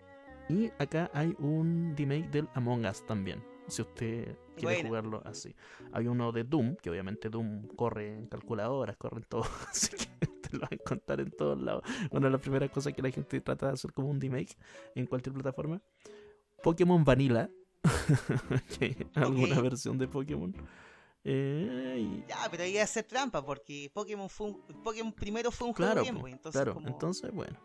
[0.48, 5.54] y acá hay un remake del Among Us también, si usted quiere jugarlo así.
[5.92, 10.26] Hay uno de Doom, que obviamente Doom corre en calculadoras, corre en todo, así que
[10.26, 11.82] te lo va a encontrar en todos lados.
[12.10, 14.56] Una de las primeras cosas que la gente trata de hacer como un remake
[14.94, 15.80] en cualquier plataforma.
[16.62, 17.50] Pokémon Vanilla,
[19.14, 20.54] alguna versión de Pokémon.
[21.26, 25.74] Eh, y- Ya, pero ahí hacer trampa porque Pokémon fue un- Pokémon primero fue un
[25.74, 26.74] claro, juego de Game Boy, entonces claro.
[26.74, 27.58] como, entonces bueno.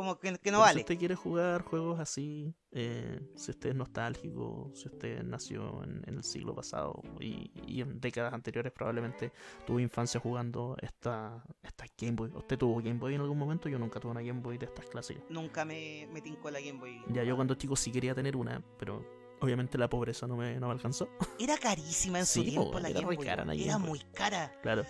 [0.00, 0.74] Como que, que Pero no vale.
[0.74, 6.02] Si usted quiere jugar juegos así, eh, si usted es nostálgico, si usted nació en,
[6.06, 9.32] en el siglo pasado y, y en décadas anteriores, probablemente
[9.66, 12.30] tuvo infancia jugando esta, esta Game Boy.
[12.34, 13.68] ¿Usted tuvo Game Boy en algún momento?
[13.68, 15.22] Yo nunca tuve una Game Boy de estas clásicas.
[15.28, 17.02] Nunca me, me tincó la Game Boy.
[17.12, 19.04] Ya yo cuando chico sí quería tener una, pero
[19.40, 21.08] obviamente la pobreza no me, no me alcanzó.
[21.38, 23.26] Era carísima en su Sí, tiempo po, la era Game Boy.
[23.26, 23.88] cara la Era Game Boy.
[23.88, 24.50] muy cara.
[24.62, 24.84] Claro.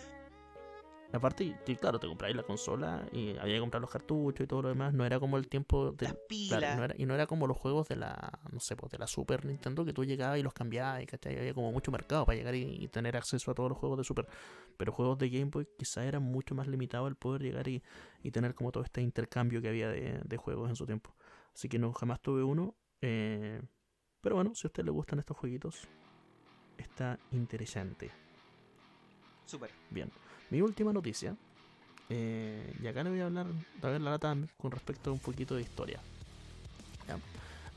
[1.12, 4.62] Aparte, y claro, te compráis la consola y había que comprar los cartuchos y todo
[4.62, 4.94] lo demás.
[4.94, 6.60] No era como el tiempo del Las pilas.
[6.60, 8.98] Claro, no era- y no era como los juegos de la, no sé, pues de
[8.98, 11.36] la Super Nintendo que tú llegabas y los cambiabas y ¿cachai?
[11.36, 14.04] había como mucho mercado para llegar y, y tener acceso a todos los juegos de
[14.04, 14.28] Super.
[14.76, 17.82] Pero juegos de Game Boy quizá era mucho más limitado el poder llegar y,
[18.22, 21.16] y tener como todo este intercambio que había de, de juegos en su tiempo.
[21.52, 22.76] Así que no, jamás tuve uno.
[23.02, 23.60] eh,
[24.20, 25.88] pero bueno, si a usted le gustan estos jueguitos,
[26.78, 28.10] está interesante.
[29.46, 29.70] Súper.
[29.90, 30.10] Bien,
[30.50, 31.34] mi última noticia.
[32.08, 33.46] eh, y acá le voy a hablar,
[33.82, 36.00] a ver la lata con respecto a un poquito de historia.
[37.08, 37.18] Ya.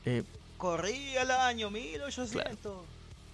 [0.04, 0.22] Eh,
[0.58, 2.84] Corría el año 1800.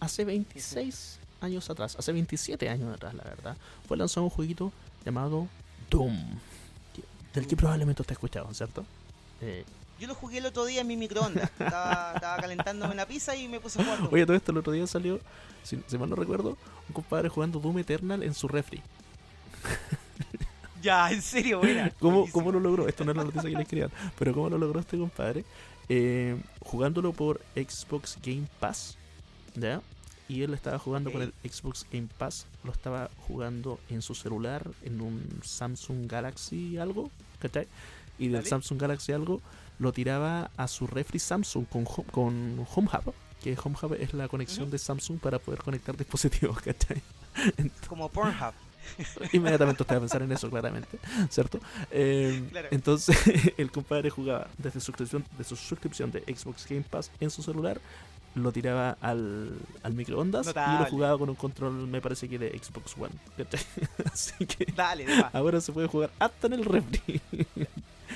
[0.01, 3.57] hace 26 años atrás, hace 27 años atrás, la verdad,
[3.89, 4.73] fue lanzado un jueguito
[5.05, 5.47] llamado
[5.91, 6.39] Doom.
[7.35, 8.85] Del que probablemente usted ha escuchado, ¿cierto?
[9.41, 9.65] Eh,
[10.01, 11.49] Yo lo jugué el otro día en mi microondas.
[11.59, 14.13] estaba, estaba calentándome una pizza y me puse a jugar.
[14.13, 15.21] Oye, todo esto el otro día salió,
[15.63, 16.59] si, si mal no recuerdo,
[16.89, 18.83] un compadre jugando Doom Eternal en su refri.
[20.83, 21.91] Ya, en serio, buena.
[22.01, 22.27] ¿Cómo.
[22.33, 22.89] ¿Cómo lo logró?
[22.89, 25.45] Esto no es la noticia que les quería dar, pero ¿cómo lo logró este compadre?
[25.91, 28.97] Eh, jugándolo por Xbox Game Pass,
[29.55, 29.83] ¿ya?
[30.27, 34.71] Y él estaba jugando con el Xbox Game Pass, lo estaba jugando en su celular,
[34.83, 37.11] en un Samsung Galaxy algo,
[37.41, 37.67] ¿cachai?
[38.19, 38.49] Y del Dale.
[38.49, 39.43] Samsung Galaxy algo
[39.79, 43.13] lo tiraba a su refri Samsung con, Home- con Home Hub,
[43.43, 47.03] que Home Hub es la conexión de Samsung para poder conectar dispositivos, ¿cachai?
[47.87, 48.55] Como Pornhub.
[49.33, 50.99] Inmediatamente usted va a pensar en eso, claramente,
[51.29, 51.61] ¿cierto?
[51.91, 52.69] Eh, Claro.
[52.71, 53.17] Entonces,
[53.57, 57.43] el compadre jugaba desde su suscripción, de su suscripción de Xbox Game Pass en su
[57.43, 57.81] celular,
[58.35, 60.79] lo tiraba al, al microondas y Notable.
[60.85, 63.15] lo jugaba con un control, me parece que de Xbox One.
[64.13, 67.21] Así que Dale, ahora se puede jugar hasta en el refri.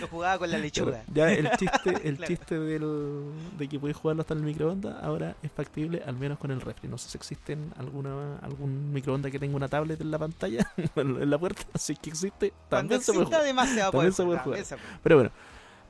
[0.00, 1.02] Lo jugaba con la lechuga.
[1.12, 2.26] ya el chiste, el Claro.
[2.34, 3.22] chiste del,
[3.58, 6.60] de que puedes jugarlo hasta en el microondas ahora es factible al menos con el
[6.60, 6.88] refri.
[6.88, 11.30] No sé si existe alguna algún microondas que tenga una tablet en la pantalla, en
[11.30, 13.40] la puerta, si es que existe, también se puede jugar.
[13.40, 14.64] a También se puede jugar.
[15.02, 15.30] Pero bueno,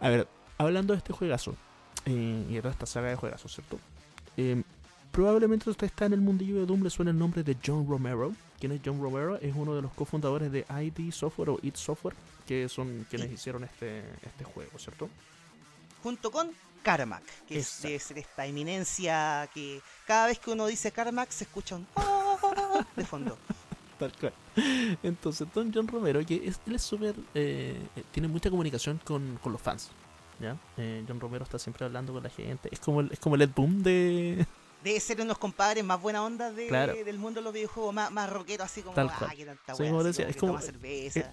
[0.00, 0.28] a ver,
[0.58, 1.54] hablando de este juegazo
[2.06, 3.78] eh, y de toda esta saga de juegazos, ¿cierto?
[4.36, 4.62] Eh,
[5.10, 8.32] probablemente usted está en el mundillo de Doom, le suena el nombre de John Romero.
[8.58, 9.36] ¿Quién es John Romero?
[9.40, 12.14] Es uno de los cofundadores de ID Software o id Software,
[12.46, 15.08] que son quienes Y- hicieron este, este juego, ¿cierto?
[16.02, 16.50] Junto con
[16.82, 17.88] Carmack, que es, Exacto.
[17.88, 21.86] debe ser esta eminencia que cada vez que uno dice Carmack se escucha un
[22.96, 23.38] de fondo.
[23.98, 24.34] Tal cual.
[25.02, 27.14] Entonces, Don John Romero, que es, él es súper.
[27.34, 29.90] eh, eh, tiene mucha comunicación con, con los fans.
[30.40, 30.56] ¿ya?
[30.76, 32.68] Eh, John Romero está siempre hablando con la gente.
[32.72, 34.46] Es como el, es como el Ed Boom de.
[34.84, 36.94] Debe ser uno de los compadres más buena onda de- Claro.
[36.94, 39.30] del mundo de los videojuegos, más, más rockero, así como, Tal ah, cual.
[39.34, 41.30] qué tanta wea, como decía, como es como- toma cerveza.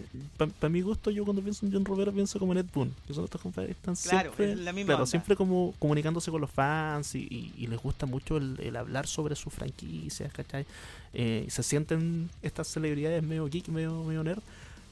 [0.59, 3.13] Para mi gusto, yo cuando pienso en John Romero pienso como en Ed Boon, que
[3.13, 5.09] son estos compadres que están Claro, siempre, la misma claro, onda.
[5.11, 9.05] siempre como comunicándose con los fans y, y- y les gusta mucho el, el hablar
[9.05, 10.65] sobre sus franquicias, ¿cachai?
[11.13, 14.41] Eh, se sienten estas celebridades medio geek, medio, medio nerd,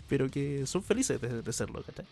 [0.09, 2.05] pero que son felices de, de serlo, ¿cachai?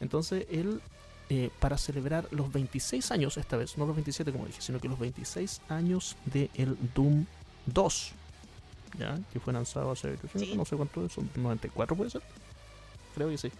[0.00, 0.80] Entonces él,
[1.28, 4.88] eh, para celebrar los 26 años esta vez, no los 27 como dije, sino que
[4.88, 7.26] los 26 años de el Doom
[7.66, 8.12] 2,
[8.98, 9.18] ¿ya?
[9.32, 10.54] Que fue lanzado hace, Sí.
[10.56, 12.22] no sé cuánto, son 94 puede ser,
[13.14, 13.50] creo que sí.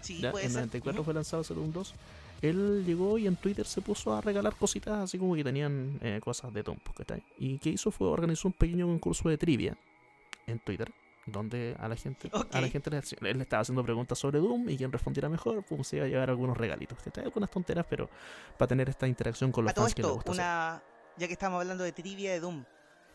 [0.00, 0.60] Sí, Ya, puede en ser.
[0.62, 1.04] 94 Ujú.
[1.04, 1.94] fue lanzado ese Doom 2.
[2.40, 6.20] Él llegó y en Twitter se puso a regalar cositas así como que tenían eh,
[6.24, 7.22] cosas de Doom, ¿cachai?
[7.38, 9.76] Y que hizo fue organizó un pequeño concurso de trivia
[10.46, 10.90] en Twitter,
[11.26, 14.76] donde a la gente, a la gente le, le estaba haciendo preguntas sobre Doom y
[14.76, 17.24] quien respondiera mejor, pues se iba a llevar algunos regalitos, ¿cachai?
[17.24, 18.08] Algunas tonteras, pero
[18.58, 20.44] para tener esta interacción con los A todo fans que les gusta hacer.
[20.44, 20.82] una,
[21.18, 22.64] ya que estamos hablando de trivia de Doom,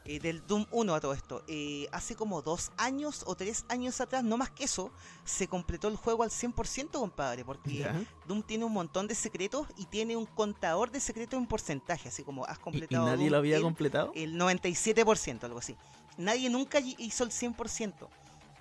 [0.07, 3.99] eh, del Doom 1 a todo esto, eh, hace como dos años o tres años
[3.99, 4.91] atrás, no más que eso,
[5.23, 7.86] se completó el juego al 100%, compadre, porque.
[8.27, 12.23] Doom tiene un montón de secretos y tiene un contador de secretos en porcentaje, así
[12.23, 14.11] como has ¿Y, y completado nadie Doom lo había el- completado?
[14.14, 15.76] el 97%, algo así.
[16.18, 18.08] Nadie nunca hi- hizo el 100%.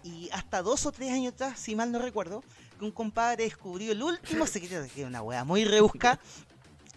[0.03, 2.43] Y hasta dos o tres años atrás, si mal no recuerdo,
[2.79, 6.19] que un compadre descubrió el último secreto, que una wea muy rebusca,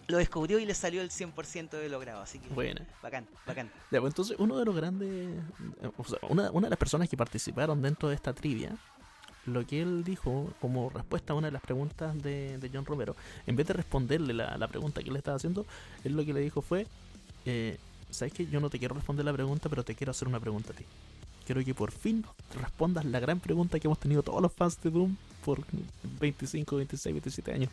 [0.07, 2.21] lo descubrió y le salió el 100% de logrado.
[2.21, 2.85] Así que, Buena.
[3.01, 3.69] bacán, bacán.
[3.91, 7.07] Ya, pues entonces uno de los grandes, eh, o sea, una, una de las personas
[7.09, 8.75] que participaron dentro de esta trivia,
[9.45, 13.15] lo que él dijo como respuesta a una de las preguntas de, de John Romero,
[13.45, 15.65] en vez de responderle la, la pregunta que él estaba haciendo,
[16.03, 16.85] él lo que le dijo fue,
[17.45, 17.77] eh,
[18.09, 20.73] ¿sabes que Yo no te quiero responder la pregunta, pero te quiero hacer una pregunta
[20.73, 20.83] a ti.
[21.45, 22.25] Quiero que por fin
[22.59, 25.15] respondas la gran pregunta que hemos tenido todos los fans de Doom
[25.45, 25.61] por
[26.19, 27.69] 25, 26, 27 años.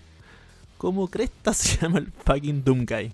[0.78, 3.12] ¿Cómo cresta se llama el fucking Doom Guy?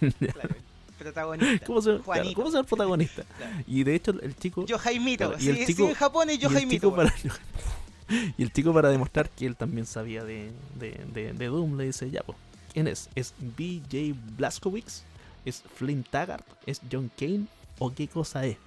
[0.32, 0.54] Claro,
[0.98, 1.66] protagonista.
[1.66, 2.34] ¿Cómo se, claro, Juanito.
[2.34, 3.22] ¿Cómo se llama el protagonista?
[3.38, 3.64] Claro.
[3.66, 4.64] Y de hecho el chico...
[4.66, 5.28] Yo Jaimito.
[5.30, 6.94] Claro, y el si, chico- en Japón es yo Jaimito.
[6.94, 7.12] para
[8.38, 11.84] y el chico para demostrar que él también sabía de, de, de- de Doom le
[11.86, 12.38] dice ya pues
[12.72, 15.02] quién es es BJ Blazkowicz
[15.46, 17.46] es Flynn Taggart es John Kane
[17.78, 18.58] o qué cosa es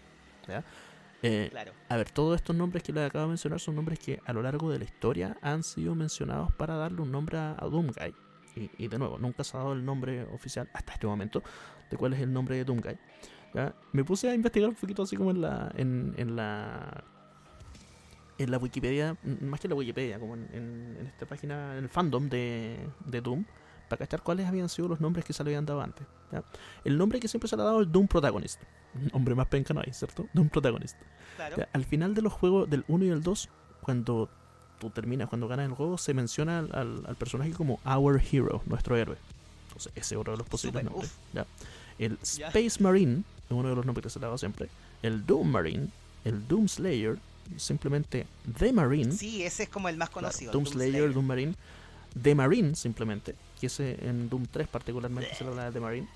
[0.47, 0.63] ¿Ya?
[1.21, 1.73] Eh, Claro.
[1.89, 4.41] a ver todos estos nombres que le acabo de mencionar son nombres que a lo
[4.41, 8.15] largo de la historia han sido mencionados para darle un nombre a, a Doom Guy
[8.55, 11.43] y, y de nuevo nunca se ha dado el nombre oficial hasta este momento
[11.91, 12.97] de cuál es el nombre de Doom Guy
[13.53, 13.73] ¿ya?
[13.91, 17.03] me puse a investigar un poquito así como en la en, en la
[18.37, 21.83] en la Wikipedia, más que en la Wikipedia, como en, en- en esta página, en
[21.83, 23.43] el fandom de, de Doom,
[23.89, 26.05] para cachar cuáles habían sido los nombres que se le habían dado antes.
[26.31, 26.43] ¿ya?
[26.85, 28.61] El nombre que siempre se le ha dado es Doom Protagonist.
[29.13, 30.27] Hombre más penca no hay, ¿cierto?
[30.33, 30.95] Doom Protagonist.
[31.35, 31.57] Claro.
[31.57, 33.49] Ya, Al final de los juegos del 1 y el 2,
[33.81, 34.29] cuando
[34.79, 38.61] tú terminas, cuando ganas el juego, se menciona al, al- al personaje como Our Hero,
[38.65, 39.17] nuestro héroe.
[39.67, 41.13] Entonces, ese es otro de los posibles Súper, nombres.
[41.33, 41.45] ¿ya?
[41.97, 42.17] El.
[42.21, 44.69] Space Marine es uno de los nombres que se le ha dado siempre.
[45.01, 45.87] El Doom Marine,
[46.25, 47.17] el Doom Slayer,
[47.57, 48.25] simplemente
[48.57, 49.11] The Marine.
[49.11, 50.51] Sí, ese es como el más Claro, conocido.
[50.51, 51.55] el Doom Slayer, Doom Marine.
[52.21, 53.35] The Marine, simplemente.
[53.59, 56.07] Que es en Doom 3 particularmente se habla de Marine.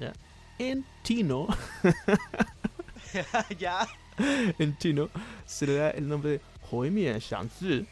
[0.00, 0.12] ¿ya?
[0.58, 1.46] En chino,
[3.58, 3.86] ya.
[4.58, 5.10] en chino,
[5.44, 6.40] se le da el nombre de
[6.70, 7.86] Huimian Shanzi.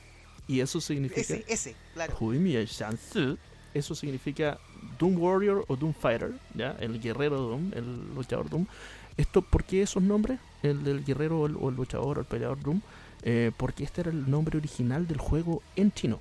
[0.47, 1.21] Y eso significa.
[1.21, 2.17] Ese, ese, claro.
[2.19, 3.39] Huimian Shanzi.
[3.75, 4.59] Eso significa
[4.99, 6.77] Doom Warrior o Doom Fighter, ¿ya?
[6.79, 8.67] El guerrero Doom, el luchador Doom.
[9.17, 10.39] Esto, ¿por qué esos nombres?
[10.63, 12.81] El del guerrero o el, o el luchador o el peleador Doom.
[13.23, 16.21] Eh, porque este era el nombre original del juego en chino.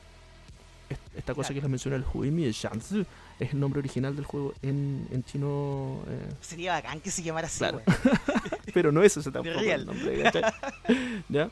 [0.93, 1.55] Est- Esta cosa Claro.
[1.55, 3.05] que les mencioné, el Huimi Shanzi,
[3.39, 5.99] es el nombre original del juego en, en chino.
[6.07, 7.81] eh, Sería bacán que se llamara así, Claro.
[8.73, 10.31] pero no es ese tampoco el nombre.
[11.29, 11.49] ¿Ya?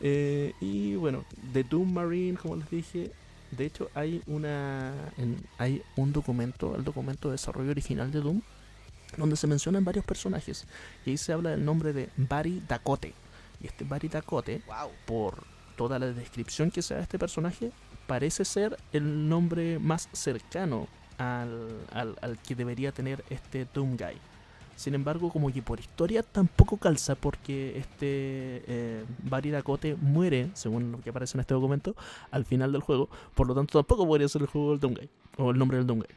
[0.00, 3.10] Eh, y bueno, de Doom Marine, como les dije,
[3.52, 8.40] de hecho hay una en- hay un documento, el documento de desarrollo original de Doom,
[9.16, 10.66] donde se mencionan varios personajes.
[11.06, 13.14] Y ahí se habla del nombre de Barry Dakote.
[13.62, 14.90] Y este Barry Dakote, Wow.
[15.06, 15.44] por
[15.76, 17.70] toda la descripción que se da de este personaje,
[18.06, 24.18] parece ser el nombre más cercano al, al, al que debería tener este Doom Guy.
[24.76, 29.52] Sin embargo, como que por historia tampoco calza porque este eh, Barry
[30.00, 31.94] muere, según lo que aparece en este documento,
[32.30, 33.08] al final del juego.
[33.34, 35.08] Por lo tanto, tampoco podría ser el juego del Doom Guy,
[35.38, 36.08] o el nombre del Doom Guy.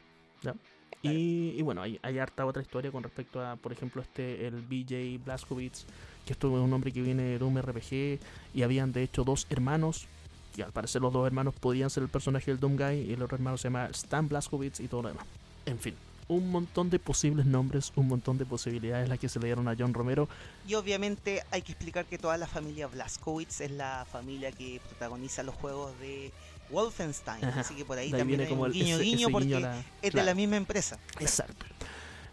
[0.42, 0.54] ¿ya?
[1.02, 4.56] Y, y bueno, hay, hay harta otra historia con respecto a, por ejemplo, este el
[4.62, 5.84] BJ Blazkowicz,
[6.26, 8.18] que esto es un nombre que viene de Doom RPG,
[8.54, 10.08] y habían de hecho dos hermanos,
[10.54, 13.22] que al parecer los dos hermanos podían ser el personaje del Doom Guy, y el
[13.22, 15.24] otro hermano se llama Stan Blazkowicz y todo lo demás.
[15.66, 15.94] En fin,
[16.28, 19.74] un montón de posibles nombres, un montón de posibilidades las que se le dieron a
[19.78, 20.28] John Romero.
[20.66, 25.42] Y obviamente hay que explicar que toda la familia Blazkowicz es la familia que protagoniza
[25.42, 26.30] los juegos de
[26.70, 27.44] Wolfenstein.
[27.44, 27.60] Ajá.
[27.60, 29.46] Así que por ahí también viene hay como un el guiño ese- guiño ese porque
[29.46, 30.98] guiño a la- es de la misma empresa.
[31.20, 31.64] Exacto.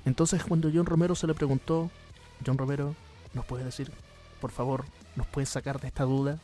[0.06, 1.90] Entonces, cuando John Romero se le preguntó,
[2.46, 2.96] John Romero,
[3.34, 3.92] ¿nos puedes decir,
[4.42, 4.86] por favor,
[5.16, 6.38] nos puedes sacar de esta duda?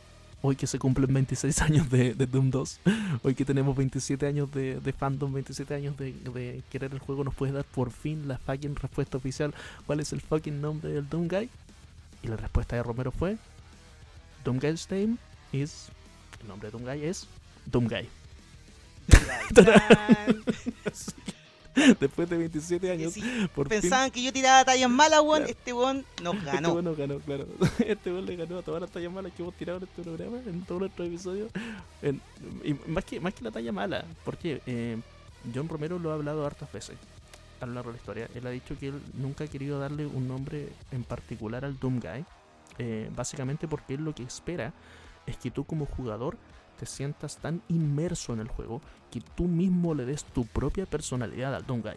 [0.44, 2.80] Hoy que se cumplen 26 años de, de Doom 2,
[3.22, 7.22] hoy que tenemos 27 años de, de fandom, 27 años de, de querer el juego,
[7.22, 9.54] ¿nos puedes dar por fin la fucking respuesta oficial?
[9.86, 11.48] ¿Cuál es el fucking nombre del Doom Guy?
[12.24, 13.36] Y la respuesta de Romero fue,
[14.44, 15.16] Doom Guy's name
[15.52, 15.88] is,
[16.40, 17.28] el nombre de Doom Guy es
[17.66, 18.08] Doom Guy.
[22.00, 23.20] Después de 27 Que años, si
[23.54, 25.50] por fin pensaban que yo tiraba tallas malas, weón, Claro.
[25.50, 26.72] este weón nos Este ganó.
[26.72, 27.46] bueno ganó, claro.
[27.86, 30.38] Este bueno le ganó a todas las tallas malas que hemos tirado en este programa,
[30.46, 31.50] en todos nuestros episodios.
[32.02, 32.20] En-
[32.64, 34.98] y más que, más que la talla mala, porque eh,
[35.54, 36.96] John Romero lo ha hablado hartas veces
[37.60, 38.28] a lo largo de la historia.
[38.34, 42.00] Él ha dicho que él nunca ha querido darle un nombre en particular al Doom
[42.00, 42.24] Guy,
[42.78, 44.72] eh, básicamente porque él lo que espera
[45.26, 46.36] es que tú como jugador
[46.78, 48.80] te sientas tan inmerso en el juego
[49.10, 51.96] que tú mismo le des tu propia personalidad al Doom Guy.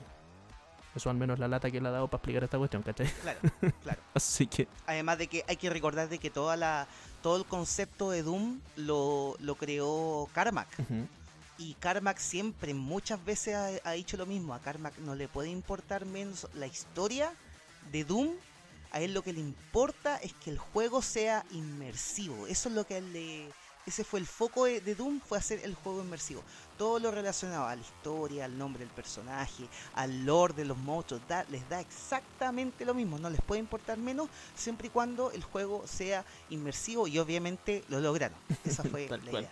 [0.95, 3.07] Eso al menos es la lata que él ha dado para explicar esta cuestión, ¿cachai?
[3.07, 3.39] Claro,
[3.84, 4.02] claro.
[4.14, 6.88] Así que Además de que hay que recordar de que toda la,
[7.22, 10.69] todo el concepto de Doom lo, lo creó Carmack.
[11.57, 14.53] Y Carmack siempre, muchas veces ha, ha dicho lo mismo.
[14.53, 17.34] A Carmack no le puede importar menos la historia
[17.91, 18.30] de Doom.
[18.96, 22.48] A él lo que le importa es que el juego sea inmersivo.
[22.48, 23.52] Eso es lo que a él le...
[23.86, 26.42] Ese fue el foco de, Doom, fue hacer el juego inmersivo.
[26.78, 31.22] Todo lo relacionado a la historia, al nombre del personaje, al lore de los monstruos,
[31.28, 33.20] da- les da exactamente lo mismo.
[33.20, 38.00] No les puede importar menos siempre y cuando el juego sea inmersivo y obviamente lo
[38.00, 38.40] lograron.
[38.64, 39.52] Esa fue la idea.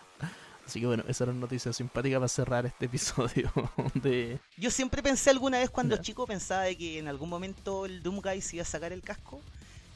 [0.66, 3.52] Así que bueno, esa era una noticia simpática para cerrar este episodio
[3.96, 4.40] de...
[4.58, 6.02] Yo siempre pensé alguna vez cuando Ya.
[6.02, 9.02] chico, pensaba de que en algún momento el Doom Guy se iba a sacar el
[9.02, 9.42] casco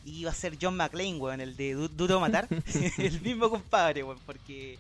[0.06, 2.48] y iba a ser John McClane, weón, el de Du- Duro Matar.
[2.98, 4.77] el mismo compadre, weón, porque,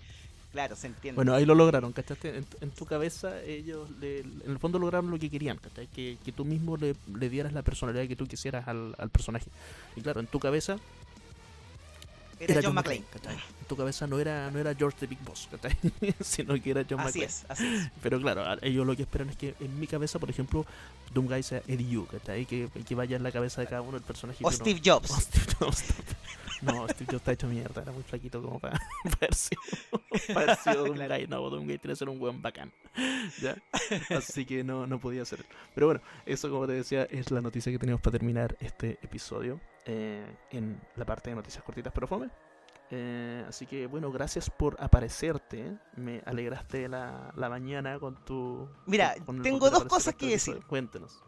[0.51, 1.15] claro, se entiende.
[1.15, 2.35] Bueno, ahí lo lograron, ¿cachaste?
[2.37, 5.87] En, tu- en tu cabeza ellos le- en el fondo lograron lo que querían, ¿cachai?
[5.87, 9.49] Que, que tú mismo le, le dieras la personalidad que tú quisieras al, al personaje.
[9.95, 10.75] Y claro, en tu cabeza
[12.39, 13.03] era, John McClane.
[13.67, 15.49] tu cabeza no era, no era George the Big Boss.
[16.21, 17.25] Sino que era John Así McClane.
[17.25, 17.91] es, así es.
[18.01, 20.65] Pero claro, ellos lo que esperan es que en mi cabeza, por ejemplo,
[21.13, 22.07] Doom Guy sea Eddie Yu.
[22.47, 24.39] Que, que vaya en la cabeza de cada uno el personaje.
[24.43, 25.09] O Steve Jobs.
[25.11, 25.83] Oh, Steve Jobs.
[26.61, 29.61] No, Steve Jobs está hecho mierda, era muy flaquito como para, haber sido,
[30.33, 31.15] para haber sido Doom Claro.
[31.15, 31.27] Guy.
[31.27, 32.71] No, Doom Guy tiene que ser un buen bacán.
[33.41, 33.55] ¿Ya?
[34.15, 35.45] Así que no, no podía ser.
[35.75, 39.59] Pero bueno, eso como te decía es la noticia que tenemos para terminar este episodio
[39.87, 42.29] eh, en la parte de noticias cortitas pero fome.
[42.91, 45.77] Eh, así que bueno, gracias por aparecerte.
[45.95, 48.69] Me alegraste la, la mañana con tu.
[48.85, 50.55] Mira, con- tengo dos cosas este que episodio.
[50.57, 50.67] decir.
[50.69, 51.23] Cuéntenos.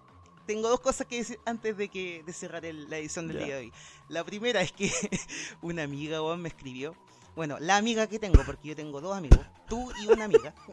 [0.46, 3.46] Tengo dos cosas que decir antes de que de cerrar el- la edición del Ya.
[3.46, 3.74] día de hoy.
[4.08, 4.90] La primera es que
[5.62, 6.96] una amiga me escribió.
[7.36, 10.54] Bueno, la amiga que tengo, porque yo tengo dos amigos, tú y una amiga.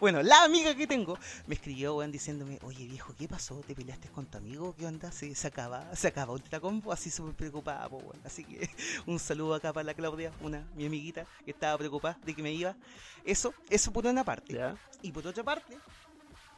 [0.00, 3.60] bueno, la amiga que tengo me escribió, weón, diciéndome, oye viejo, ¿qué pasó?
[3.66, 4.74] ¿Te peleaste con tu amigo?
[4.76, 5.10] ¿Qué onda?
[5.12, 8.20] Se, se acaba, se acaba un combo, así súper preocupada, po, weón.
[8.24, 8.68] Así que
[9.06, 12.52] un saludo acá para la Claudia, una, mi amiguita, que estaba preocupada de que me
[12.52, 12.76] iba.
[13.24, 14.54] Eso, eso por una parte.
[14.54, 14.76] ¿Ya?
[15.02, 15.78] Y por otra parte,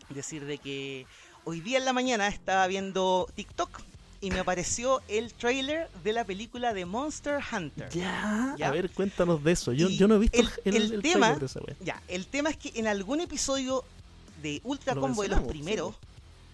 [0.08, 1.06] decir de que
[1.44, 3.80] hoy día en la mañana estaba viendo TikTok
[4.22, 7.88] y me apareció el trailer de la película de Monster Hunter.
[7.90, 8.54] Ya.
[8.58, 8.68] Ya.
[8.68, 9.72] A ver, cuéntanos de eso.
[9.72, 11.76] Yo, yo no he visto el- el, el el tema- trailer de esa wea.
[11.80, 13.84] Ya, el tema es que en algún episodio
[14.42, 16.06] de Ultra Lo Combo de los primeros, sí.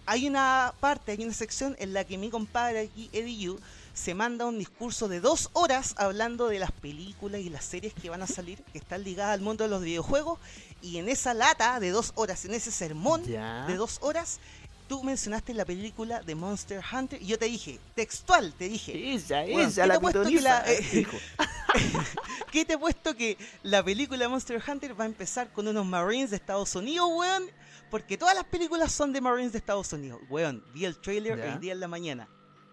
[0.05, 3.59] hay una parte, hay una sección en la que mi compadre aquí, Eddie Yu,
[3.93, 8.09] se manda un discurso de dos horas hablando de las películas y las series que
[8.11, 10.39] van a salir, que están ligadas al mundo de los videojuegos,
[10.83, 13.65] y en esa lata de dos horas, en ese sermón Ya.
[13.65, 14.39] de dos horas,
[14.87, 19.41] tú mencionaste la película de Monster Hunter, y yo te dije, textual, te dije, Ella,
[19.43, 21.17] Bueno, ¿qué ella, la pitoniza, la- eh, dijo.
[22.51, 25.85] ¿Qué te he puesto que la película de Monster Hunter va a empezar con unos
[25.85, 27.43] Marines de Estados Unidos, weón?
[27.91, 30.19] Porque todas las películas son de Marines de Estados Unidos.
[30.29, 31.53] Weón, vi el trailer Ya.
[31.53, 32.27] el día en la mañana.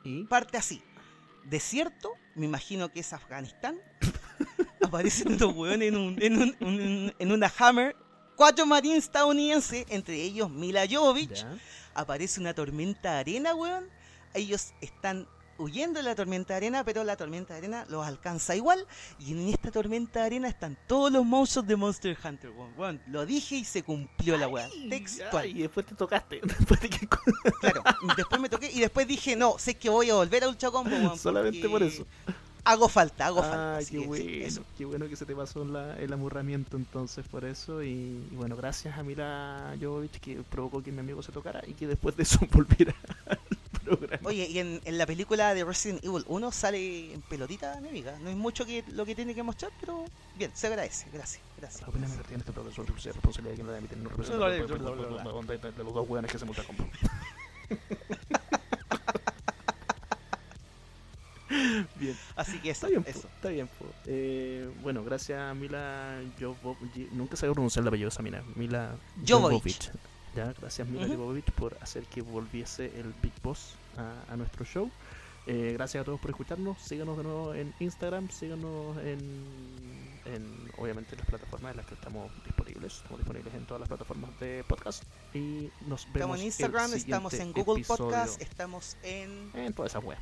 [0.04, 0.24] ¿Y?
[0.24, 0.82] Parte así.
[1.44, 3.78] Desierto, me imagino que es Afganistán.
[4.82, 7.96] Aparecen unos weones en, un, en, un- un- en una Hammer.
[8.36, 11.58] Cuatro Marines estadounidenses, entre ellos Mila Jovovich Ya.
[11.94, 13.88] aparece una tormenta de arena, weón.
[14.34, 18.56] Ellos están huyendo de la tormenta de arena, pero la tormenta de arena los alcanza
[18.56, 18.84] igual.
[19.20, 22.72] Y en esta tormenta de arena están todos los monstruos de Monster Hunter, weón.
[22.76, 24.68] Weón, lo dije y se cumplió la weá.
[24.90, 25.46] Textual.
[25.46, 26.40] Y después te tocaste.
[26.42, 27.06] Después de que...
[27.60, 27.84] Claro.
[28.16, 30.90] Después me toqué y después dije, no, sé que voy a volver a Ultra Combo,
[30.90, 31.18] weón.
[31.20, 32.06] Solamente porque por eso.
[32.66, 33.74] Hago falta, hago falta.
[33.74, 34.30] Ah, así qué que, bueno.
[34.46, 34.62] eso.
[34.78, 37.82] Qué bueno que se te pasó la- el amurramiento entonces por eso.
[37.82, 37.88] Y,
[38.30, 41.86] y bueno, gracias a Mila Jovovich que provocó que mi amigo se tocara y que
[41.86, 42.94] después de eso volviera
[43.26, 43.38] al
[43.84, 44.28] programa.
[44.28, 48.18] Oye, y en, en la película de Resident Evil 1 sale en pelotita, mi amiga.
[48.20, 50.06] No es mucho que lo que tiene que mostrar, pero
[50.38, 51.06] bien, se agradece.
[51.12, 51.82] Gracias, gracias.
[51.82, 55.84] La opinión vertida en este programa son responsabilidad de quien la emite, no representa de-
[55.84, 56.84] los dos hueones que se multacompo.
[62.00, 62.16] Bien.
[62.36, 63.28] Así que eso, Está bien, eso.
[63.34, 63.68] está bien.
[64.06, 67.10] Eh, bueno, gracias a Mila Jovovich.
[67.12, 68.42] Nunca sabía pronunciar el apellido de esa mina.
[68.56, 69.90] Mila Jovovich.
[70.34, 71.14] Ya, gracias Mila Ujú.
[71.16, 74.90] Jovovich por hacer que volviese el Big Boss a, a nuestro show.
[75.46, 76.78] Eh, gracias a todos por escucharnos.
[76.78, 78.30] Síganos de nuevo en Instagram.
[78.30, 79.18] Síganos en,
[80.24, 82.96] en, obviamente, en las plataformas en las que estamos disponibles.
[82.96, 85.04] Estamos disponibles en todas las plataformas de podcast.
[85.34, 88.04] Y nos vemos Estamos en Instagram, el estamos en Google episodio.
[88.04, 89.50] Podcast, estamos en.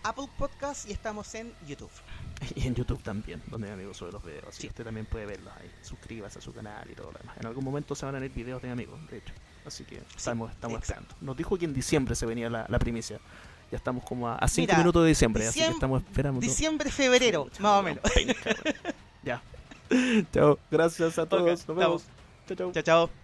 [0.02, 1.90] Apple Podcast y estamos en YouTube.
[2.56, 4.54] Y en YouTube también, donde mi amigo sube los videos.
[4.56, 4.62] Sí.
[4.62, 5.70] que usted también puede verlos ahí.
[5.82, 7.36] Suscríbase a su canal y todo lo demás.
[7.38, 9.32] En algún momento se van a ver videos de mi amigo, de hecho.
[9.64, 11.14] Así que estamos, esperando.
[11.20, 13.20] Nos dijo que en diciembre se venía la, la primicia.
[13.72, 16.40] Ya estamos como a 5 Mira, minutos de diciembre, así que estamos esperando.
[16.40, 18.02] Diciembre, febrero, más o menos.
[19.24, 19.42] ya.
[20.32, 20.58] Chao.
[20.70, 21.46] Gracias a todos.
[21.46, 21.82] Nos estamos.
[21.82, 22.02] vemos.
[22.46, 22.72] Chao, chao.
[22.72, 23.21] Chao, chao.